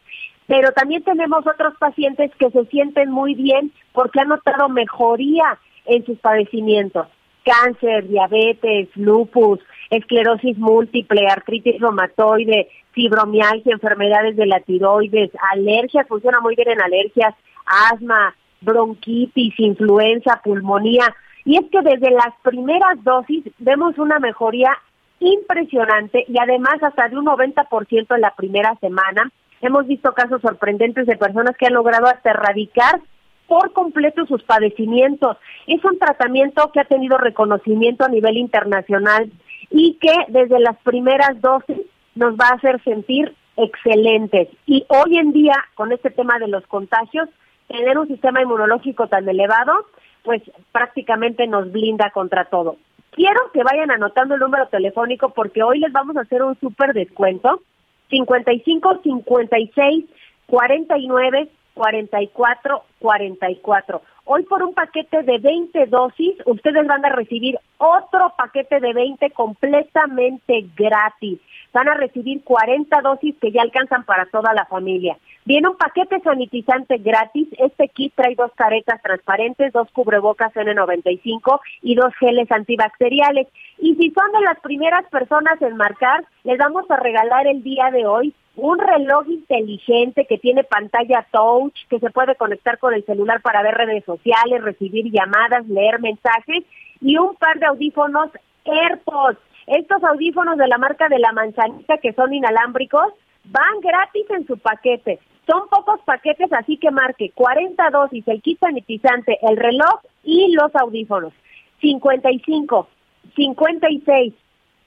Pero 0.47 0.71
también 0.71 1.03
tenemos 1.03 1.45
otros 1.45 1.73
pacientes 1.77 2.31
que 2.39 2.49
se 2.51 2.65
sienten 2.65 3.11
muy 3.11 3.35
bien 3.35 3.71
porque 3.91 4.21
han 4.21 4.29
notado 4.29 4.69
mejoría 4.69 5.59
en 5.85 6.05
sus 6.05 6.17
padecimientos. 6.19 7.07
Cáncer, 7.43 8.07
diabetes, 8.07 8.89
lupus, 8.95 9.59
esclerosis 9.89 10.57
múltiple, 10.57 11.27
artritis 11.27 11.79
reumatoide, 11.79 12.69
fibromialgia, 12.91 13.73
enfermedades 13.73 14.35
de 14.35 14.45
la 14.45 14.59
tiroides, 14.61 15.31
alergias, 15.51 16.07
funciona 16.07 16.39
muy 16.39 16.55
bien 16.55 16.69
en 16.69 16.81
alergias, 16.81 17.35
asma, 17.65 18.35
bronquitis, 18.61 19.53
influenza, 19.59 20.41
pulmonía. 20.43 21.13
Y 21.43 21.57
es 21.57 21.69
que 21.71 21.81
desde 21.81 22.11
las 22.11 22.33
primeras 22.41 23.03
dosis 23.03 23.43
vemos 23.59 23.97
una 23.97 24.19
mejoría 24.19 24.71
impresionante 25.19 26.25
y 26.27 26.39
además 26.39 26.81
hasta 26.81 27.07
de 27.07 27.17
un 27.17 27.25
90% 27.25 28.15
en 28.15 28.21
la 28.21 28.33
primera 28.35 28.75
semana. 28.81 29.31
Hemos 29.61 29.87
visto 29.87 30.13
casos 30.13 30.41
sorprendentes 30.41 31.05
de 31.05 31.17
personas 31.17 31.55
que 31.57 31.67
han 31.67 31.73
logrado 31.73 32.07
hasta 32.07 32.31
erradicar 32.31 32.99
por 33.47 33.73
completo 33.73 34.25
sus 34.25 34.43
padecimientos. 34.43 35.37
Es 35.67 35.83
un 35.85 35.99
tratamiento 35.99 36.71
que 36.73 36.79
ha 36.79 36.85
tenido 36.85 37.17
reconocimiento 37.17 38.03
a 38.03 38.09
nivel 38.09 38.37
internacional 38.37 39.31
y 39.69 39.95
que 39.95 40.13
desde 40.29 40.59
las 40.59 40.77
primeras 40.77 41.39
dosis 41.41 41.81
nos 42.15 42.35
va 42.35 42.49
a 42.49 42.55
hacer 42.55 42.81
sentir 42.83 43.33
excelentes. 43.57 44.49
Y 44.65 44.85
hoy 44.89 45.17
en 45.17 45.31
día, 45.31 45.55
con 45.75 45.91
este 45.91 46.09
tema 46.09 46.39
de 46.39 46.47
los 46.47 46.65
contagios, 46.67 47.29
tener 47.67 47.97
un 47.97 48.07
sistema 48.07 48.41
inmunológico 48.41 49.07
tan 49.07 49.27
elevado, 49.27 49.85
pues 50.23 50.41
prácticamente 50.71 51.47
nos 51.47 51.71
blinda 51.71 52.11
contra 52.11 52.45
todo. 52.45 52.77
Quiero 53.11 53.39
que 53.53 53.63
vayan 53.63 53.91
anotando 53.91 54.35
el 54.35 54.41
número 54.41 54.67
telefónico 54.67 55.29
porque 55.29 55.63
hoy 55.63 55.79
les 55.79 55.91
vamos 55.93 56.17
a 56.17 56.21
hacer 56.21 56.43
un 56.43 56.59
súper 56.59 56.93
descuento. 56.93 57.61
55 58.09 58.99
56 59.03 60.05
49 60.47 61.49
44 61.75 62.83
44. 62.99 64.01
Hoy 64.27 64.41
por 64.43 64.63
un 64.63 64.73
paquete 64.73 65.21
de 65.21 65.37
20 65.37 65.85
dosis, 65.85 66.35
ustedes 66.45 66.87
van 66.87 67.05
a 67.05 67.09
recibir 67.09 67.59
otro 67.77 68.33
paquete 68.35 68.79
de 68.79 68.91
20 68.91 69.29
completamente 69.31 70.65
gratis. 70.75 71.39
Van 71.71 71.87
a 71.87 71.93
recibir 71.93 72.43
40 72.43 73.01
dosis 73.01 73.35
que 73.39 73.51
ya 73.51 73.61
alcanzan 73.61 74.03
para 74.03 74.25
toda 74.25 74.53
la 74.53 74.65
familia. 74.65 75.15
Viene 75.43 75.69
un 75.69 75.77
paquete 75.77 76.19
sanitizante 76.21 76.97
gratis. 76.97 77.47
Este 77.59 77.87
kit 77.89 78.15
trae 78.15 78.33
dos 78.33 78.51
caretas 78.55 78.99
transparentes, 79.03 79.71
dos 79.73 79.91
cubrebocas 79.91 80.53
N95 80.53 81.59
y 81.83 81.93
dos 81.93 82.11
geles 82.15 82.51
antibacteriales. 82.51 83.47
Y 83.77 83.93
si 83.93 84.09
son 84.09 84.31
de 84.31 84.41
las 84.41 84.59
primeras 84.61 85.05
personas 85.11 85.61
en 85.61 85.77
marcar, 85.77 86.25
les 86.45 86.57
vamos 86.57 86.89
a 86.89 86.97
regalar 86.97 87.45
el 87.45 87.61
día 87.61 87.91
de 87.91 88.07
hoy 88.07 88.33
un 88.55 88.79
reloj 88.79 89.27
inteligente 89.27 90.25
que 90.25 90.37
tiene 90.37 90.63
pantalla 90.63 91.27
touch, 91.31 91.73
que 91.89 91.99
se 91.99 92.09
puede 92.09 92.35
conectar 92.35 92.77
con 92.79 92.93
el 92.93 93.05
celular 93.05 93.41
para 93.41 93.61
ver 93.63 93.75
redes 93.75 94.05
sociales, 94.05 94.63
recibir 94.63 95.11
llamadas, 95.11 95.67
leer 95.67 95.99
mensajes 95.99 96.63
y 97.01 97.17
un 97.17 97.35
par 97.35 97.59
de 97.59 97.65
audífonos 97.65 98.29
AirPods. 98.63 99.39
Estos 99.67 100.03
audífonos 100.03 100.57
de 100.57 100.67
la 100.67 100.77
marca 100.77 101.09
de 101.09 101.19
la 101.19 101.31
manzanita 101.31 101.97
que 101.97 102.13
son 102.13 102.33
inalámbricos 102.33 103.13
van 103.45 103.79
gratis 103.81 104.25
en 104.29 104.47
su 104.47 104.57
paquete. 104.57 105.19
Son 105.47 105.67
pocos 105.69 105.99
paquetes, 106.05 106.51
así 106.53 106.77
que 106.77 106.89
marque 106.91 107.31
40 107.35 107.89
dosis, 107.91 108.27
el 108.27 108.41
kit 108.41 108.59
sanitizante, 108.59 109.37
el 109.41 109.57
reloj 109.57 110.01
y 110.23 110.53
los 110.53 110.73
audífonos. 110.75 111.33
55, 111.81 112.87
56, 113.35 114.33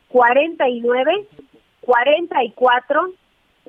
49, 0.09 1.27
44, 1.81 3.11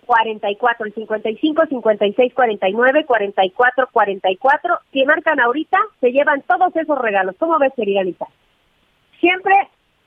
44, 0.10 0.88
el 0.88 0.94
55, 0.96 1.66
56, 1.70 2.34
49, 2.34 3.06
44, 3.06 3.90
44. 3.92 4.80
Si 4.92 5.06
marcan 5.06 5.40
ahorita, 5.40 5.78
se 6.02 6.12
llevan 6.12 6.42
todos 6.48 6.76
esos 6.76 6.98
regalos. 6.98 7.36
¿Cómo 7.38 7.60
ves, 7.60 7.72
querida 7.76 8.02
Lisa? 8.02 8.26
Siempre 9.20 9.54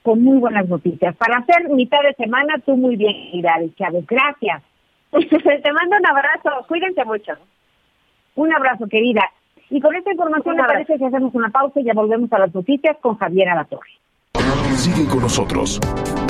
con 0.01 0.21
muy 0.21 0.39
buenas 0.39 0.67
noticias. 0.67 1.15
Para 1.15 1.37
hacer 1.37 1.69
mitad 1.69 2.01
de 2.01 2.13
semana, 2.15 2.55
tú 2.65 2.75
muy 2.75 2.97
bien, 2.97 3.13
querida 3.31 3.55
Chávez. 3.77 4.05
Gracias. 4.05 4.61
Te 5.11 5.71
mando 5.71 5.95
un 5.95 6.05
abrazo. 6.05 6.67
Cuídense 6.67 7.05
mucho. 7.05 7.31
Un 8.35 8.53
abrazo, 8.53 8.85
querida. 8.89 9.21
Y 9.69 9.79
con 9.79 9.95
esta 9.95 10.11
información, 10.11 10.57
me 10.57 10.63
parece 10.63 10.97
que 10.97 11.05
hacemos 11.05 11.33
una 11.33 11.49
pausa 11.49 11.79
y 11.79 11.85
ya 11.85 11.93
volvemos 11.93 12.31
a 12.33 12.39
las 12.39 12.53
noticias 12.53 12.97
con 12.97 13.17
Javier 13.17 13.47
Alatorre. 13.47 13.91
Sigue 14.75 15.07
con 15.07 15.21
nosotros. 15.21 15.79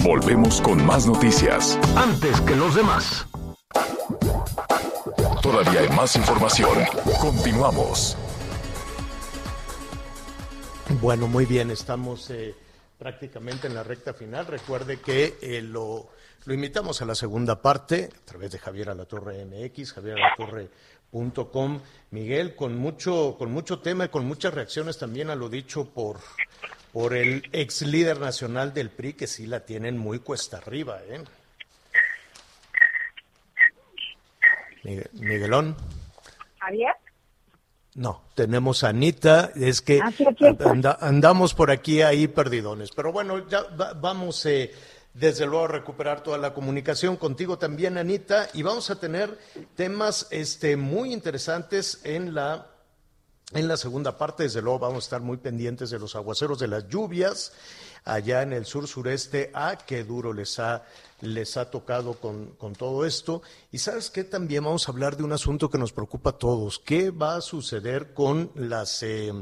Volvemos 0.04 0.62
con 0.62 0.86
más 0.86 1.08
noticias. 1.08 1.80
Antes 1.98 2.40
que 2.42 2.56
los 2.56 2.76
demás. 2.76 3.33
Todavía 5.42 5.82
hay 5.82 5.90
más 5.90 6.16
información. 6.16 6.80
Continuamos. 7.20 8.18
Bueno, 11.02 11.28
muy 11.28 11.46
bien, 11.46 11.72
estamos 11.72 12.30
eh, 12.30 12.56
prácticamente 12.98 13.68
en 13.68 13.76
la 13.76 13.84
recta 13.84 14.14
final. 14.14 14.46
Recuerde 14.46 15.02
que 15.02 15.38
eh, 15.42 15.62
lo, 15.62 16.10
lo, 16.46 16.54
invitamos 16.54 17.02
a 17.02 17.06
la 17.06 17.16
segunda 17.16 17.62
parte 17.62 18.10
a 18.16 18.26
través 18.26 18.52
de 18.52 18.60
Javier 18.60 18.90
Alatorre 18.90 19.46
MX, 19.46 19.94
javieralatorre.com. 19.94 21.82
Miguel, 22.12 22.56
con 22.56 22.78
mucho, 22.78 23.36
con 23.38 23.52
mucho 23.52 23.80
tema 23.80 24.06
y 24.06 24.10
con 24.10 24.26
muchas 24.26 24.54
reacciones 24.54 24.98
también 24.98 25.30
a 25.30 25.36
lo 25.36 25.50
dicho 25.50 25.86
por, 25.86 26.20
por 26.94 27.14
el 27.14 27.44
ex 27.52 27.82
líder 27.82 28.20
nacional 28.20 28.74
del 28.74 28.90
PRI, 28.90 29.14
que 29.14 29.28
sí 29.28 29.46
la 29.46 29.66
tienen 29.66 29.98
muy 29.98 30.20
cuesta 30.20 30.58
arriba. 30.58 31.02
¿eh? 31.08 31.22
Miguelón. 34.84 35.76
Javier. 36.60 36.94
No, 37.96 38.24
tenemos 38.34 38.84
a 38.84 38.90
Anita, 38.90 39.52
es 39.56 39.82
que 39.82 40.02
ah, 40.02 40.98
andamos 41.00 41.54
por 41.54 41.70
aquí 41.70 42.02
ahí 42.02 42.28
perdidones. 42.28 42.90
Pero 42.92 43.12
bueno, 43.12 43.48
ya 43.48 43.66
vamos 44.02 44.44
eh, 44.48 44.74
desde 45.14 45.46
luego 45.46 45.66
a 45.66 45.68
recuperar 45.68 46.24
toda 46.24 46.40
la 46.40 46.54
comunicación 46.56 47.18
contigo 47.18 47.60
también, 47.60 48.00
Anita, 48.00 48.50
y 48.54 48.64
vamos 48.64 48.90
a 48.90 49.00
tener 49.00 49.38
temas 49.76 50.28
este, 50.32 50.76
muy 50.76 51.14
interesantes 51.14 52.02
en 52.04 52.34
la, 52.34 52.73
en 53.54 53.68
la 53.68 53.78
segunda 53.78 54.18
parte. 54.18 54.44
Desde 54.44 54.62
luego 54.62 54.80
vamos 54.80 55.04
a 55.04 55.08
estar 55.08 55.22
muy 55.22 55.38
pendientes 55.38 55.90
de 55.90 56.00
los 56.00 56.16
aguaceros, 56.16 56.60
de 56.60 56.68
las 56.68 56.88
lluvias 56.88 57.54
allá 58.06 58.42
en 58.42 58.54
el 58.54 58.66
sur 58.66 58.88
sureste. 58.88 59.52
Ah, 59.54 59.78
qué 59.78 60.04
duro 60.04 60.34
les 60.34 60.60
ha 60.60 60.84
les 61.22 61.56
ha 61.56 61.72
tocado 61.72 62.16
con, 62.16 62.48
con, 62.58 62.74
todo 62.74 63.06
esto. 63.06 63.42
Y 63.72 63.78
sabes 63.78 64.10
qué, 64.10 64.26
también 64.26 64.66
vamos 64.66 64.88
a 64.88 64.92
hablar 64.92 65.16
de 65.16 65.24
un 65.24 65.32
asunto 65.32 65.70
que 65.70 65.78
nos 65.78 65.94
preocupa 65.94 66.32
a 66.32 66.38
todos. 66.38 66.80
¿Qué 66.80 67.12
va 67.12 67.36
a 67.36 67.42
suceder 67.42 68.14
con 68.14 68.52
las... 68.56 69.04
Eh, 69.04 69.34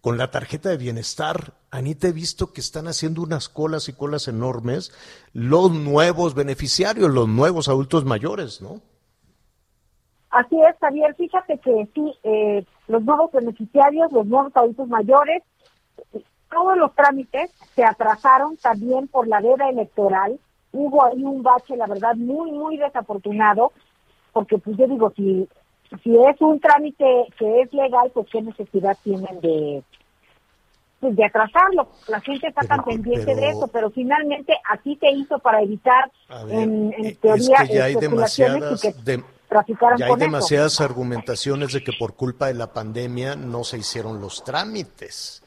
con 0.00 0.16
la 0.16 0.30
tarjeta 0.30 0.70
de 0.70 0.78
bienestar, 0.78 1.52
Anita, 1.70 2.08
he 2.08 2.12
visto 2.12 2.54
que 2.54 2.62
están 2.62 2.88
haciendo 2.88 3.20
unas 3.20 3.50
colas 3.50 3.88
y 3.90 3.92
colas 3.92 4.28
enormes 4.28 4.92
los 5.34 5.72
nuevos 5.72 6.34
beneficiarios, 6.34 7.10
los 7.10 7.28
nuevos 7.28 7.68
adultos 7.68 8.06
mayores, 8.06 8.62
¿no? 8.62 8.80
Así 10.30 10.60
es, 10.62 10.76
Javier. 10.80 11.14
Fíjate 11.16 11.58
que 11.58 11.88
sí, 11.94 12.14
eh, 12.22 12.64
los 12.86 13.02
nuevos 13.02 13.32
beneficiarios, 13.32 14.12
los 14.12 14.26
nuevos 14.26 14.52
adultos 14.56 14.88
mayores, 14.88 15.42
todos 16.50 16.76
los 16.76 16.94
trámites 16.94 17.50
se 17.74 17.84
atrasaron 17.84 18.56
también 18.56 19.08
por 19.08 19.26
la 19.26 19.40
veda 19.40 19.68
electoral. 19.68 20.38
Hubo 20.72 21.04
ahí 21.04 21.22
un 21.22 21.42
bache, 21.42 21.76
la 21.76 21.86
verdad, 21.86 22.14
muy, 22.14 22.52
muy 22.52 22.76
desafortunado, 22.76 23.72
porque 24.32 24.58
pues 24.58 24.76
yo 24.76 24.86
digo, 24.86 25.12
si, 25.16 25.48
si 26.02 26.16
es 26.16 26.40
un 26.40 26.60
trámite 26.60 27.26
que 27.36 27.62
es 27.62 27.72
legal, 27.72 28.10
pues 28.14 28.28
qué 28.30 28.40
necesidad 28.42 28.96
tienen 29.02 29.40
de, 29.40 29.82
pues, 31.00 31.16
de 31.16 31.24
atrasarlo. 31.24 31.88
La 32.08 32.20
gente 32.20 32.46
está 32.46 32.62
tan 32.62 32.84
pendiente 32.84 33.34
de 33.34 33.48
eso, 33.48 33.66
pero 33.68 33.90
finalmente 33.90 34.54
así 34.68 34.96
se 34.96 35.10
hizo 35.10 35.40
para 35.40 35.62
evitar, 35.62 36.10
en, 36.48 36.94
en, 36.96 37.16
teoría, 37.16 37.56
es 37.62 37.68
que 37.68 37.74
ya 37.74 37.84
hay 37.84 37.96
demasiadas, 37.96 38.82
ya 39.98 40.06
hay 40.06 40.16
demasiadas 40.16 40.80
argumentaciones 40.80 41.72
de 41.72 41.82
que 41.82 41.92
por 41.98 42.14
culpa 42.14 42.46
de 42.46 42.54
la 42.54 42.72
pandemia 42.72 43.36
no 43.36 43.64
se 43.64 43.78
hicieron 43.78 44.20
los 44.20 44.44
trámites 44.44 45.42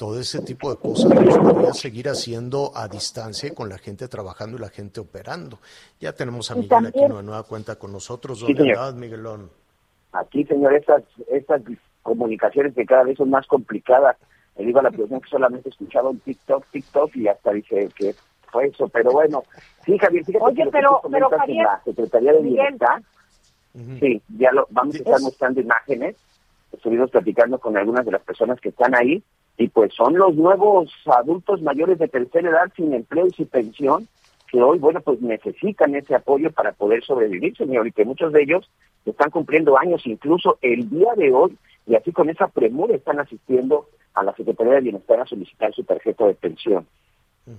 todo 0.00 0.18
ese 0.18 0.40
tipo 0.40 0.70
de 0.70 0.80
cosas 0.80 1.14
los 1.14 1.36
podría 1.36 1.74
seguir 1.74 2.08
haciendo 2.08 2.72
a 2.74 2.88
distancia 2.88 3.54
con 3.54 3.68
la 3.68 3.76
gente 3.76 4.08
trabajando 4.08 4.56
y 4.56 4.60
la 4.60 4.70
gente 4.70 4.98
operando. 4.98 5.58
Ya 6.00 6.14
tenemos 6.14 6.50
a 6.50 6.54
Miguel 6.54 6.86
aquí 6.86 7.00
una 7.00 7.20
nueva 7.20 7.42
cuenta 7.42 7.76
con 7.76 7.92
nosotros. 7.92 8.40
¿Dónde 8.40 8.64
sí, 8.64 8.94
Miguelón? 8.94 9.50
Aquí, 10.12 10.44
señor, 10.44 10.72
estas, 10.72 11.02
estas 11.28 11.60
comunicaciones 12.02 12.74
que 12.74 12.86
cada 12.86 13.02
vez 13.02 13.18
son 13.18 13.28
más 13.28 13.46
complicadas. 13.46 14.16
Le 14.56 14.64
digo 14.64 14.80
a 14.80 14.84
la 14.84 14.90
persona 14.90 15.20
que 15.20 15.28
solamente 15.28 15.68
escuchaba 15.68 16.08
un 16.08 16.20
TikTok, 16.20 16.64
TikTok 16.70 17.16
y 17.16 17.28
hasta 17.28 17.52
dice 17.52 17.90
que 17.94 18.14
fue 18.50 18.68
eso. 18.68 18.88
Pero 18.88 19.12
bueno, 19.12 19.42
sí, 19.84 19.98
Javier, 19.98 20.24
fíjate 20.24 20.44
Oye, 20.46 20.64
que 20.64 20.70
pero, 20.70 21.02
pero 21.10 21.28
Javier, 21.28 21.66
la 21.66 21.82
Secretaría 21.84 22.32
de 22.32 22.40
Sí, 23.72 24.20
ya 24.36 24.50
lo 24.52 24.66
vamos 24.70 24.96
a 24.96 24.98
estar 24.98 25.20
mostrando 25.20 25.60
imágenes. 25.60 26.16
Estuvimos 26.72 27.10
platicando 27.10 27.58
con 27.58 27.76
algunas 27.76 28.04
de 28.04 28.12
las 28.12 28.22
personas 28.22 28.60
que 28.60 28.70
están 28.70 28.94
ahí 28.94 29.22
y 29.56 29.68
pues 29.68 29.92
son 29.94 30.16
los 30.16 30.34
nuevos 30.34 30.90
adultos 31.06 31.62
mayores 31.62 31.98
de 31.98 32.08
tercera 32.08 32.50
edad 32.50 32.72
sin 32.74 32.94
empleo 32.94 33.26
y 33.26 33.30
sin 33.30 33.46
pensión 33.46 34.08
que 34.50 34.60
hoy, 34.60 34.78
bueno, 34.78 35.00
pues 35.00 35.20
necesitan 35.20 35.94
ese 35.94 36.14
apoyo 36.14 36.50
para 36.50 36.72
poder 36.72 37.04
sobrevivir, 37.04 37.56
señor, 37.56 37.86
y 37.86 37.92
que 37.92 38.04
muchos 38.04 38.32
de 38.32 38.42
ellos 38.42 38.68
están 39.04 39.30
cumpliendo 39.30 39.78
años, 39.78 40.02
incluso 40.06 40.58
el 40.60 40.90
día 40.90 41.14
de 41.16 41.32
hoy, 41.32 41.56
y 41.86 41.94
así 41.94 42.10
con 42.10 42.28
esa 42.28 42.48
premura 42.48 42.96
están 42.96 43.20
asistiendo 43.20 43.86
a 44.14 44.24
la 44.24 44.34
Secretaría 44.34 44.74
de 44.74 44.80
Bienestar 44.80 45.20
a 45.20 45.26
solicitar 45.26 45.72
su 45.72 45.84
tarjeta 45.84 46.26
de 46.26 46.34
pensión. 46.34 46.86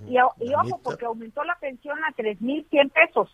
y, 0.07 0.15
y, 0.15 0.53
ojo, 0.53 0.79
porque 0.83 1.05
aumentó 1.05 1.43
la 1.43 1.55
pensión 1.59 1.97
a 2.03 2.13
3.100 2.13 2.91
pesos. 2.91 3.29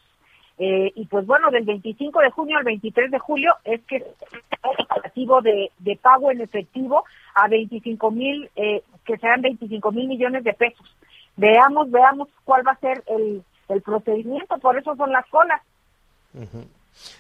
Eh, 0.60 0.92
y 0.96 1.06
pues 1.06 1.26
bueno, 1.26 1.52
del 1.52 1.66
25 1.66 2.20
de 2.20 2.32
junio 2.32 2.58
al 2.58 2.64
23 2.64 3.12
de 3.12 3.20
julio 3.20 3.54
es 3.64 3.82
que 3.84 3.98
el 3.98 5.44
de, 5.44 5.72
de 5.78 5.96
pago 5.98 6.32
en 6.32 6.42
efectivo 6.42 7.04
a 7.36 7.48
25 7.48 8.12
mil, 8.12 8.50
eh, 8.56 8.82
que 9.06 9.18
serán 9.18 9.42
25 9.42 9.92
mil 9.92 10.08
millones 10.08 10.44
de 10.44 10.54
pesos. 10.54 10.96
Veamos, 11.36 11.92
veamos 11.92 12.30
cuál 12.44 12.66
va 12.66 12.72
a 12.72 12.80
ser 12.80 13.04
el, 13.08 13.44
el 13.70 13.82
procedimiento, 13.82 14.58
por 14.58 14.78
eso 14.78 14.96
son 14.96 15.12
las 15.12 15.26
colas. 15.28 15.62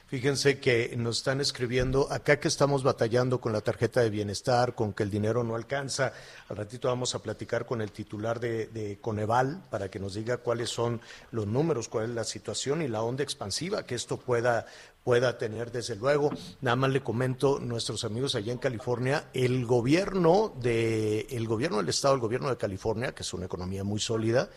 Fíjense 0.07 0.59
que 0.59 0.95
nos 0.97 1.17
están 1.17 1.41
escribiendo 1.41 2.07
acá 2.11 2.39
que 2.39 2.47
estamos 2.47 2.84
batallando 2.84 3.41
con 3.41 3.51
la 3.51 3.61
tarjeta 3.61 4.01
de 4.01 4.09
bienestar, 4.09 4.73
con 4.73 4.93
que 4.93 5.03
el 5.03 5.09
dinero 5.09 5.43
no 5.43 5.55
alcanza. 5.55 6.13
Al 6.47 6.57
ratito 6.57 6.88
vamos 6.88 7.13
a 7.13 7.19
platicar 7.19 7.65
con 7.65 7.82
el 7.82 7.91
titular 7.91 8.39
de, 8.39 8.99
Coneval 9.01 9.63
para 9.69 9.89
que 9.89 9.99
nos 9.99 10.13
diga 10.13 10.38
cuáles 10.38 10.69
son 10.69 11.01
los 11.32 11.45
números, 11.45 11.89
cuál 11.89 12.05
es 12.05 12.15
la 12.15 12.23
situación 12.23 12.82
y 12.82 12.88
la 12.88 13.01
onda 13.01 13.23
expansiva 13.23 13.86
que 13.86 13.95
esto 13.95 14.17
pueda 14.17 14.65
pueda 15.03 15.38
tener 15.38 15.71
desde 15.71 15.95
luego. 15.95 16.32
Nada 16.59 16.75
más 16.75 16.89
le 16.89 17.01
comento 17.01 17.59
nuestros 17.59 18.03
amigos 18.03 18.36
allá 18.36 18.51
en 18.51 18.57
California, 18.57 19.30
el 19.34 19.65
gobierno 19.65 20.53
de 20.59 21.21
el 21.30 21.47
gobierno 21.47 21.78
del 21.78 21.88
estado, 21.88 22.13
el 22.15 22.19
gobierno 22.19 22.49
de 22.49 22.57
California, 22.57 23.15
que 23.15 23.23
es 23.23 23.34
una 23.34 23.45
economía 23.45 23.86
muy 23.86 24.01
sólida, 24.01 24.49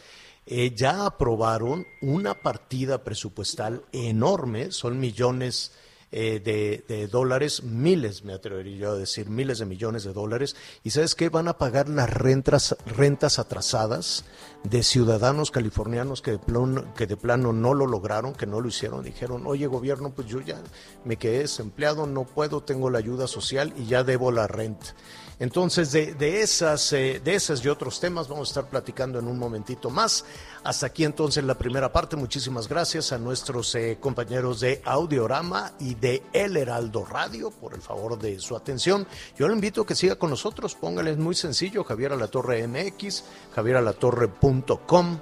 eh, 0.46 0.74
ya 0.74 1.06
aprobaron 1.06 1.86
una 2.00 2.34
partida 2.34 3.04
presupuestal 3.04 3.84
enorme, 3.92 4.72
son 4.72 4.98
millones 4.98 5.72
eh, 6.12 6.40
de, 6.88 7.06
dólares, 7.06 7.62
miles, 7.62 8.24
me 8.24 8.32
atrevería 8.32 8.88
a 8.88 8.94
decir, 8.94 9.30
miles 9.30 9.60
de 9.60 9.66
millones 9.66 10.02
de 10.02 10.12
dólares. 10.12 10.56
¿Y 10.82 10.90
sabes 10.90 11.14
qué? 11.14 11.28
Van 11.28 11.46
a 11.46 11.56
pagar 11.56 11.88
las 11.88 12.10
rentas, 12.10 12.76
rentas 12.84 13.38
atrasadas 13.38 14.24
de 14.64 14.82
ciudadanos 14.82 15.52
californianos 15.52 16.20
que 16.20 16.32
de, 16.32 16.38
plano, 16.40 16.92
que 16.94 17.06
de 17.06 17.16
plano 17.16 17.52
no 17.52 17.74
lo 17.74 17.86
lograron, 17.86 18.34
que 18.34 18.46
no 18.46 18.60
lo 18.60 18.66
hicieron. 18.66 19.04
Dijeron, 19.04 19.46
oye 19.46 19.68
gobierno, 19.68 20.10
pues 20.10 20.26
yo 20.26 20.40
ya 20.40 20.60
me 21.04 21.16
quedé 21.16 21.40
desempleado, 21.40 22.06
no 22.06 22.24
puedo, 22.24 22.60
tengo 22.60 22.90
la 22.90 22.98
ayuda 22.98 23.28
social 23.28 23.72
y 23.76 23.86
ya 23.86 24.02
debo 24.02 24.32
la 24.32 24.48
renta 24.48 24.96
Entonces, 25.40 25.90
de, 25.90 26.42
esas, 26.42 26.92
eh, 26.92 27.18
de 27.24 27.34
esas 27.34 27.64
y 27.64 27.68
otros 27.68 27.98
temas 27.98 28.28
vamos 28.28 28.48
a 28.48 28.50
estar 28.50 28.70
platicando 28.70 29.18
en 29.18 29.26
un 29.26 29.38
momentito 29.38 29.88
más. 29.88 30.26
Hasta 30.62 30.86
aquí 30.86 31.02
entonces 31.02 31.42
la 31.42 31.54
primera 31.54 31.90
parte. 31.90 32.14
Muchísimas 32.14 32.68
gracias 32.68 33.10
a 33.10 33.18
nuestros 33.18 33.74
eh, 33.74 33.96
compañeros 33.98 34.60
de 34.60 34.82
Audiorama 34.84 35.72
y 35.80 35.94
de 35.94 36.22
El 36.34 36.58
Heraldo 36.58 37.06
Radio 37.06 37.50
por 37.50 37.72
el 37.72 37.80
favor 37.80 38.18
de 38.18 38.38
su 38.38 38.54
atención. 38.54 39.06
Yo 39.38 39.48
le 39.48 39.54
invito 39.54 39.80
a 39.80 39.86
que 39.86 39.94
siga 39.94 40.16
con 40.16 40.28
nosotros. 40.28 40.74
Póngale, 40.74 41.16
muy 41.16 41.34
sencillo, 41.34 41.84
Javier 41.84 42.12
Alatorre 42.12 42.68
MX, 42.68 43.24
javieralatorre.com. 43.54 45.20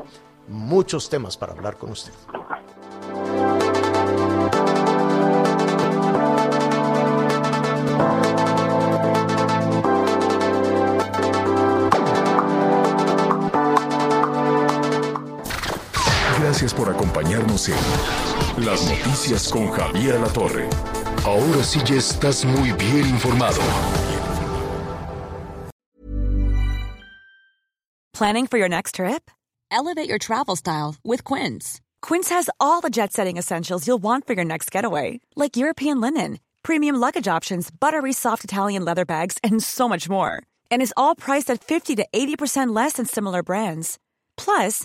Muchos 0.48 1.08
temas 1.08 1.36
para 1.36 1.52
hablar 1.52 1.78
con 1.78 1.92
usted. 1.92 2.12
Gracias 16.58 16.74
por 16.74 16.92
acompañarnos 16.92 17.68
en 17.68 18.66
Las 18.66 18.84
Noticias 18.90 19.48
con 19.48 19.70
Javier 19.70 20.18
La 20.18 20.26
Torre. 20.26 20.68
Ahora 21.24 21.62
sí 21.62 21.78
ya 21.84 21.94
estás 21.94 22.44
muy 22.44 22.72
bien 22.72 23.06
informado. 23.06 23.60
Planning 28.12 28.48
for 28.48 28.58
your 28.58 28.68
next 28.68 28.96
trip? 28.96 29.30
Elevate 29.70 30.08
your 30.08 30.18
travel 30.18 30.56
style 30.56 30.96
with 31.04 31.22
Quince. 31.22 31.80
Quince 32.02 32.28
has 32.30 32.50
all 32.58 32.80
the 32.80 32.90
jet 32.90 33.12
setting 33.12 33.36
essentials 33.36 33.86
you'll 33.86 34.02
want 34.02 34.26
for 34.26 34.34
your 34.34 34.44
next 34.44 34.72
getaway, 34.72 35.20
like 35.36 35.56
European 35.56 36.00
linen, 36.00 36.40
premium 36.64 36.96
luggage 36.96 37.28
options, 37.28 37.70
buttery 37.70 38.12
soft 38.12 38.42
Italian 38.42 38.84
leather 38.84 39.04
bags, 39.04 39.38
and 39.44 39.62
so 39.62 39.88
much 39.88 40.08
more. 40.08 40.42
And 40.72 40.82
is 40.82 40.92
all 40.96 41.14
priced 41.14 41.52
at 41.52 41.62
50 41.62 41.94
to 41.96 42.06
80% 42.12 42.74
less 42.74 42.94
than 42.94 43.06
similar 43.06 43.44
brands. 43.44 44.00
Plus, 44.36 44.84